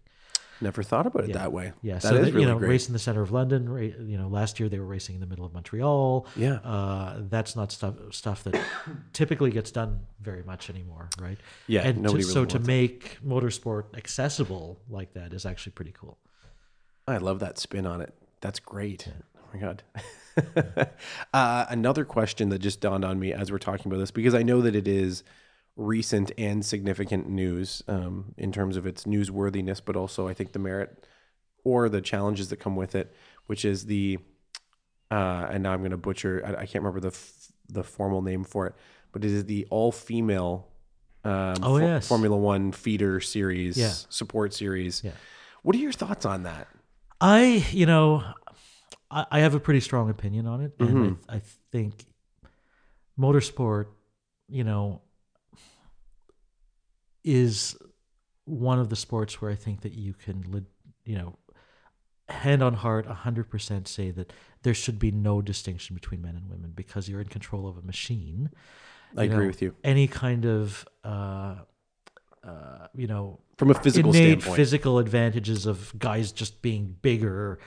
Never 0.60 0.82
thought 0.82 1.06
about 1.06 1.24
it 1.24 1.30
Yeah. 1.30 1.38
that 1.38 1.52
way. 1.54 1.74
Yeah, 1.84 1.96
that 1.96 2.02
so 2.02 2.16
really 2.18 2.42
you 2.42 2.48
know, 2.48 2.58
great. 2.58 2.70
race 2.70 2.88
in 2.88 2.94
the 2.94 3.00
center 3.00 3.22
of 3.22 3.32
London. 3.32 3.68
You 4.08 4.18
know, 4.18 4.28
last 4.28 4.60
year 4.60 4.70
they 4.70 4.80
were 4.80 4.86
racing 4.88 5.14
in 5.16 5.22
the 5.22 5.28
middle 5.28 5.46
of 5.46 5.54
Montreal. 5.54 6.26
Yeah. 6.36 6.54
uh, 6.56 7.22
that's 7.30 7.56
not 7.56 7.72
stuff 7.72 7.96
stuff 8.12 8.44
that 8.44 8.60
typically 9.14 9.52
gets 9.52 9.72
done 9.72 10.02
very 10.20 10.42
much 10.44 10.70
anymore, 10.72 11.10
right? 11.20 11.38
Yeah, 11.68 11.82
and 11.88 12.02
nobody 12.02 12.24
to, 12.24 12.28
really 12.30 12.34
so 12.52 12.58
to 12.58 12.60
make 12.60 13.20
motorsport 13.26 13.96
accessible 13.96 14.82
like 14.90 15.14
that 15.14 15.32
is 15.34 15.46
actually 15.46 15.74
pretty 15.74 15.92
cool. 15.94 16.18
I 17.08 17.18
love 17.18 17.40
that 17.40 17.58
spin 17.60 17.86
on 17.86 18.02
it. 18.02 18.14
That's 18.42 18.60
great. 18.60 19.08
Oh 19.38 19.42
my 19.54 19.60
god. 19.60 19.84
uh, 21.34 21.66
another 21.70 22.06
question 22.06 22.50
that 22.50 22.60
just 22.60 22.82
dawned 22.82 23.06
on 23.06 23.20
me 23.20 23.34
as 23.34 23.52
we're 23.52 23.58
talking 23.58 23.92
about 23.92 24.00
this, 24.00 24.12
because 24.12 24.34
I 24.36 24.44
know 24.44 24.62
that 24.62 24.76
it 24.76 24.88
is 24.88 25.24
recent 25.76 26.32
and 26.38 26.66
significant 26.66 27.30
news 27.30 27.84
um, 27.88 28.34
in 28.38 28.52
terms 28.52 28.78
of 28.78 28.86
its 28.88 29.04
newsworthiness, 29.04 29.82
but 29.84 29.96
also 29.96 30.28
I 30.28 30.34
think 30.34 30.52
the 30.54 30.60
merit 30.60 31.06
or 31.64 31.90
the 31.90 32.02
challenges 32.02 32.50
that 32.50 32.58
come 32.58 32.76
with 32.76 32.96
it, 32.96 33.14
which 33.48 33.66
is 33.66 33.86
the 33.86 34.18
uh, 35.12 35.48
and 35.52 35.64
now 35.64 35.72
I'm 35.72 35.80
going 35.80 35.92
to 35.92 35.98
butcher. 35.98 36.42
I, 36.46 36.50
I 36.62 36.66
can't 36.66 36.84
remember 36.84 37.00
the 37.00 37.08
f- 37.10 37.52
the 37.70 37.84
formal 37.84 38.22
name 38.22 38.44
for 38.44 38.68
it, 38.68 38.76
but 39.12 39.24
it 39.24 39.32
is 39.32 39.46
the 39.46 39.66
all 39.70 39.92
female. 39.92 40.68
Um, 41.24 41.56
Oh, 41.62 41.78
yes. 41.78 42.08
Formula 42.08 42.36
One 42.38 42.72
feeder 42.72 43.20
series, 43.20 43.78
Yeah. 43.78 43.92
support 44.10 44.54
series. 44.54 45.02
Yeah. 45.04 45.12
What 45.64 45.76
are 45.76 45.80
your 45.80 45.92
thoughts 45.92 46.26
on 46.26 46.44
that? 46.44 46.68
I, 47.20 47.66
you 47.72 47.86
know, 47.86 48.24
I, 49.10 49.26
I 49.32 49.40
have 49.40 49.54
a 49.56 49.60
pretty 49.60 49.80
strong 49.80 50.10
opinion 50.10 50.48
on 50.48 50.62
it, 50.62 50.74
and 50.80 50.90
Mhm. 50.90 51.18
I, 51.30 51.36
I 51.36 51.42
think 51.72 52.06
motorsport, 53.20 53.88
you 54.50 54.64
know, 54.64 55.02
is 57.24 57.76
one 58.46 58.80
of 58.80 58.90
the 58.90 58.96
sports 58.96 59.42
where 59.42 59.52
I 59.52 59.56
think 59.56 59.82
that 59.82 59.94
you 59.94 60.14
can, 60.14 60.66
you 61.06 61.18
know, 61.18 61.38
hand 62.30 62.62
on 62.62 62.74
heart, 62.74 63.06
hundred 63.06 63.50
percent 63.50 63.88
say 63.88 64.12
that 64.12 64.32
there 64.64 64.74
should 64.74 65.00
be 65.00 65.12
no 65.12 65.42
distinction 65.42 65.94
between 65.94 66.22
men 66.22 66.36
and 66.36 66.50
women 66.50 66.72
because 66.76 67.08
you're 67.10 67.22
in 67.22 67.28
control 67.28 67.68
of 67.68 67.78
a 67.78 67.82
machine. 67.82 68.50
I 69.18 69.24
You 69.24 69.32
agree 69.32 69.44
know, 69.44 69.48
with 69.48 69.62
you. 69.62 69.76
Any 69.84 70.08
kind 70.08 70.46
of, 70.46 70.86
uh, 71.04 71.56
uh, 72.44 72.88
you 72.96 73.08
know, 73.08 73.40
From 73.58 73.72
a 73.72 73.74
physical 73.74 74.12
innate 74.12 74.42
standpoint. 74.42 74.56
physical 74.56 75.00
advantages 75.00 75.66
of 75.66 75.94
guys 75.98 76.32
just 76.32 76.62
being 76.62 76.96
bigger 77.02 77.60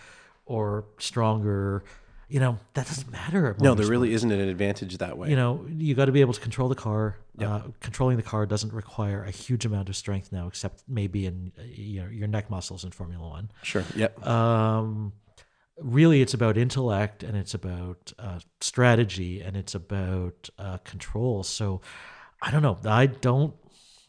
or 0.50 0.84
stronger. 0.98 1.84
You 2.28 2.38
know 2.38 2.58
that 2.74 2.86
doesn't 2.86 3.10
matter. 3.10 3.50
at 3.50 3.60
no, 3.60 3.74
there 3.74 3.86
really 3.86 4.12
isn't 4.12 4.30
an 4.30 4.40
advantage 4.40 4.98
that 4.98 5.16
way. 5.18 5.30
You 5.30 5.36
know, 5.36 5.66
you 5.68 5.94
got 5.94 6.04
to 6.04 6.12
be 6.12 6.20
able 6.20 6.32
to 6.32 6.40
control 6.40 6.68
the 6.68 6.74
car. 6.76 7.16
Uh, 7.40 7.62
controlling 7.80 8.16
the 8.18 8.22
car 8.22 8.44
doesn't 8.46 8.72
require 8.72 9.24
a 9.24 9.30
huge 9.30 9.64
amount 9.64 9.88
of 9.88 9.96
strength 9.96 10.30
now, 10.30 10.46
except 10.46 10.82
maybe 10.86 11.26
in 11.26 11.52
uh, 11.58 11.62
you 11.64 12.02
know, 12.02 12.08
your 12.08 12.28
neck 12.28 12.50
muscles 12.50 12.84
in 12.84 12.90
Formula 12.90 13.26
One. 13.26 13.50
sure. 13.62 13.82
Yep. 13.96 14.26
Um, 14.26 15.12
really, 15.78 16.20
it's 16.20 16.34
about 16.34 16.56
intellect 16.58 17.22
and 17.22 17.36
it's 17.36 17.54
about 17.54 18.12
uh, 18.18 18.38
strategy 18.60 19.40
and 19.40 19.56
it's 19.56 19.74
about 19.74 20.50
uh, 20.58 20.78
control. 20.78 21.42
So, 21.42 21.80
I 22.42 22.50
don't 22.50 22.62
know. 22.62 22.78
I 22.84 23.06
don't. 23.06 23.54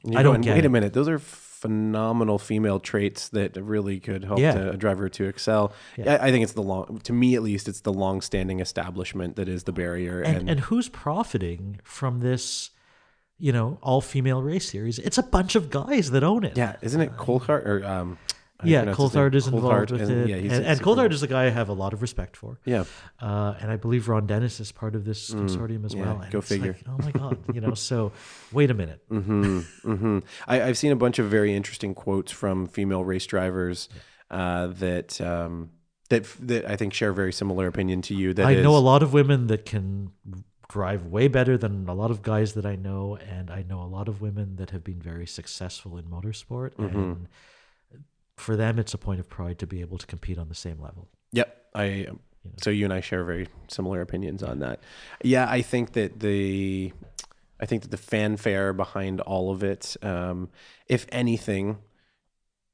You're 0.04 0.20
I 0.20 0.24
don't 0.24 0.42
get 0.42 0.54
Wait 0.56 0.60
it. 0.60 0.66
a 0.66 0.70
minute. 0.70 0.94
Those 0.94 1.08
are 1.08 1.20
phenomenal 1.62 2.40
female 2.40 2.80
traits 2.80 3.30
that 3.30 3.56
really 3.56 4.00
could 4.00 4.24
help 4.26 4.40
Yeah. 4.40 4.54
to, 4.54 4.70
a 4.72 4.78
driver 4.78 5.08
to 5.10 5.26
excel. 5.26 5.74
Yeah. 5.98 6.16
I, 6.16 6.28
I 6.28 6.32
think 6.32 6.44
it's 6.44 6.54
the 6.54 6.64
long, 6.64 7.00
to 7.04 7.14
me 7.14 7.36
at 7.36 7.44
least, 7.44 7.68
it's 7.68 7.82
the 7.82 7.94
long-standing 7.94 8.60
establishment 8.60 9.36
that 9.36 9.48
is 9.48 9.64
the 9.64 9.72
barrier. 9.72 10.22
and, 10.22 10.38
And, 10.38 10.50
and 10.50 10.60
who's 10.62 10.90
profiting 10.90 11.80
from 11.84 12.20
this 12.20 12.72
you 13.44 13.52
know 13.52 13.80
all 13.82 14.02
female 14.02 14.44
race 14.44 14.70
series 14.70 15.00
it's 15.00 15.18
a 15.18 15.24
bunch 15.24 15.56
of 15.56 15.72
guys 15.72 16.12
that 16.12 16.24
own 16.24 16.44
it 16.44 16.56
yeah, 16.56 16.76
isn't 16.84 17.02
it 17.02 17.18
Coulthard 17.18 17.66
or 17.66 17.84
um? 17.84 18.20
Yeah? 18.64 18.86
Coulthard 18.86 19.36
is 19.36 19.48
involved 19.48 19.90
Coulthard, 19.90 19.92
with 19.92 20.02
and- 20.10 20.12
it 20.24 20.30
Yeah, 20.30 20.38
he's 20.38 20.52
and, 20.54 20.66
and 20.66 20.80
Coulthard 20.82 21.12
is 21.12 21.24
a 21.24 21.28
guy 21.28 21.46
I 21.46 21.50
have 21.50 21.70
a 21.70 21.74
lot 21.74 21.94
of 21.94 22.02
respect 22.02 22.36
for 22.38 22.60
Yeah, 22.66 22.86
uh, 23.22 23.56
and 23.60 23.72
I 23.72 23.76
believe 23.78 24.08
Ron 24.08 24.28
Dennis 24.28 24.60
is 24.60 24.72
part 24.72 24.96
of 24.96 25.06
this 25.06 25.34
consortium 25.34 25.86
as 25.86 25.94
Mm, 25.94 25.98
yeah, 25.98 26.02
well 26.14 26.20
and 26.22 26.32
go 26.32 26.42
figure. 26.42 26.76
like, 26.78 26.86
oh 26.90 26.98
my 27.00 27.12
god 27.12 27.38
you 27.54 27.62
know 27.62 27.74
so 27.74 28.12
wait 28.52 28.70
a 28.72 28.74
minute 28.74 29.02
hmm 29.10 29.60
hmm 29.84 30.20
I, 30.48 30.62
I've 30.64 30.78
seen 30.78 30.92
a 30.92 30.96
bunch 30.96 31.20
of 31.20 31.28
very 31.30 31.54
interesting 31.56 31.94
quotes 31.96 32.32
from 32.32 32.68
female 32.68 33.04
race 33.04 33.26
drivers 33.26 33.90
uh, 34.30 34.68
that 34.68 35.20
um, 35.22 35.72
that 36.10 36.26
that 36.40 36.70
I 36.70 36.76
think 36.76 36.94
share 36.94 37.10
a 37.10 37.14
very 37.14 37.34
similar 37.34 37.68
opinion 37.68 38.02
to 38.04 38.14
you. 38.16 38.34
That 38.34 38.46
I 38.48 38.56
know 38.56 38.76
a 38.76 38.80
lot 38.80 39.04
of 39.04 39.14
women 39.14 39.48
that 39.48 39.66
can 39.66 40.12
drive 40.70 41.06
way 41.06 41.28
better 41.28 41.58
than 41.58 41.88
a 41.90 41.94
lot 41.94 42.12
of 42.12 42.22
guys 42.22 42.54
that 42.54 42.66
I 42.66 42.76
know 42.78 43.18
and 43.18 43.52
I 43.52 43.62
know 43.64 43.82
a 43.82 43.92
lot 43.98 44.08
of 44.08 44.22
women 44.22 44.56
that 44.56 44.70
have 44.70 44.84
been 44.86 45.02
very 45.02 45.28
successful 45.28 45.98
in 45.98 46.06
motorsport 46.06 46.76
Mm-hmm. 46.76 46.98
and 46.98 47.28
for 48.42 48.56
them 48.56 48.80
it's 48.80 48.94
a 48.94 48.98
point 48.98 49.20
of 49.20 49.30
pride 49.30 49.60
to 49.60 49.68
be 49.68 49.82
able 49.82 49.98
to 49.98 50.08
compete 50.08 50.38
on 50.38 50.50
the 50.50 50.56
same 50.56 50.82
level 50.82 51.08
Yep. 51.32 51.66
I 51.74 52.08
so 52.62 52.70
you 52.70 52.86
and 52.86 52.94
I 52.94 53.02
share 53.02 53.24
very 53.24 53.48
similar 53.68 54.02
opinions 54.02 54.44
on 54.44 54.60
that. 54.60 54.80
Yeah, 55.24 55.50
I 55.50 55.62
think 55.62 55.94
that 55.94 56.20
the 56.20 56.92
I 57.60 57.66
think 57.66 57.84
that 57.84 57.92
the 57.92 57.98
fanfare 57.98 58.74
behind 58.74 59.22
all 59.22 59.52
of 59.52 59.64
it, 59.64 59.96
um, 60.02 60.50
if 60.88 61.06
anything, 61.12 61.78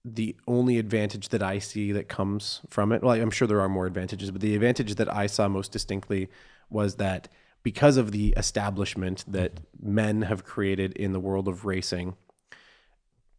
the 0.06 0.38
only 0.48 0.78
advantage 0.78 1.30
that 1.30 1.44
I 1.44 1.60
see 1.60 1.92
that 1.92 2.08
comes 2.08 2.62
from 2.70 2.94
it, 2.94 3.04
well, 3.04 3.20
I'm 3.20 3.32
sure 3.32 3.48
there 3.48 3.60
are 3.60 3.68
more 3.68 3.86
advantages, 3.86 4.32
but 4.32 4.40
the 4.40 4.56
advantage 4.56 4.96
that 4.96 5.14
I 5.14 5.28
saw 5.28 5.50
most 5.50 5.74
distinctly 5.74 6.30
was 6.70 6.96
that 6.96 7.28
because 7.64 7.98
of 7.98 8.14
the 8.14 8.34
establishment 8.38 9.26
that 9.28 9.60
men 9.78 10.22
have 10.22 10.46
created 10.46 10.94
in 10.94 11.12
the 11.12 11.20
world 11.20 11.50
of 11.50 11.66
racing, 11.66 12.16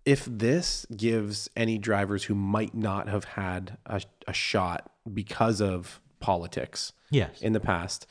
if 0.09 0.25
this 0.25 0.87
gives 0.97 1.51
any 1.55 1.77
drivers 1.77 2.25
who 2.25 2.35
might 2.35 2.75
not 2.75 3.11
have 3.11 3.25
had 3.25 3.77
a, 3.85 4.01
a 4.27 4.33
shot 4.33 4.91
because 5.13 5.61
of 5.61 6.01
politics 6.19 6.95
yes. 7.11 7.43
in 7.43 7.53
the 7.53 7.61
past 7.61 8.07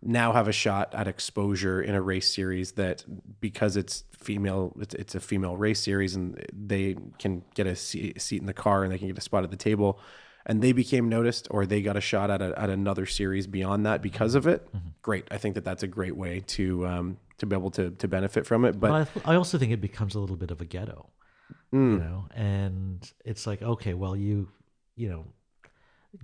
now 0.00 0.32
have 0.32 0.46
a 0.46 0.52
shot 0.52 0.94
at 0.94 1.08
exposure 1.08 1.82
in 1.82 1.94
a 1.96 2.00
race 2.00 2.32
series 2.32 2.72
that 2.72 3.04
because 3.40 3.76
it's 3.76 4.04
female 4.16 4.72
it's, 4.80 4.94
it's 4.94 5.14
a 5.16 5.20
female 5.20 5.56
race 5.56 5.80
series 5.80 6.14
and 6.14 6.40
they 6.52 6.96
can 7.18 7.42
get 7.54 7.66
a 7.66 7.74
se- 7.74 8.14
seat 8.16 8.40
in 8.40 8.46
the 8.46 8.54
car 8.54 8.84
and 8.84 8.92
they 8.92 8.98
can 8.98 9.08
get 9.08 9.18
a 9.18 9.20
spot 9.20 9.42
at 9.42 9.50
the 9.50 9.56
table 9.56 9.98
and 10.46 10.62
they 10.62 10.70
became 10.70 11.08
noticed 11.08 11.48
or 11.50 11.66
they 11.66 11.82
got 11.82 11.96
a 11.96 12.00
shot 12.00 12.30
at, 12.30 12.40
a, 12.40 12.56
at 12.58 12.70
another 12.70 13.06
series 13.06 13.48
beyond 13.48 13.84
that 13.84 14.00
because 14.00 14.36
of 14.36 14.46
it 14.46 14.68
great. 15.02 15.26
I 15.32 15.36
think 15.36 15.56
that 15.56 15.64
that's 15.64 15.82
a 15.82 15.88
great 15.88 16.16
way 16.16 16.44
to 16.46 16.86
um, 16.86 17.18
to 17.38 17.46
be 17.46 17.56
able 17.56 17.70
to 17.72 17.90
to 17.90 18.06
benefit 18.06 18.46
from 18.46 18.64
it 18.64 18.78
but 18.78 18.88
But 18.88 18.92
I, 18.92 19.04
th- 19.04 19.26
I 19.26 19.34
also 19.34 19.58
think 19.58 19.72
it 19.72 19.80
becomes 19.80 20.14
a 20.14 20.20
little 20.20 20.36
bit 20.36 20.50
of 20.50 20.60
a 20.60 20.64
ghetto, 20.64 21.08
Mm. 21.72 21.92
you 21.92 21.98
know. 21.98 22.26
And 22.34 23.12
it's 23.24 23.46
like, 23.46 23.62
okay, 23.62 23.94
well, 23.94 24.16
you, 24.16 24.48
you 24.96 25.08
know, 25.08 25.24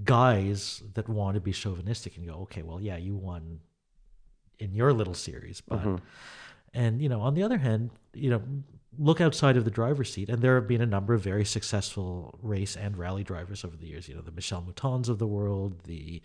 guys 0.04 0.82
that 0.94 1.08
want 1.08 1.34
to 1.34 1.40
be 1.40 1.52
chauvinistic 1.52 2.16
and 2.16 2.26
go, 2.26 2.34
okay, 2.42 2.62
well, 2.62 2.80
yeah, 2.80 2.96
you 2.96 3.16
won 3.16 3.60
in 4.58 4.74
your 4.74 4.92
little 4.92 5.14
series, 5.14 5.60
but, 5.60 5.78
Mm-hmm. 5.78 5.96
and 6.74 7.00
you 7.00 7.08
know, 7.08 7.20
on 7.20 7.34
the 7.34 7.42
other 7.42 7.58
hand, 7.58 7.90
you 8.14 8.30
know, 8.30 8.42
look 8.98 9.20
outside 9.20 9.56
of 9.56 9.64
the 9.64 9.70
driver's 9.70 10.12
seat, 10.12 10.28
and 10.28 10.42
there 10.42 10.54
have 10.54 10.68
been 10.68 10.80
a 10.80 10.86
number 10.86 11.14
of 11.14 11.22
very 11.22 11.44
successful 11.44 12.38
race 12.42 12.76
and 12.76 12.96
rally 12.96 13.24
drivers 13.24 13.64
over 13.64 13.76
the 13.76 13.86
years. 13.86 14.08
You 14.08 14.14
know, 14.14 14.22
the 14.22 14.30
Michèle 14.30 14.66
Moutons 14.66 15.08
of 15.08 15.18
the 15.18 15.26
world, 15.26 15.84
the, 15.84 16.22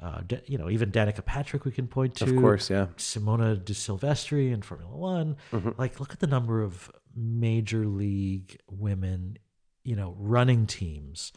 uh, 0.00 0.20
Da- 0.26 0.42
you 0.46 0.58
know, 0.58 0.70
even 0.70 0.90
Danica 0.90 1.24
Patrick 1.24 1.64
we 1.64 1.72
can 1.72 1.86
point 1.86 2.14
to. 2.16 2.24
of 2.24 2.36
course 2.36 2.70
yeah 2.70 2.86
Simona 2.96 3.62
de 3.62 3.74
Silvestro 3.74 4.38
in 4.38 4.62
Formula 4.62 4.94
One. 4.96 5.36
Mm-hmm. 5.52 5.70
Like, 5.78 6.00
look 6.00 6.12
at 6.12 6.20
the 6.20 6.26
number 6.26 6.62
of 6.62 6.90
major 7.14 7.86
league 7.86 8.58
women, 8.70 9.38
you 9.84 9.96
know, 9.96 10.14
running 10.18 10.66
teams, 10.66 11.32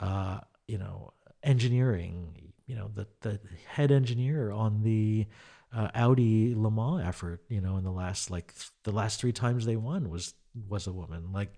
uh, 0.00 0.40
you 0.68 0.78
know, 0.78 1.12
engineering, 1.42 2.52
you 2.66 2.74
know, 2.74 2.90
the, 2.94 3.06
the 3.20 3.40
head 3.66 3.92
engineer 3.92 4.50
on 4.50 4.82
the 4.82 5.26
uh, 5.76 5.88
Audi 5.94 6.54
Le 6.54 6.70
Mans 6.70 7.06
effort, 7.06 7.42
you 7.48 7.60
know, 7.60 7.76
in 7.76 7.84
the 7.84 7.92
last, 7.92 8.30
like, 8.30 8.54
th- 8.54 8.70
the 8.84 8.92
last 8.92 9.20
three 9.20 9.32
times 9.32 9.66
they 9.66 9.76
won 9.76 10.10
was, 10.10 10.34
was 10.68 10.86
a 10.86 10.92
woman. 10.92 11.32
Like, 11.32 11.52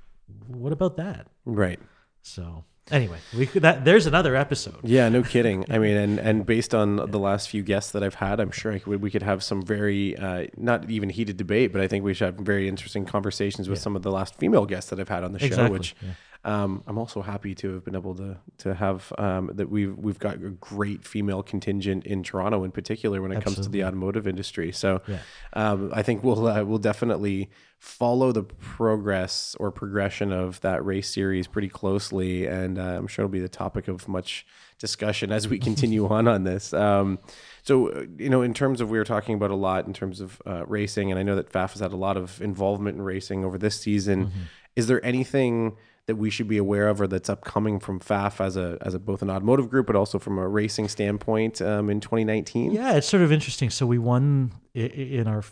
what 0.47 0.73
about 0.73 0.97
that? 0.97 1.29
right 1.47 1.79
So, 2.23 2.65
Anyway, 2.91 3.19
we 3.37 3.47
could, 3.47 3.63
that 3.63 3.85
there's 3.85 4.07
another 4.07 4.35
episode. 4.35 4.79
Yeah, 4.83 5.09
no 5.09 5.23
kidding. 5.23 5.65
I 5.71 5.79
mean, 5.79 5.97
and 6.05 6.19
and 6.19 6.47
based 6.47 6.75
on 6.75 6.97
the 6.97 7.19
last 7.19 7.49
few 7.49 7.63
guests 7.63 7.93
that 7.93 8.03
I've 8.03 8.15
had, 8.15 8.41
I'm 8.41 8.51
sure 8.51 8.73
I 8.73 8.79
could, 8.79 9.03
we 9.03 9.11
could 9.11 9.23
have 9.23 9.43
some 9.43 9.63
very 9.63 10.17
uh, 10.17 10.47
not 10.57 10.91
even 10.91 11.11
heated 11.11 11.37
debate, 11.37 11.73
but 11.73 11.83
I 11.83 11.89
think 11.89 12.05
we 12.05 12.15
should 12.15 12.27
have 12.27 12.35
very 12.37 12.69
interesting 12.69 13.05
conversations 13.05 13.69
with 13.69 13.79
some 13.79 13.95
of 13.97 14.03
the 14.03 14.11
last 14.11 14.37
female 14.37 14.65
guests 14.65 14.91
that 14.91 15.01
I've 15.01 15.09
had 15.09 15.23
on 15.23 15.33
the 15.33 15.39
show. 15.39 15.47
Exactly, 15.47 15.79
Which 15.79 15.97
yeah. 16.03 16.11
Um, 16.45 16.83
I'm 16.87 16.99
also 16.99 17.21
happy 17.21 17.55
to 17.57 17.75
have 17.75 17.85
been 17.85 17.97
able 17.97 18.15
to 18.17 18.37
to 18.59 18.75
have 18.75 19.13
um, 19.19 19.51
that 19.55 19.69
we've 19.69 19.97
we've 19.97 20.19
got 20.19 20.37
a 20.37 20.51
great 20.51 21.05
female 21.05 21.43
contingent 21.43 22.07
in 22.07 22.23
Toronto 22.23 22.65
in 22.65 22.71
particular 22.71 23.21
when 23.21 23.33
it 23.33 23.43
comes 23.43 23.57
to 23.61 23.69
the 23.69 23.85
automotive 23.85 24.27
industry. 24.27 24.71
So 24.73 25.03
Yeah. 25.07 25.19
um, 25.53 25.91
I 25.93 26.03
think 26.03 26.23
we'll 26.23 26.47
uh, 26.47 26.63
we'll 26.65 26.79
definitely 26.79 27.51
follow 27.81 28.33
the 28.33 28.43
progress 28.45 29.57
or 29.61 29.71
progression 29.71 30.33
of 30.33 30.61
that 30.63 30.85
race 30.85 31.09
series 31.11 31.47
pretty 31.47 31.69
closely, 31.69 32.47
and 32.47 32.79
uh, 32.79 32.83
I'm 32.83 33.07
sure 33.09 33.25
it'll 33.25 33.33
be 33.33 33.39
the 33.41 33.49
topic 33.49 33.89
of 33.89 34.09
much 34.09 34.47
discussion 34.79 35.33
as 35.33 35.49
we 35.49 35.59
continue 35.69 36.07
on 36.07 36.29
on 36.29 36.45
this. 36.45 36.73
Um, 36.73 37.19
so 37.63 37.89
uh, 37.89 38.05
you 38.17 38.31
know, 38.31 38.43
in 38.43 38.55
terms 38.55 38.81
of 38.81 38.91
we 38.91 38.99
were 38.99 39.05
talking 39.05 39.35
about 39.35 39.51
a 39.51 39.57
lot 39.57 39.87
in 39.87 39.93
terms 39.93 40.21
of 40.21 40.41
uh, 40.47 40.65
racing, 40.67 41.11
and 41.11 41.19
I 41.19 41.25
know 41.25 41.35
that 41.37 41.51
FAF 41.53 41.73
has 41.73 41.81
had 41.81 41.93
a 41.93 41.97
lot 41.97 42.17
of 42.17 42.41
involvement 42.41 42.97
in 42.97 43.03
racing 43.03 43.45
over 43.45 43.59
this 43.59 43.81
season. 43.81 44.31
Is 44.77 44.87
there 44.87 45.05
anything 45.05 45.77
that 46.09 46.17
we 46.17 46.31
should 46.31 46.49
be 46.49 46.57
aware 46.57 46.89
of 46.89 47.01
or 47.01 47.07
that's 47.07 47.29
upcoming 47.29 47.79
from 47.79 48.01
FAF 48.01 48.41
as 48.45 48.57
a 48.57 48.79
as 48.81 48.95
a 48.95 48.99
both 48.99 49.21
an 49.23 49.31
automotive 49.31 49.69
group 49.71 49.87
but 49.87 49.95
also 49.95 50.19
from 50.19 50.39
a 50.39 50.49
racing 50.49 50.89
standpoint 50.89 51.63
um, 51.63 51.89
in 51.91 52.01
2019? 52.01 52.73
Yeah, 52.73 52.95
it's 52.95 53.07
sort 53.07 53.23
of 53.23 53.31
interesting. 53.31 53.71
So 53.71 53.87
we 53.87 53.99
won 53.99 54.53
in 54.75 55.29
our. 55.29 55.45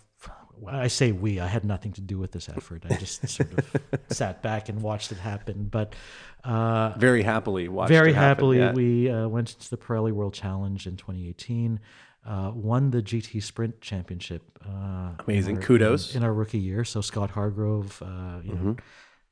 I 0.66 0.88
say 0.88 1.12
we. 1.12 1.38
I 1.38 1.46
had 1.46 1.66
nothing 1.66 1.92
to 1.92 2.00
do 2.00 2.18
with 2.18 2.32
this 2.32 2.48
effort. 2.48 2.84
I 2.88 2.96
just 2.96 3.28
sort 3.28 3.52
of 3.58 3.66
sat 4.08 4.42
back 4.42 4.70
and 4.70 4.80
watched 4.80 5.12
it 5.12 5.18
happen. 5.18 5.68
But 5.70 5.94
uh, 6.44 6.94
Very 6.96 7.22
happily 7.22 7.68
watched. 7.68 7.90
very 7.90 8.10
it 8.12 8.14
happen, 8.14 8.28
happily, 8.28 8.58
yeah. 8.60 8.72
we 8.72 9.10
uh, 9.10 9.28
went 9.28 9.48
to 9.48 9.70
the 9.70 9.76
Pirelli 9.76 10.12
World 10.12 10.32
Challenge 10.32 10.86
in 10.86 10.96
2018. 10.96 11.78
Uh, 12.26 12.50
won 12.54 12.90
the 12.90 13.02
GT 13.02 13.42
Sprint 13.42 13.82
Championship. 13.82 14.42
Uh, 14.66 15.10
Amazing. 15.26 15.56
in 15.56 15.60
our- 15.62 15.66
Kudos. 15.66 16.14
in, 16.16 16.24
our 16.24 16.32
rookie 16.32 16.58
year. 16.58 16.84
So 16.84 17.02
Scott 17.02 17.30
Hargrove, 17.32 18.02
uh, 18.02 18.40
you 18.42 18.52
Mm-hmm. 18.52 18.66
know, 18.68 18.76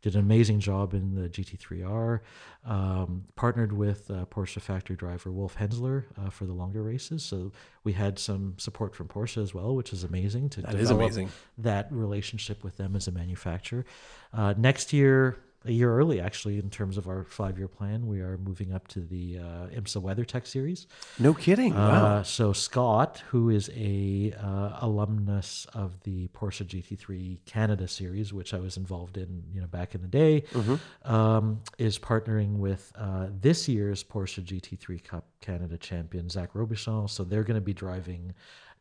did 0.05 0.15
an 0.17 0.21
amazing 0.21 0.61
job 0.61 0.93
in 0.93 1.15
the 1.15 1.31
GT3R. 1.31 2.21
Um, 2.67 3.25
partnered 3.37 3.73
with 3.73 4.11
uh, 4.11 4.27
Porsche 4.27 4.61
factory 4.61 4.97
driver 4.97 5.33
Wolf 5.33 5.57
Henzler 5.57 6.05
uh, 6.19 6.29
for 6.29 6.45
the 6.45 6.53
longer 6.53 6.83
races. 6.83 7.23
So 7.25 7.53
we 7.85 7.95
had 7.95 8.19
some 8.19 8.55
support 8.59 8.95
from 8.95 9.09
Porsche 9.09 9.43
as 9.43 9.55
well, 9.55 9.75
which 9.75 9.95
is 9.95 10.05
amazing 10.05 10.51
to 10.51 10.61
That 10.61 10.75
is 10.75 10.89
develop 10.89 11.01
amazing. 11.05 11.31
that 11.57 11.91
relationship 11.91 12.63
with 12.63 12.77
them 12.77 12.95
as 12.97 13.09
a 13.09 13.13
manufacturer. 13.13 13.87
Uh, 14.31 14.53
next 14.59 14.93
year, 14.93 15.39
a 15.65 15.73
year 15.73 15.97
early 15.97 16.21
actually, 16.21 16.59
in 16.59 16.69
terms 16.71 16.97
of 16.99 17.09
our 17.09 17.25
five-year 17.25 17.69
plan, 17.69 18.07
we 18.07 18.21
are 18.21 18.37
moving 18.39 18.73
up 18.73 18.87
to 18.89 19.01
the 19.01 19.39
uh, 19.39 19.67
IMSA 19.75 20.03
WeatherTech 20.03 20.47
series. 20.47 20.87
No 21.19 21.33
kidding. 21.35 21.75
Wow. 21.75 22.05
Uh, 22.19 22.23
so 22.23 22.53
Scott, 22.53 23.23
who 23.29 23.51
is 23.51 23.71
a 23.75 24.33
uh, 24.39 24.79
alumnus 24.81 25.67
of 25.75 26.01
the 26.03 26.29
Porsche 26.29 26.65
GT3 26.67 27.39
Canada 27.47 27.89
series, 27.89 28.33
which 28.33 28.53
I 28.55 28.59
was 28.59 28.77
involved 28.77 29.17
in, 29.17 29.43
you 29.53 29.61
know, 29.61 29.67
back 29.67 29.95
in 29.95 30.03
the 30.03 30.09
day, 30.09 30.43
Mm-hmm. 30.53 31.13
um, 31.13 31.61
is 31.79 31.99
partnering 31.99 32.59
with 32.59 32.93
uh, 32.97 33.29
this 33.41 33.69
year's 33.69 34.05
Porsche 34.05 34.43
GT3 34.45 35.03
Cup 35.03 35.25
Canada 35.41 35.77
champion 35.79 36.29
Zach 36.29 36.53
Robichon. 36.55 37.09
So 37.09 37.25
they're 37.25 37.43
going 37.45 37.57
to 37.57 37.61
be 37.61 37.75
driving 37.75 38.35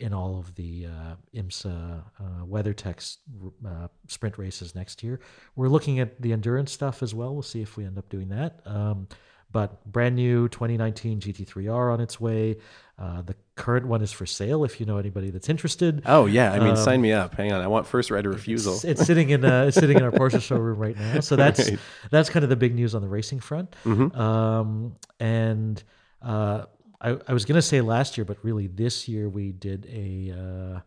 in 0.03 0.13
all 0.13 0.37
of 0.37 0.53
the 0.55 0.85
uh, 0.85 1.15
IMSA 1.33 2.03
uh, 2.19 2.23
WeatherTech 2.45 3.17
uh, 3.65 3.87
sprint 4.07 4.37
races 4.37 4.75
next 4.75 5.01
year. 5.01 5.19
We're 5.55 5.69
looking 5.69 5.99
at 5.99 6.21
the 6.21 6.33
endurance 6.33 6.71
stuff 6.71 7.01
as 7.01 7.15
well. 7.15 7.33
We'll 7.33 7.41
see 7.41 7.61
if 7.61 7.77
we 7.77 7.85
end 7.85 7.97
up 7.97 8.09
doing 8.09 8.29
that. 8.29 8.59
Um, 8.65 9.07
but 9.51 9.85
brand 9.85 10.15
new 10.15 10.49
2019 10.49 11.19
GT3R 11.21 11.93
on 11.93 12.01
its 12.01 12.19
way. 12.19 12.57
Uh, 12.97 13.21
the 13.21 13.35
current 13.55 13.85
one 13.87 14.01
is 14.01 14.11
for 14.11 14.25
sale 14.25 14.63
if 14.65 14.79
you 14.79 14.85
know 14.85 14.97
anybody 14.97 15.29
that's 15.29 15.47
interested. 15.47 16.01
Oh 16.07 16.25
yeah, 16.25 16.51
I 16.51 16.59
mean, 16.59 16.69
Um, 16.69 16.75
sign 16.75 17.01
me 17.01 17.11
up. 17.13 17.35
Hang 17.35 17.51
on, 17.53 17.61
I 17.61 17.67
want 17.67 17.85
first 17.85 18.09
right 18.11 18.25
of 18.25 18.33
refusal. 18.33 18.73
It's, 18.73 18.83
it's 18.83 19.05
sitting 19.05 19.29
in 19.29 19.45
uh, 19.45 19.65
it's 19.67 19.77
sitting 19.77 19.97
in 19.97 20.03
our 20.03 20.11
Porsche 20.11 20.41
showroom 20.41 20.79
right 20.79 20.97
now. 20.97 21.19
So 21.19 21.35
that's 21.35 21.69
Right. 21.69 21.79
that's 22.11 22.29
kind 22.31 22.43
of 22.43 22.49
the 22.49 22.55
big 22.55 22.73
news 22.75 22.93
on 22.95 23.01
the 23.03 23.07
racing 23.07 23.39
front. 23.41 23.75
Mm-hmm. 23.85 24.19
Um, 24.19 24.95
and 25.19 25.81
uh, 26.21 26.65
I, 27.03 27.17
I 27.27 27.33
was 27.33 27.45
going 27.45 27.55
to 27.55 27.61
say 27.61 27.81
last 27.81 28.17
year, 28.17 28.25
but 28.25 28.37
really 28.43 28.67
this 28.67 29.07
year 29.07 29.27
we 29.29 29.51
did 29.51 29.85
a 29.91 30.31
uh, 30.31 30.79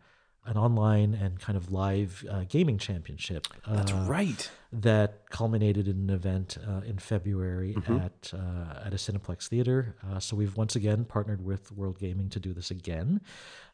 an 0.47 0.57
online 0.57 1.15
and 1.15 1.41
kind 1.41 1.57
of 1.57 1.73
live 1.73 2.25
uh, 2.31 2.45
gaming 2.49 2.79
championship. 2.79 3.49
That's 3.69 3.93
uh, 3.93 4.07
right. 4.09 4.49
that 4.73 5.29
culminated 5.29 5.89
in 5.89 6.09
an 6.09 6.11
event 6.11 6.57
uh, 6.67 6.83
in 6.87 6.99
February 6.99 7.75
Mm-hmm. 7.75 7.97
at 7.97 8.33
uh, 8.33 8.87
at 8.87 8.93
a 8.95 8.97
Cineplex 8.97 9.49
theater. 9.49 9.97
Uh, 10.09 10.21
so 10.21 10.37
we've 10.37 10.57
once 10.57 10.77
again 10.77 11.05
partnered 11.05 11.45
with 11.45 11.73
World 11.73 11.99
Gaming 11.99 12.29
to 12.31 12.41
do 12.41 12.53
this 12.53 12.71
again. 12.71 13.21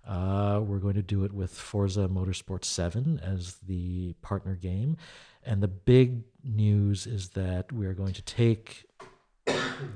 Uh, 0.07 0.61
we're 0.64 0.78
going 0.78 0.95
to 0.95 1.03
do 1.03 1.24
it 1.24 1.32
with 1.32 1.53
Forza 1.53 2.09
Motorsport 2.09 2.64
7 2.64 3.20
as 3.22 3.57
the 3.68 4.14
partner 4.22 4.57
game. 4.57 4.97
And 5.45 5.62
the 5.62 5.68
big 5.68 6.22
news 6.43 7.07
is 7.07 7.30
that 7.30 7.70
we're 7.70 7.95
going 7.95 8.14
to 8.14 8.22
take 8.22 8.86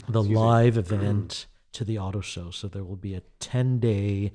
the 0.08 0.22
live 0.22 0.76
event 0.76 1.46
to 1.76 1.84
the 1.84 1.98
auto 1.98 2.20
show. 2.20 2.50
So 2.50 2.68
there 2.68 2.84
will 2.84 2.96
be 2.96 3.14
a 3.14 3.22
10 3.40 3.78
day 3.80 4.32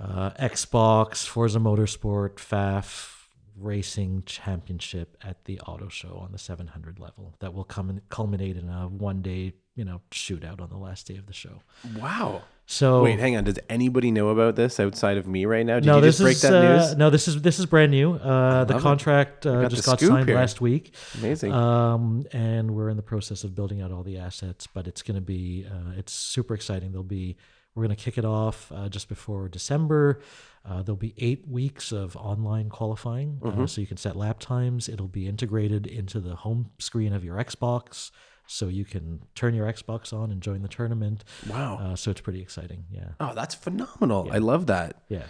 uh, 0.00 0.30
Xbox, 0.32 1.26
Forza 1.26 1.58
Motorsport, 1.58 2.36
FAF 2.36 3.10
racing 3.56 4.24
championship 4.26 5.16
at 5.22 5.44
the 5.44 5.60
auto 5.60 5.88
show 5.88 6.18
on 6.20 6.32
the 6.32 6.38
700 6.38 6.98
level 6.98 7.34
that 7.38 7.54
will 7.54 7.64
come 7.64 7.88
and 7.88 8.06
culminate 8.08 8.56
in 8.56 8.68
a 8.68 8.88
one 8.88 9.22
day, 9.22 9.54
you 9.76 9.84
know, 9.84 10.00
shootout 10.10 10.60
on 10.60 10.68
the 10.68 10.76
last 10.76 11.06
day 11.06 11.16
of 11.16 11.26
the 11.26 11.32
show. 11.32 11.62
Wow. 11.96 12.42
So 12.66 13.02
Wait, 13.02 13.18
hang 13.20 13.36
on. 13.36 13.44
Does 13.44 13.58
anybody 13.68 14.10
know 14.10 14.28
about 14.30 14.56
this 14.56 14.80
outside 14.80 15.18
of 15.18 15.26
me 15.26 15.44
right 15.44 15.66
now? 15.66 15.76
Did 15.76 15.86
no, 15.86 15.96
you 15.96 16.00
this 16.02 16.18
just 16.18 16.24
break 16.24 16.36
is 16.36 16.42
that 16.42 16.54
uh, 16.54 16.94
no, 16.96 17.10
this 17.10 17.28
is 17.28 17.42
this 17.42 17.58
is 17.58 17.66
brand 17.66 17.90
new. 17.90 18.14
Uh, 18.14 18.64
the 18.64 18.78
contract 18.78 19.44
uh, 19.46 19.62
got 19.62 19.70
just 19.70 19.84
the 19.84 19.90
got 19.90 20.00
signed 20.00 20.28
here. 20.28 20.36
last 20.36 20.60
week. 20.62 20.94
Amazing. 21.18 21.52
Um, 21.52 22.24
and 22.32 22.70
we're 22.70 22.88
in 22.88 22.96
the 22.96 23.02
process 23.02 23.44
of 23.44 23.54
building 23.54 23.82
out 23.82 23.92
all 23.92 24.02
the 24.02 24.16
assets, 24.16 24.66
but 24.66 24.86
it's 24.86 25.02
going 25.02 25.16
to 25.16 25.20
be 25.20 25.66
uh, 25.70 25.92
it's 25.98 26.12
super 26.12 26.54
exciting. 26.54 26.92
There'll 26.92 27.04
be 27.04 27.36
we're 27.74 27.84
going 27.84 27.96
to 27.96 28.02
kick 28.02 28.18
it 28.18 28.24
off 28.24 28.72
uh, 28.74 28.88
just 28.88 29.08
before 29.08 29.48
December. 29.48 30.20
Uh, 30.64 30.82
there'll 30.82 30.96
be 30.96 31.14
eight 31.18 31.46
weeks 31.46 31.92
of 31.92 32.16
online 32.16 32.70
qualifying, 32.70 33.38
uh, 33.44 33.66
so 33.66 33.82
you 33.82 33.86
can 33.86 33.98
set 33.98 34.16
lap 34.16 34.38
times. 34.38 34.88
It'll 34.88 35.08
be 35.08 35.26
integrated 35.28 35.86
into 35.86 36.20
the 36.20 36.36
home 36.36 36.70
screen 36.78 37.12
of 37.12 37.22
your 37.22 37.36
Xbox, 37.36 38.10
so 38.46 38.68
you 38.68 38.84
can 38.84 39.20
turn 39.34 39.54
your 39.54 39.66
Xbox 39.72 40.12
on 40.12 40.30
and 40.30 40.40
join 40.40 40.62
the 40.62 40.68
tournament. 40.68 41.24
wow. 41.48 41.78
Uh, 41.78 41.96
so 41.96 42.10
it's 42.10 42.20
pretty 42.20 42.40
exciting. 42.40 42.84
Yeah, 42.90 43.08
oh, 43.20 43.32
that's 43.34 43.54
phenomenal. 43.54 44.28
I 44.32 44.38
love 44.38 44.66
that. 44.66 45.02
yeah. 45.08 45.24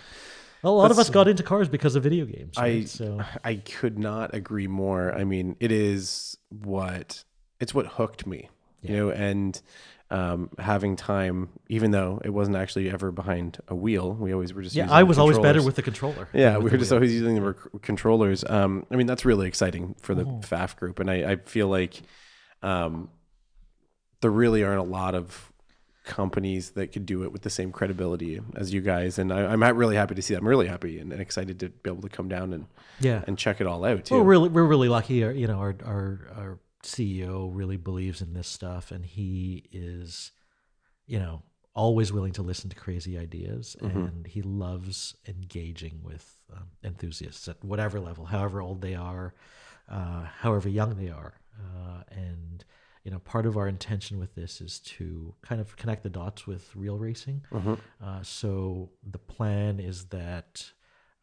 A 0.62 0.70
lot 0.70 0.90
of 0.90 0.98
us 0.98 1.10
got 1.10 1.28
into 1.28 1.42
cars 1.42 1.68
because 1.68 1.94
of 1.94 2.02
video 2.02 2.24
games. 2.24 2.56
I 2.56 2.84
so 2.84 3.20
I 3.44 3.56
could 3.56 3.98
not 3.98 4.34
agree 4.34 4.66
more. 4.66 5.14
I 5.14 5.24
mean, 5.24 5.56
it 5.60 5.70
is 5.70 6.38
what 6.48 7.22
it's 7.60 7.74
what 7.74 7.86
hooked 7.86 8.26
me, 8.26 8.48
you 8.80 8.96
know, 8.96 9.10
and 9.10 9.60
um, 10.10 10.48
having 10.58 10.96
time, 10.96 11.50
even 11.68 11.90
though 11.90 12.18
it 12.24 12.30
wasn't 12.30 12.56
actually 12.56 12.88
ever 12.90 13.12
behind 13.12 13.58
a 13.68 13.74
wheel, 13.74 14.14
we 14.14 14.32
always 14.32 14.54
were 14.54 14.62
just 14.62 14.74
yeah, 14.74 14.84
using 14.84 14.96
I 14.96 15.02
was 15.02 15.18
always 15.18 15.38
better 15.38 15.62
with 15.62 15.76
the 15.76 15.82
controller. 15.82 16.28
Yeah, 16.32 16.56
we 16.56 16.70
were 16.70 16.78
just 16.78 16.90
wheel. 16.90 16.96
always 16.98 17.12
using 17.12 17.34
the 17.34 17.42
rec- 17.42 17.82
controllers. 17.82 18.42
Um, 18.48 18.86
I 18.90 18.96
mean, 18.96 19.06
that's 19.06 19.26
really 19.26 19.46
exciting 19.48 19.96
for 20.00 20.14
the 20.14 20.24
Oh. 20.24 20.40
FAF 20.42 20.76
group, 20.76 20.98
and 20.98 21.10
I, 21.10 21.32
I 21.32 21.36
feel 21.36 21.68
like 21.68 22.00
um, 22.64 23.10
there 24.20 24.30
really 24.30 24.64
aren't 24.64 24.80
a 24.80 24.82
lot 24.82 25.14
of 25.14 25.52
companies 26.04 26.70
that 26.72 26.92
could 26.92 27.06
do 27.06 27.22
it 27.22 27.32
with 27.32 27.42
the 27.42 27.50
same 27.50 27.72
credibility 27.72 28.40
as 28.56 28.72
you 28.72 28.80
guys. 28.80 29.18
And 29.18 29.32
I, 29.32 29.46
I'm 29.46 29.62
really 29.76 29.96
happy 29.96 30.14
to 30.14 30.22
see 30.22 30.34
that. 30.34 30.40
I'm 30.40 30.48
really 30.48 30.66
happy 30.66 30.98
and, 30.98 31.12
and 31.12 31.20
excited 31.20 31.60
to 31.60 31.68
be 31.68 31.90
able 31.90 32.02
to 32.02 32.08
come 32.08 32.28
down 32.28 32.52
and 32.52 32.66
yeah. 33.00 33.22
and 33.26 33.38
check 33.38 33.60
it 33.60 33.66
all 33.66 33.84
out 33.84 34.04
too. 34.04 34.14
Well, 34.14 34.24
really, 34.24 34.48
we're 34.48 34.64
really 34.64 34.88
lucky. 34.88 35.24
Our, 35.24 35.32
you 35.32 35.46
know, 35.46 35.58
our, 35.58 35.74
our 35.84 36.20
our 36.36 36.58
CEO 36.82 37.50
really 37.52 37.76
believes 37.76 38.20
in 38.20 38.34
this 38.34 38.48
stuff, 38.48 38.90
and 38.90 39.04
he 39.04 39.64
is, 39.72 40.32
you 41.06 41.18
know, 41.18 41.42
always 41.74 42.12
willing 42.12 42.32
to 42.32 42.42
listen 42.42 42.70
to 42.70 42.76
crazy 42.76 43.18
ideas, 43.18 43.76
and 43.80 44.26
he 44.26 44.42
loves 44.42 45.16
engaging 45.26 46.00
with 46.02 46.38
um, 46.54 46.68
enthusiasts 46.84 47.48
at 47.48 47.64
whatever 47.64 47.98
level, 47.98 48.26
however 48.26 48.60
old 48.60 48.80
they 48.80 48.94
are, 48.94 49.34
uh, 49.88 50.24
however 50.40 50.68
young 50.68 50.94
they 50.96 51.08
are, 51.08 51.34
uh, 51.58 52.02
and 52.10 52.64
you 53.04 53.10
know, 53.10 53.18
part 53.18 53.44
of 53.44 53.56
our 53.58 53.68
intention 53.68 54.18
with 54.18 54.34
this 54.34 54.60
is 54.62 54.78
to 54.80 55.34
kind 55.42 55.60
of 55.60 55.76
connect 55.76 56.02
the 56.02 56.08
dots 56.10 56.46
with 56.46 56.74
real 56.74 56.96
racing. 56.98 57.42
Uh, 58.02 58.22
so 58.22 58.90
the 59.10 59.18
plan 59.18 59.78
is 59.78 60.06
that 60.06 60.72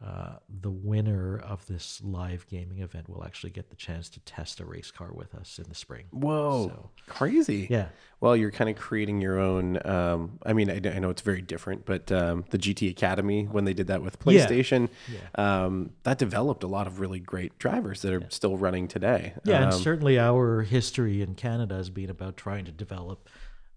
uh, 0.03 0.37
the 0.49 0.71
winner 0.71 1.37
of 1.37 1.63
this 1.67 2.01
live 2.03 2.47
gaming 2.47 2.79
event 2.79 3.07
will 3.07 3.23
actually 3.23 3.51
get 3.51 3.69
the 3.69 3.75
chance 3.75 4.09
to 4.09 4.19
test 4.21 4.59
a 4.59 4.65
race 4.65 4.89
car 4.89 5.09
with 5.13 5.35
us 5.35 5.59
in 5.59 5.65
the 5.69 5.75
spring. 5.75 6.05
Whoa, 6.09 6.69
So- 6.69 6.89
crazy! 7.07 7.67
Yeah. 7.69 7.89
Well, 8.19 8.35
you're 8.35 8.49
kind 8.51 8.69
of 8.69 8.75
creating 8.77 9.21
your 9.21 9.39
own. 9.39 9.79
Um, 9.85 10.39
I 10.45 10.53
mean, 10.53 10.69
I, 10.71 10.75
I 10.89 10.99
know 10.99 11.09
it's 11.11 11.21
very 11.21 11.41
different, 11.41 11.85
but 11.85 12.11
um, 12.11 12.45
the 12.49 12.57
GT 12.57 12.89
Academy, 12.89 13.45
when 13.45 13.65
they 13.65 13.73
did 13.73 13.87
that 13.87 14.01
with 14.01 14.17
Yeah. 14.25 14.45
PlayStation, 14.47 14.89
um, 15.35 15.91
that 16.03 16.17
developed 16.17 16.63
a 16.63 16.67
lot 16.67 16.87
of 16.87 16.99
really 16.99 17.19
great 17.19 17.57
drivers 17.59 18.01
that 18.01 18.11
are 18.13 18.23
still 18.29 18.57
running 18.57 18.87
today. 18.87 19.33
Yeah, 19.43 19.63
and 19.63 19.73
Um, 19.73 19.79
certainly 19.79 20.17
our 20.17 20.61
history 20.63 21.21
in 21.21 21.35
Canada 21.35 21.75
has 21.75 21.89
been 21.91 22.09
about 22.09 22.37
trying 22.37 22.65
to 22.65 22.71
develop, 22.71 23.29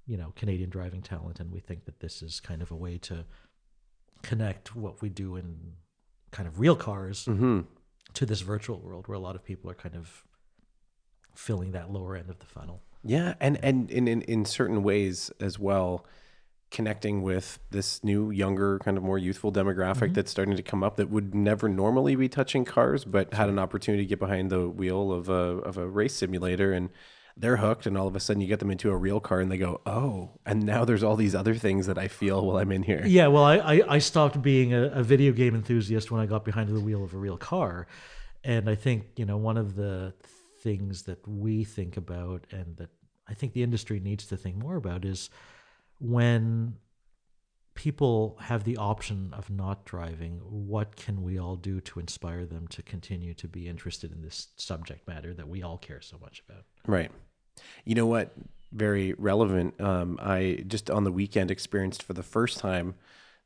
you 0.07 0.17
know, 0.17 0.33
Canadian 0.37 0.71
driving 0.71 1.03
talent, 1.03 1.39
and 1.41 1.53
we 1.53 1.61
think 1.61 1.85
that 1.85 2.01
this 2.01 2.23
is 2.23 2.41
kind 2.41 2.63
of 2.63 2.71
a 2.71 2.77
way 2.77 2.97
to 2.99 3.27
connect 4.23 4.75
what 4.75 5.03
we 5.03 5.09
do 5.11 5.37
in 5.37 5.75
kind 6.35 6.49
of 6.49 6.59
real 6.59 6.75
cars 6.75 7.27
mhm. 7.27 7.65
to 8.13 8.27
this 8.27 8.41
virtual 8.41 8.81
world 8.81 9.07
where 9.07 9.15
a 9.15 9.21
lot 9.21 9.37
of 9.37 9.45
people 9.45 9.71
are 9.71 9.75
kind 9.75 9.95
of 9.95 10.25
filling 11.33 11.71
that 11.73 11.93
lower 11.93 12.17
end 12.17 12.29
of 12.29 12.41
the 12.41 12.47
funnel. 12.47 12.83
Yeah, 13.05 13.35
and 13.39 13.63
and 13.63 13.89
in, 13.91 14.09
in 14.09 14.23
in 14.23 14.45
certain 14.45 14.83
ways 14.83 15.31
as 15.39 15.59
well, 15.59 16.05
connecting 16.73 17.23
with 17.23 17.61
this 17.71 18.03
new, 18.03 18.31
younger, 18.31 18.81
kind 18.81 18.97
of 18.97 19.05
more 19.05 19.19
youthful 19.19 19.53
demographic 19.53 20.13
that's 20.15 20.31
starting 20.31 20.57
to 20.57 20.63
come 20.63 20.83
up 20.83 20.97
that 20.97 21.09
would 21.09 21.35
never 21.35 21.69
normally 21.69 22.17
be 22.17 22.29
touching 22.29 22.65
cars, 22.65 23.05
but 23.05 23.33
had 23.33 23.49
an 23.49 23.59
opportunity 23.59 24.03
to 24.03 24.09
get 24.09 24.19
behind 24.19 24.51
the 24.51 24.69
wheel 24.69 25.13
of 25.13 25.29
a 25.29 25.63
of 25.63 25.79
a 25.79 25.87
race 25.87 26.17
simulator 26.17 26.73
and. 26.73 26.91
They're 27.37 27.57
hooked, 27.57 27.87
and 27.87 27.99
all 27.99 28.07
of 28.07 28.15
a 28.15 28.21
sudden 28.21 28.41
you 28.41 28.47
get 28.47 28.61
them 28.61 28.71
into 28.71 28.91
a 28.91 28.97
real 28.97 29.19
car, 29.19 29.41
and 29.41 29.51
they 29.51 29.59
go, 29.59 29.81
"Oh!" 29.85 30.39
And 30.47 30.63
now 30.63 30.85
there's 30.85 31.03
all 31.03 31.17
these 31.17 31.35
other 31.35 31.55
things 31.55 31.87
that 31.87 31.99
I 31.99 32.07
feel 32.07 32.47
while 32.47 32.59
I'm 32.59 32.71
in 32.71 32.85
here. 32.85 33.03
Yeah, 33.05 33.27
well, 33.27 33.43
I, 33.45 33.57
I, 33.57 33.95
I 33.95 33.99
stopped 33.99 34.41
being 34.41 34.73
a, 34.73 34.85
a 34.85 35.03
video 35.03 35.33
game 35.33 35.55
enthusiast 35.55 36.11
when 36.11 36.21
I 36.21 36.27
got 36.27 36.45
behind 36.45 36.69
the 36.69 36.81
wheel 36.81 37.03
of 37.03 37.13
a 37.13 37.19
real 37.19 37.37
car. 37.37 37.87
And 38.45 38.69
I 38.69 38.75
think, 38.75 39.07
you 39.17 39.25
know, 39.25 39.37
one 39.37 39.57
of 39.57 39.75
the 39.75 40.15
things 40.61 41.03
that 41.05 41.27
we 41.27 41.65
think 41.65 41.97
about 41.97 42.47
and 42.51 42.77
that 42.77 42.91
I 43.27 43.35
think 43.35 43.53
the 43.53 43.63
industry 43.63 44.01
needs 44.01 44.27
to 44.27 44.37
think 44.37 44.57
more 44.57 44.77
about 44.77 45.05
is 45.05 45.31
when 45.99 46.77
people 47.75 48.37
have 48.43 48.65
the 48.65 48.77
option 48.77 49.31
of 49.33 49.51
not 49.51 49.85
driving, 49.85 50.39
what 50.45 50.97
can 50.97 51.23
we 51.23 51.39
all 51.39 51.57
do 51.57 51.81
to 51.81 52.01
inspire 52.01 52.47
them 52.47 52.67
to 52.69 52.83
continue 52.83 53.35
to 53.35 53.49
be 53.49 53.69
interested 53.69 54.13
in 54.13 54.23
this 54.23 54.49
subject 54.57 55.07
matter 55.09 55.35
that 55.35 55.49
we 55.49 55.63
all 55.63 55.79
care 55.79 56.01
so 56.01 56.17
much 56.21 56.43
about? 56.49 56.65
Right. 56.87 57.11
You 57.85 57.95
know 57.95 58.07
what? 58.07 58.33
Very 58.73 59.13
relevant. 59.15 59.81
Um, 59.81 60.19
I 60.23 60.65
just 60.67 60.91
on 60.91 61.05
the 61.05 61.13
weekend 61.13 61.51
experienced 61.51 62.03
for 62.03 62.13
the 62.13 62.23
first 62.23 62.59
time 62.59 62.95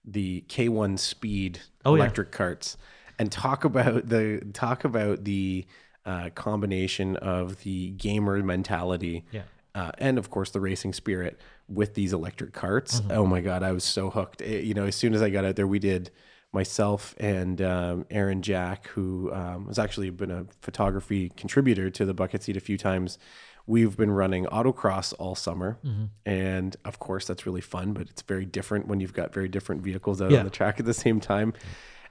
the 0.05 0.45
K1 0.49 0.99
Speed 0.99 1.61
Oh, 1.85 1.95
yeah. 1.95 2.03
electric 2.03 2.31
carts, 2.31 2.77
and 3.19 3.31
talk 3.31 3.65
about 3.65 4.09
the 4.09 4.41
talk 4.55 4.85
about 4.85 5.25
the 5.25 5.67
uh, 6.07 6.31
combination 6.35 7.17
of 7.17 7.63
the 7.65 7.91
gamer 7.91 8.43
mentality. 8.43 9.25
Yeah. 9.33 9.43
Uh, 9.75 9.91
and 9.99 10.17
of 10.19 10.31
course 10.31 10.51
the 10.51 10.61
racing 10.61 10.93
spirit 10.95 11.39
with 11.69 11.95
these 11.95 12.13
electric 12.13 12.53
carts. 12.53 13.01
Mm-hmm. 13.01 13.13
Oh 13.13 13.27
my 13.27 13.41
god, 13.41 13.63
I 13.63 13.73
was 13.73 13.85
so 13.85 14.11
hooked. 14.11 14.41
It- 14.41 14.65
you 14.65 14.75
know, 14.75 14.87
as 14.87 14.97
soon 14.97 15.15
as 15.15 15.23
I 15.23 15.31
got 15.31 15.45
out 15.45 15.57
there, 15.57 15.67
we 15.67 15.79
did 15.79 16.11
myself 16.53 17.15
and 17.19 17.61
um, 17.61 18.07
Aaron 18.11 18.41
Jack, 18.43 18.87
who 18.89 19.31
um, 19.35 19.67
has 19.67 19.79
actually 19.79 20.09
been 20.11 20.31
a 20.31 20.47
photography 20.63 21.31
contributor 21.37 21.91
to 21.91 22.05
the 22.07 22.15
bucket 22.15 22.43
seat 22.43 22.57
a 22.57 22.61
few 22.61 22.79
times. 22.79 23.19
We've 23.67 23.95
been 23.99 24.11
running 24.11 24.47
autocross 24.47 25.13
all 25.19 25.35
summer, 25.35 25.79
Mm-hmm. 25.85 26.05
and 26.25 26.75
of 26.87 26.99
course 26.99 27.27
that's 27.27 27.45
really 27.45 27.61
fun. 27.61 27.93
But 27.93 28.09
it's 28.09 28.23
very 28.23 28.47
different 28.47 28.87
when 28.89 28.99
you've 29.01 29.13
got 29.13 29.35
very 29.35 29.49
different 29.49 29.83
vehicles 29.83 30.23
out 30.23 30.31
Yeah. 30.31 30.39
on 30.39 30.45
the 30.45 30.51
track 30.51 30.81
at 30.81 30.87
the 30.87 30.95
same 30.95 31.21
time. 31.21 31.53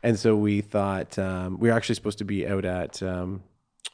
And 0.03 0.19
so 0.19 0.35
we 0.35 0.61
thought 0.61 1.17
um, 1.17 1.57
we 1.57 1.69
were 1.69 1.75
actually 1.75 1.95
supposed 1.95 2.19
to 2.19 2.25
be 2.25 2.47
out 2.47 2.63
at 2.63 3.01
um, 3.01 3.41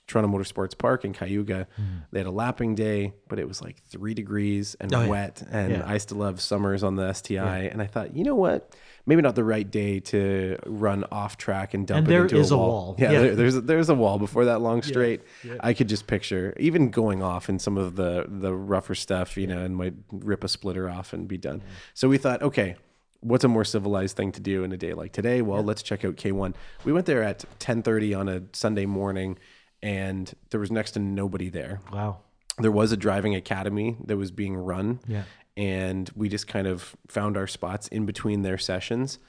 Toronto 0.07 0.37
Motorsports 0.37 0.77
Park 0.77 1.05
in 1.05 1.13
Cayuga. 1.13 1.67
They 2.11 2.19
had 2.19 2.27
a 2.27 2.31
lapping 2.31 2.75
day, 2.75 3.13
but 3.29 3.39
it 3.39 3.47
was 3.47 3.61
like 3.61 3.81
three 3.89 4.13
degrees 4.13 4.75
and 4.79 4.91
Mm. 4.91 4.97
Oh, 4.97 5.01
yeah. 5.03 5.07
wet. 5.09 5.43
And 5.49 5.71
Yeah. 5.71 5.83
I 5.85 5.97
still 5.97 6.17
love 6.17 6.41
summers 6.41 6.83
on 6.83 6.95
the 6.97 7.13
STI. 7.13 7.61
And 7.71 7.81
I 7.81 7.85
thought, 7.87 8.15
you 8.15 8.23
know 8.23 8.35
what? 8.35 8.75
Maybe 9.05 9.21
not 9.21 9.35
the 9.35 9.43
right 9.43 9.69
day 9.69 9.99
to 10.01 10.57
run 10.65 11.03
off 11.11 11.37
track 11.37 11.73
and 11.73 11.87
dump 11.87 11.99
And 11.99 12.07
it 12.07 12.09
there 12.09 12.21
into 12.23 12.37
is 12.37 12.51
a 12.51 12.55
a 12.55 12.57
wall. 12.57 12.67
wall. 12.69 12.95
Yeah, 12.99 13.11
Yeah. 13.11 13.21
There, 13.21 13.35
there's 13.35 13.61
there's 13.61 13.89
a 13.89 13.95
wall 13.95 14.19
before 14.19 14.45
that 14.45 14.59
long 14.61 14.81
straight. 14.81 15.21
I 15.61 15.73
could 15.73 15.89
just 15.89 16.05
picture 16.07 16.53
even 16.59 16.89
going 16.89 17.21
off 17.23 17.49
in 17.49 17.57
some 17.59 17.77
of 17.77 17.95
the 17.95 18.25
the 18.29 18.53
rougher 18.53 18.95
stuff, 18.95 19.35
you 19.37 19.47
know, 19.47 19.59
and 19.63 19.75
might 19.75 19.93
rip 20.11 20.43
a 20.43 20.47
splitter 20.47 20.89
off 20.89 21.13
and 21.13 21.27
be 21.27 21.37
done. 21.37 21.61
So 21.93 22.07
we 22.07 22.17
thought, 22.17 22.41
okay, 22.41 22.75
what's 23.21 23.43
a 23.45 23.47
more 23.49 23.63
civilized 23.65 24.15
thing 24.17 24.31
to 24.33 24.41
do 24.41 24.63
in 24.63 24.71
a 24.73 24.77
day 24.77 24.93
like 24.93 25.11
today? 25.11 25.41
Well, 25.41 25.63
let's 25.63 25.81
check 25.81 26.03
out 26.05 26.15
K1. 26.17 26.53
We 26.85 26.91
went 26.93 27.05
there 27.05 27.23
at 27.23 27.43
10:30 27.59 28.13
on 28.17 28.29
a 28.29 28.43
Sunday 28.53 28.85
morning 28.85 29.37
and 29.83 30.33
there 30.49 30.59
was 30.59 30.71
next 30.71 30.91
to 30.91 30.99
nobody 30.99 31.49
there. 31.49 31.81
Wow. 31.91 32.21
There 32.57 32.71
was 32.71 32.91
a 32.91 32.97
driving 32.97 33.35
academy 33.35 33.97
that 34.05 34.17
was 34.17 34.31
being 34.31 34.55
run 34.55 34.99
Yeah. 35.07 35.23
and 35.57 36.09
we 36.15 36.29
just 36.29 36.47
kind 36.47 36.65
of 36.65 36.95
found 37.07 37.35
our 37.37 37.47
spots 37.47 37.87
in 37.89 38.05
between 38.05 38.41
their 38.41 38.57
sessions 38.57 39.19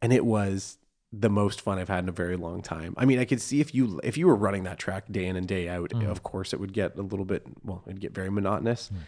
and 0.00 0.12
it 0.12 0.24
was 0.24 0.78
the 1.12 1.28
most 1.28 1.60
fun 1.60 1.78
I've 1.78 1.88
had 1.88 2.04
in 2.04 2.08
a 2.08 2.12
very 2.12 2.36
long 2.36 2.62
time. 2.62 2.94
I 2.96 3.04
mean, 3.04 3.18
I 3.18 3.24
could 3.24 3.40
see 3.40 3.60
if 3.60 3.74
you 3.74 4.00
if 4.04 4.16
you 4.16 4.28
were 4.28 4.36
running 4.36 4.62
that 4.62 4.78
track 4.78 5.10
day 5.10 5.26
in 5.26 5.34
and 5.36 5.46
day 5.46 5.68
out, 5.68 5.90
mm. 5.90 6.08
of 6.08 6.22
course 6.22 6.52
it 6.52 6.60
would 6.60 6.72
get 6.72 6.96
a 6.96 7.02
little 7.02 7.24
bit 7.24 7.44
well, 7.64 7.82
it'd 7.86 8.00
get 8.00 8.14
very 8.14 8.30
monotonous. 8.30 8.90
Mm. 8.94 8.98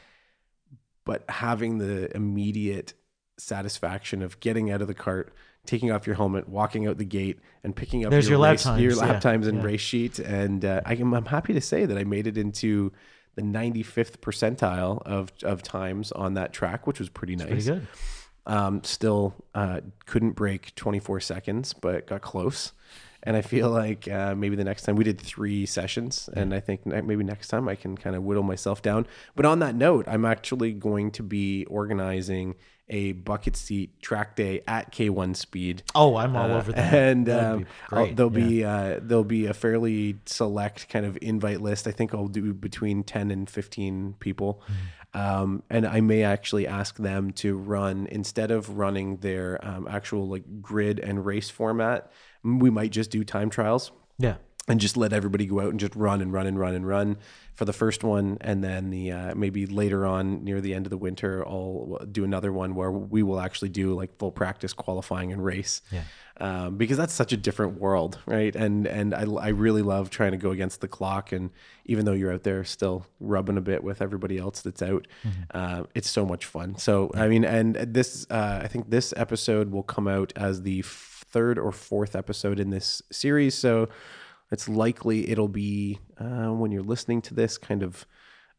But 1.05 1.25
having 1.29 1.79
the 1.79 2.15
immediate 2.15 2.95
satisfaction 3.39 4.23
of 4.23 4.41
getting 4.41 4.71
out 4.71 4.83
of 4.83 4.89
the 4.89 4.95
cart, 4.95 5.33
taking 5.67 5.91
off 5.91 6.07
your 6.07 6.17
helmet, 6.17 6.49
walking 6.49 6.87
out 6.87 6.99
the 6.99 7.05
gate, 7.05 7.39
and 7.63 7.75
picking 7.75 8.05
up 8.05 8.11
There's 8.11 8.29
your 8.29 8.39
lap 8.39 8.53
race, 8.53 8.63
times, 8.65 8.83
your 8.83 8.95
lap 8.95 9.15
yeah, 9.15 9.21
times 9.21 9.47
and 9.47 9.59
yeah. 9.59 9.65
race 9.65 9.81
sheet, 9.81 10.19
and 10.19 10.65
uh, 10.65 10.81
I 10.85 10.95
am, 10.95 11.15
I'm 11.15 11.27
happy 11.27 11.53
to 11.53 11.61
say 11.61 11.87
that 11.87 11.97
I 11.97 12.05
made 12.05 12.27
it 12.27 12.37
into 12.37 12.93
the 13.35 13.43
95th 13.43 14.19
percentile 14.19 15.03
of 15.07 15.33
of 15.43 15.63
times 15.63 16.13
on 16.13 16.35
that 16.35 16.53
track, 16.53 16.87
which 16.87 16.99
was 16.99 17.09
pretty 17.09 17.37
nice. 17.37 17.49
Pretty 17.49 17.65
good. 17.65 17.87
Um, 18.45 18.83
still 18.83 19.35
uh, 19.55 19.81
couldn't 20.07 20.33
break 20.33 20.75
24 20.75 21.21
seconds, 21.21 21.73
but 21.73 22.07
got 22.07 22.23
close. 22.23 22.73
And 23.25 23.37
I 23.37 23.43
feel 23.43 23.71
like 23.71 24.09
uh, 24.09 24.35
maybe 24.35 24.57
the 24.57 24.65
next 24.65 24.83
time 24.83 24.97
we 24.97 25.05
did 25.05 25.21
three 25.21 25.65
sessions, 25.65 26.29
and 26.35 26.53
I 26.53 26.59
think 26.59 26.85
maybe 26.85 27.23
next 27.23 27.49
time 27.49 27.69
I 27.69 27.77
can 27.77 27.97
kind 27.97 28.17
of 28.17 28.25
whittle 28.25 28.43
myself 28.43 28.83
down. 28.83 29.07
But 29.37 29.47
on 29.47 29.61
that 29.61 29.77
note, 29.77 30.07
I'm 30.09 30.25
actually 30.25 30.73
going 30.73 31.13
to 31.13 31.23
be 31.23 31.65
organizing 31.67 32.57
a 32.89 33.13
bucket 33.13 33.57
seat 33.57 34.01
track 34.03 34.37
day 34.37 34.63
at 34.67 34.93
K1 34.93 35.37
Speed. 35.37 35.83
Oh, 35.95 36.17
I'm 36.17 36.37
all 36.37 36.51
over 36.53 36.73
that. 36.73 36.93
And 36.93 37.29
um, 37.31 37.59
be 37.61 37.67
I'll- 37.91 38.15
there'll 38.15 38.39
Yeah. 38.39 38.47
be 38.47 38.65
uh, 38.65 39.01
there'll 39.03 39.25
be 39.25 39.47
a 39.47 39.55
fairly 39.55 40.19
select 40.27 40.89
kind 40.89 41.07
of 41.07 41.17
invite 41.23 41.61
list. 41.61 41.87
I 41.87 41.93
think 41.93 42.13
I'll 42.15 42.29
do 42.29 42.53
between 42.53 43.03
ten 43.05 43.31
and 43.31 43.49
fifteen 43.49 44.15
people, 44.21 44.63
Mm-hmm. 45.15 45.21
um, 45.45 45.63
and 45.71 45.87
I 45.87 46.01
may 46.01 46.23
actually 46.25 46.67
ask 46.67 46.97
them 46.97 47.31
to 47.35 47.57
run 47.57 48.07
instead 48.11 48.51
of 48.51 48.77
running 48.77 49.19
their 49.19 49.65
um, 49.67 49.87
actual 49.89 50.29
like 50.29 50.45
grid 50.61 50.99
and 50.99 51.25
race 51.25 51.49
format. 51.51 52.11
We 52.45 52.71
might 52.71 52.91
just 52.91 53.11
do 53.11 53.23
time 53.25 53.51
trials 53.51 53.93
Yeah. 54.19 54.35
And 54.69 54.79
just 54.81 54.97
let 54.97 55.13
everybody 55.13 55.45
go 55.47 55.61
out 55.61 55.71
and 55.71 55.81
just 55.81 55.95
run 55.97 56.21
and 56.21 56.33
run 56.33 56.47
and 56.47 56.57
run 56.57 56.75
and 56.75 56.87
run 56.87 57.17
for 57.55 57.65
the 57.65 57.73
first 57.73 58.05
one. 58.05 58.39
And 58.41 58.63
then 58.63 58.91
the 58.91 59.11
uh, 59.11 59.35
maybe 59.35 59.67
later 59.67 60.07
on 60.07 60.45
near 60.45 60.61
the 60.61 60.73
end 60.73 60.87
of 60.87 60.91
the 60.91 60.97
winter 60.97 61.47
i'll 61.47 61.99
do 62.11 62.23
another 62.23 62.53
one 62.53 62.75
where 62.77 62.91
we 62.91 63.25
will 63.25 63.41
actually 63.41 63.71
do 63.71 63.93
like 63.95 64.17
full 64.19 64.31
practice 64.31 64.73
qualifying 64.73 65.33
and 65.33 65.45
race. 65.45 65.83
Yeah. 65.91 66.05
um, 66.41 66.77
because 66.77 66.97
that's 66.97 67.13
such 67.13 67.33
a 67.33 67.37
different 67.37 67.81
world 67.81 68.19
right? 68.25 68.55
And 68.55 68.87
and 68.87 69.15
I, 69.15 69.25
I 69.25 69.49
really 69.49 69.83
love 69.83 70.11
trying 70.11 70.31
to 70.31 70.39
go 70.39 70.51
against 70.53 70.81
the 70.81 70.89
clock. 70.89 71.33
And 71.33 71.51
even 71.85 72.05
though 72.05 72.13
you're 72.13 72.33
out 72.33 72.45
there 72.45 72.63
still 72.63 73.05
rubbing 73.19 73.57
a 73.57 73.61
bit 73.61 73.83
with 73.83 74.01
everybody 74.01 74.39
else 74.39 74.61
that's 74.63 74.81
out 74.83 75.09
uh, 75.53 75.83
it's 75.97 76.09
so 76.09 76.25
much 76.25 76.47
fun. 76.47 76.77
So 76.79 77.11
i 77.15 77.27
mean 77.27 77.45
and 77.45 77.75
this 77.75 78.27
uh, 78.31 78.61
i 78.63 78.69
think 78.69 78.91
this 78.91 79.13
episode 79.17 79.73
will 79.73 79.83
come 79.83 80.07
out 80.07 80.33
as 80.37 80.63
the 80.63 80.83
third 81.33 81.59
or 81.59 81.73
fourth 81.73 82.15
episode 82.15 82.61
in 82.61 82.71
this 82.71 83.03
series. 83.11 83.55
So 83.57 83.89
it's 84.53 84.69
likely 84.69 85.31
it'll 85.31 85.49
be 85.49 85.99
uh, 86.19 86.53
when 86.53 86.71
you're 86.71 86.83
listening 86.83 87.23
to 87.23 87.35
this 87.35 87.59
kind 87.59 87.83
of 87.83 88.07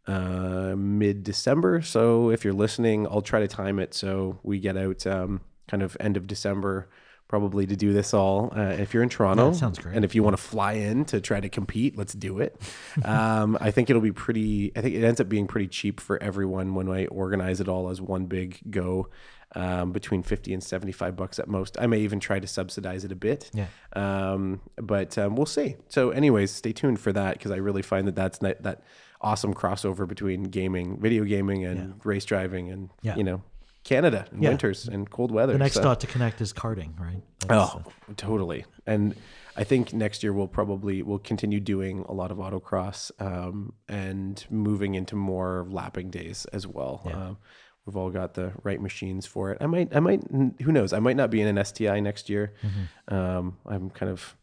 uh, 0.07 0.75
mid 0.75 1.23
December. 1.23 1.81
So 1.81 2.31
if 2.31 2.43
you're 2.43 2.53
listening, 2.53 3.07
I'll 3.07 3.21
try 3.21 3.39
to 3.39 3.47
time 3.47 3.79
it 3.79 3.93
so 3.93 4.39
we 4.43 4.59
get 4.59 4.75
out 4.75 5.05
um, 5.07 5.41
kind 5.67 5.83
of 5.83 5.95
end 5.99 6.17
of 6.17 6.27
December, 6.27 6.89
probably 7.27 7.65
to 7.67 7.75
do 7.75 7.93
this 7.93 8.13
all. 8.13 8.51
Uh, 8.55 8.75
if 8.79 8.93
you're 8.93 9.03
in 9.03 9.09
Toronto, 9.09 9.51
that 9.51 9.57
sounds 9.57 9.79
great. 9.79 9.95
And 9.95 10.03
if 10.03 10.15
you 10.15 10.23
want 10.23 10.35
to 10.35 10.41
fly 10.41 10.73
in 10.73 11.05
to 11.05 11.21
try 11.21 11.39
to 11.39 11.47
compete, 11.47 11.97
let's 11.97 12.13
do 12.13 12.39
it. 12.39 12.59
um, 13.05 13.57
I 13.61 13.71
think 13.71 13.89
it'll 13.89 14.01
be 14.01 14.11
pretty. 14.11 14.71
I 14.75 14.81
think 14.81 14.95
it 14.95 15.03
ends 15.03 15.21
up 15.21 15.29
being 15.29 15.47
pretty 15.47 15.67
cheap 15.67 15.99
for 15.99 16.21
everyone 16.21 16.75
when 16.75 16.89
I 16.89 17.05
organize 17.05 17.61
it 17.61 17.69
all 17.69 17.89
as 17.89 18.01
one 18.01 18.25
big 18.25 18.59
go. 18.69 19.09
Um, 19.55 19.91
between 19.91 20.23
50 20.23 20.51
and 20.53 20.63
75 20.63 21.15
bucks 21.15 21.37
at 21.37 21.47
most. 21.47 21.77
I 21.79 21.85
may 21.85 21.99
even 21.99 22.19
try 22.19 22.39
to 22.39 22.47
subsidize 22.47 23.05
it 23.05 23.11
a 23.11 23.15
bit. 23.15 23.51
Yeah. 23.53 23.67
Um, 23.95 24.61
but 24.77 25.15
um, 25.19 25.35
we'll 25.35 25.45
see. 25.45 25.75
So, 25.89 26.09
anyways, 26.09 26.49
stay 26.49 26.71
tuned 26.73 26.99
for 26.99 27.13
that 27.13 27.37
because 27.37 27.51
I 27.51 27.57
really 27.57 27.83
find 27.83 28.07
that 28.07 28.15
that's 28.15 28.39
that 28.39 28.81
awesome 29.21 29.53
crossover 29.53 30.07
between 30.07 30.43
gaming, 30.45 30.99
video 30.99 31.23
gaming, 31.23 31.65
and 31.65 32.01
race 32.03 32.25
driving, 32.25 32.71
and 32.71 32.89
Yeah. 33.03 33.15
you 33.15 33.23
know, 33.23 33.43
Canada 33.83 34.25
and 34.31 34.41
Yeah. 34.41 34.49
winters 34.49 34.87
and 34.87 35.07
cold 35.09 35.31
weather. 35.31 35.53
The 35.53 35.59
next 35.59 35.75
so- 35.75 35.83
dot 35.83 35.99
to 35.99 36.07
connect 36.07 36.41
is 36.41 36.51
karting, 36.51 36.99
right? 36.99 37.21
That's, 37.47 37.75
Oh, 37.75 37.83
totally. 38.17 38.65
And 38.87 39.13
I 39.55 39.63
think 39.65 39.93
next 39.93 40.23
year 40.23 40.33
we'll 40.33 40.47
probably 40.47 41.03
we'll 41.03 41.19
continue 41.19 41.59
doing 41.59 42.05
a 42.09 42.13
lot 42.13 42.31
of 42.31 42.37
autocross 42.37 43.11
um, 43.21 43.73
and 43.87 44.43
moving 44.49 44.95
into 44.95 45.15
more 45.15 45.67
lapping 45.69 46.09
days 46.09 46.45
as 46.53 46.65
well. 46.65 47.01
Um, 47.13 47.37
we've 47.85 47.95
all 47.97 48.09
got 48.09 48.33
the 48.33 48.51
right 48.63 48.81
machines 48.81 49.25
for 49.25 49.51
it. 49.51 49.57
I 49.61 49.65
might, 49.67 49.95
I 49.95 49.99
might, 49.99 50.23
who 50.31 50.71
knows? 50.71 50.93
I 50.93 50.99
might 50.99 51.15
not 51.17 51.29
be 51.29 51.41
in 51.41 51.57
an 51.57 51.63
STI 51.63 51.99
next 51.99 52.29
year. 52.29 52.53
Um, 53.07 53.57
I'm 53.65 53.89
kind 53.89 54.11
of 54.11 54.35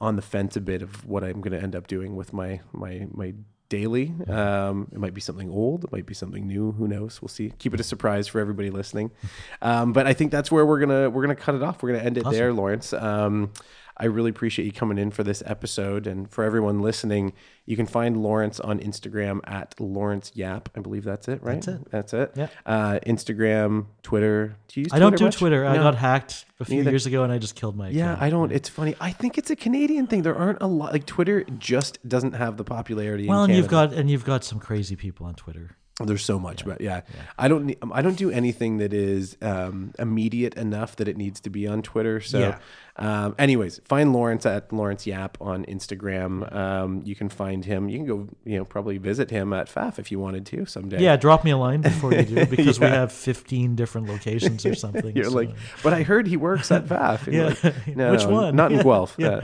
on 0.00 0.16
the 0.16 0.22
fence 0.22 0.56
a 0.56 0.60
bit 0.60 0.82
of 0.82 1.06
what 1.06 1.22
I'm 1.24 1.40
going 1.40 1.52
to 1.52 1.62
end 1.62 1.74
up 1.76 1.86
doing 1.86 2.16
with 2.16 2.32
my 2.32 2.60
my 2.72 3.06
my 3.12 3.34
daily. 3.70 4.12
Um, 4.28 4.88
it 4.92 4.98
might 4.98 5.14
be 5.14 5.20
something 5.20 5.50
old. 5.50 5.84
It 5.84 5.92
might 5.92 6.04
be 6.06 6.14
something 6.14 6.46
new. 6.46 6.72
Who 6.72 6.86
knows? 6.86 7.22
We'll 7.22 7.28
see. 7.28 7.52
Keep 7.58 7.74
it 7.74 7.80
a 7.80 7.84
surprise 7.84 8.28
for 8.28 8.40
everybody 8.40 8.70
listening. 8.70 9.10
Um, 9.62 9.92
but 9.94 10.06
I 10.06 10.12
think 10.12 10.30
that's 10.30 10.52
where 10.52 10.66
we're 10.66 10.78
gonna 10.80 11.08
we're 11.08 11.22
gonna 11.22 11.36
cut 11.36 11.54
it 11.54 11.62
off. 11.62 11.82
We're 11.82 11.92
gonna 11.92 12.04
end 12.04 12.18
it 12.18 12.24
there, 12.38 12.52
Laurance. 12.52 12.92
Um, 12.92 13.52
I 13.96 14.06
really 14.06 14.30
appreciate 14.30 14.64
you 14.66 14.72
coming 14.72 14.98
in 14.98 15.10
for 15.12 15.22
this 15.22 15.42
episode, 15.46 16.06
and 16.08 16.28
for 16.28 16.42
everyone 16.42 16.80
listening, 16.80 17.32
you 17.64 17.76
can 17.76 17.86
find 17.86 18.16
Laurance 18.16 18.58
on 18.58 18.80
Instagram 18.80 19.38
at 19.44 19.78
Laurance 19.80 20.32
Yap. 20.34 20.68
I 20.76 20.80
believe 20.80 21.04
that's 21.04 21.28
it, 21.28 21.40
right? 21.42 21.54
That's 21.62 21.68
it. 21.68 21.90
That's 21.90 22.12
it. 22.14 22.32
Yeah. 22.34 22.48
Uh, 22.66 22.98
Instagram, 23.06 23.86
Twitter. 24.02 24.56
Do 24.68 24.80
you 24.80 24.86
I 24.92 24.98
don't 24.98 25.12
Twitter 25.12 25.18
do 25.18 25.24
much? 25.26 25.36
Twitter. 25.36 25.64
I 25.66 25.76
got 25.76 25.94
hacked 25.94 26.44
a 26.60 26.64
few 26.64 26.78
Neither. 26.78 26.90
years 26.90 27.06
ago, 27.06 27.22
and 27.22 27.32
I 27.32 27.38
just 27.38 27.54
killed 27.54 27.76
my 27.76 27.88
Yeah, 27.88 28.06
account. 28.12 28.22
I 28.22 28.30
don't. 28.30 28.52
It's 28.52 28.68
funny. 28.68 28.96
I 29.00 29.12
think 29.12 29.38
it's 29.38 29.50
a 29.50 29.56
Canadian 29.56 30.06
thing. 30.08 30.22
There 30.22 30.36
aren't 30.36 30.60
a 30.60 30.66
lot. 30.66 30.92
Like 30.92 31.06
Twitter 31.06 31.44
just 31.58 32.06
doesn't 32.08 32.32
have 32.32 32.56
the 32.56 32.64
popularity. 32.64 33.28
Well, 33.28 33.44
in 33.44 33.50
and 33.50 33.56
you've 33.56 33.68
got 33.68 33.92
and 33.92 34.10
you've 34.10 34.24
got 34.24 34.42
some 34.44 34.58
crazy 34.58 34.96
people 34.96 35.26
on 35.26 35.34
Twitter. 35.34 35.76
There's 36.04 36.24
so 36.24 36.40
much, 36.40 36.64
but 36.64 36.80
yeah, 36.80 37.02
I 37.38 37.46
don't. 37.46 37.76
I 37.92 38.02
don't 38.02 38.16
do 38.18 38.28
anything 38.28 38.78
that 38.78 38.92
is 38.92 39.36
um, 39.40 39.94
immediate 39.96 40.54
enough 40.54 40.96
that 40.96 41.06
it 41.06 41.16
needs 41.16 41.38
to 41.42 41.50
be 41.50 41.68
on 41.68 41.82
Twitter. 41.82 42.20
So, 42.20 42.40
Yeah. 42.40 42.58
Um, 42.96 43.34
anyways, 43.40 43.80
find 43.84 44.12
Laurance 44.12 44.46
at 44.46 44.72
Laurance 44.72 45.04
Yap 45.04 45.36
on 45.40 45.64
Instagram. 45.64 46.54
Um, 46.54 47.02
you 47.04 47.16
can 47.16 47.28
find 47.28 47.64
him. 47.64 47.88
You 47.88 47.98
can 47.98 48.06
go, 48.06 48.28
you 48.44 48.56
know, 48.58 48.64
probably 48.64 48.98
visit 48.98 49.30
him 49.30 49.52
at 49.52 49.68
FAF 49.68 49.98
if 49.98 50.12
you 50.12 50.20
wanted 50.20 50.46
to 50.46 50.64
someday. 50.66 51.02
Yeah, 51.02 51.16
drop 51.16 51.44
me 51.44 51.50
a 51.50 51.56
line 51.56 51.80
before 51.80 52.14
you 52.14 52.22
do 52.22 52.46
because 52.56 52.78
we 52.78 52.86
have 52.86 53.10
15 53.10 53.74
different 53.74 54.06
locations 54.08 54.64
or 54.64 54.74
something. 54.84 55.14
You're 55.16 55.24
so- 55.24 55.30
like, 55.32 55.50
but 55.82 55.92
I 55.92 56.04
heard 56.04 56.28
he 56.28 56.36
works 56.36 56.70
at 56.70 56.86
FAF. 56.86 57.24
Yeah. 57.34 57.54
like, 57.64 57.96
no, 57.96 58.12
Which 58.12 58.24
one? 58.26 58.54
Not 58.54 58.70
in 58.70 58.80
Guelph. 58.82 59.18
Uh, 59.18 59.40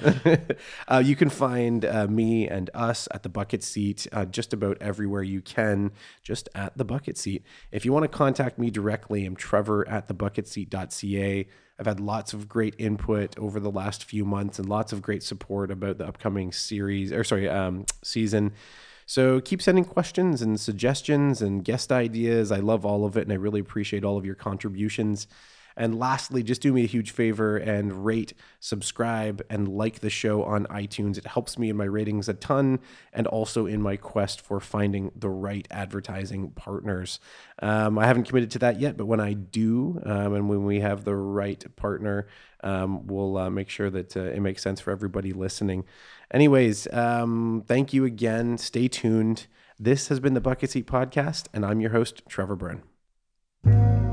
uh, 0.87 1.03
you 1.05 1.17
can 1.17 1.29
find 1.29 1.85
uh, 1.85 2.07
me 2.07 2.47
and 2.49 2.71
us 2.73 3.09
at 3.13 3.25
the 3.25 3.29
bucket 3.29 3.65
seat 3.65 4.07
uh, 4.13 4.27
just 4.27 4.53
about 4.53 4.79
everywhere 4.81 5.23
you 5.25 5.41
can, 5.41 5.91
just 6.23 6.49
at 6.55 6.79
the 6.79 6.85
bucket 6.85 7.19
seat. 7.19 7.43
If 7.73 7.85
you 7.85 7.93
want 7.93 8.05
to 8.05 8.09
contact 8.09 8.59
me 8.61 8.71
directly, 8.71 9.27
I'm 9.27 9.35
Trevor 9.35 9.89
at 9.89 10.07
thebucketseat.ca. 10.09 11.47
I've 11.81 11.87
had 11.87 11.99
lots 11.99 12.35
of 12.35 12.47
great 12.47 12.74
input 12.76 13.39
over 13.39 13.59
the 13.59 13.70
last 13.70 14.05
few 14.05 14.26
months 14.26 14.59
and 14.59 14.68
lots 14.68 14.93
of 14.93 15.01
great 15.01 15.22
support 15.22 15.70
about 15.70 15.97
the 15.97 16.07
upcoming 16.07 16.53
series 16.53 17.11
or 17.11 17.24
sorry 17.24 17.49
um, 17.49 17.87
season. 18.03 18.53
So 19.07 19.41
keep 19.41 19.62
sending 19.62 19.87
questions 19.87 20.43
and 20.43 20.61
suggestions 20.61 21.41
and 21.41 21.64
guest 21.64 21.91
ideas. 21.91 22.53
I 22.53 22.59
love 22.59 22.85
all 22.85 23.07
of 23.07 23.16
it 23.16 23.22
and 23.22 23.33
I 23.33 23.37
really 23.37 23.61
appreciate 23.61 24.05
all 24.05 24.18
of 24.18 24.26
your 24.26 24.35
contributions. 24.35 25.26
And 25.81 25.99
lastly, 25.99 26.43
just 26.43 26.61
do 26.61 26.74
me 26.74 26.85
a 26.85 26.87
huge 26.87 27.11
favor 27.11 27.57
and 27.57 28.05
rate, 28.05 28.35
subscribe, 28.59 29.43
and 29.49 29.66
like 29.66 30.01
the 30.01 30.11
show 30.11 30.43
on 30.43 30.66
iTunes. 30.66 31.16
It 31.16 31.26
helps 31.26 31.59
me 31.59 31.70
in 31.70 31.76
my 31.78 31.87
ratings 31.87 32.28
a 32.28 32.35
ton 32.35 32.81
and 33.14 33.26
also 33.26 33.64
in 33.64 33.81
my 33.81 33.97
quest 33.97 34.43
for 34.43 34.61
finding 34.61 35.11
the 35.16 35.31
right 35.31 35.66
advertising 35.70 36.51
partners. 36.51 37.18
Um, 37.62 37.99
I 37.99 38.07
haven't 38.07 38.24
committed 38.24 38.51
to 38.51 38.59
that 38.59 38.78
yet, 38.78 38.99
but 38.99 39.07
when 39.07 39.20
I 39.20 39.33
do, 39.33 40.03
um, 40.05 40.35
and 40.35 40.51
when 40.51 40.66
we 40.66 40.81
have 40.81 41.05
the 41.05 41.16
right 41.16 41.64
partner, 41.76 42.26
um, 42.62 43.07
we'll 43.07 43.39
uh, 43.39 43.49
make 43.49 43.70
sure 43.70 43.89
that 43.89 44.14
uh, 44.14 44.20
it 44.20 44.41
makes 44.41 44.62
sense 44.62 44.83
for 44.83 44.91
everybody 44.91 45.33
listening. 45.33 45.85
Anyways, 46.31 46.93
um, 46.93 47.64
thank 47.66 47.95
you 47.95 48.05
again. 48.05 48.59
Stay 48.59 48.87
tuned. 48.87 49.47
This 49.78 50.09
has 50.09 50.20
been 50.20 50.35
the 50.35 50.43
Bucket 50.43 50.72
Seat 50.72 50.87
Podcast, 50.87 51.47
and 51.55 51.64
I'm 51.64 51.81
your 51.81 51.93
host, 51.93 52.20
Trevor 52.28 52.55
Byrne. 52.55 54.10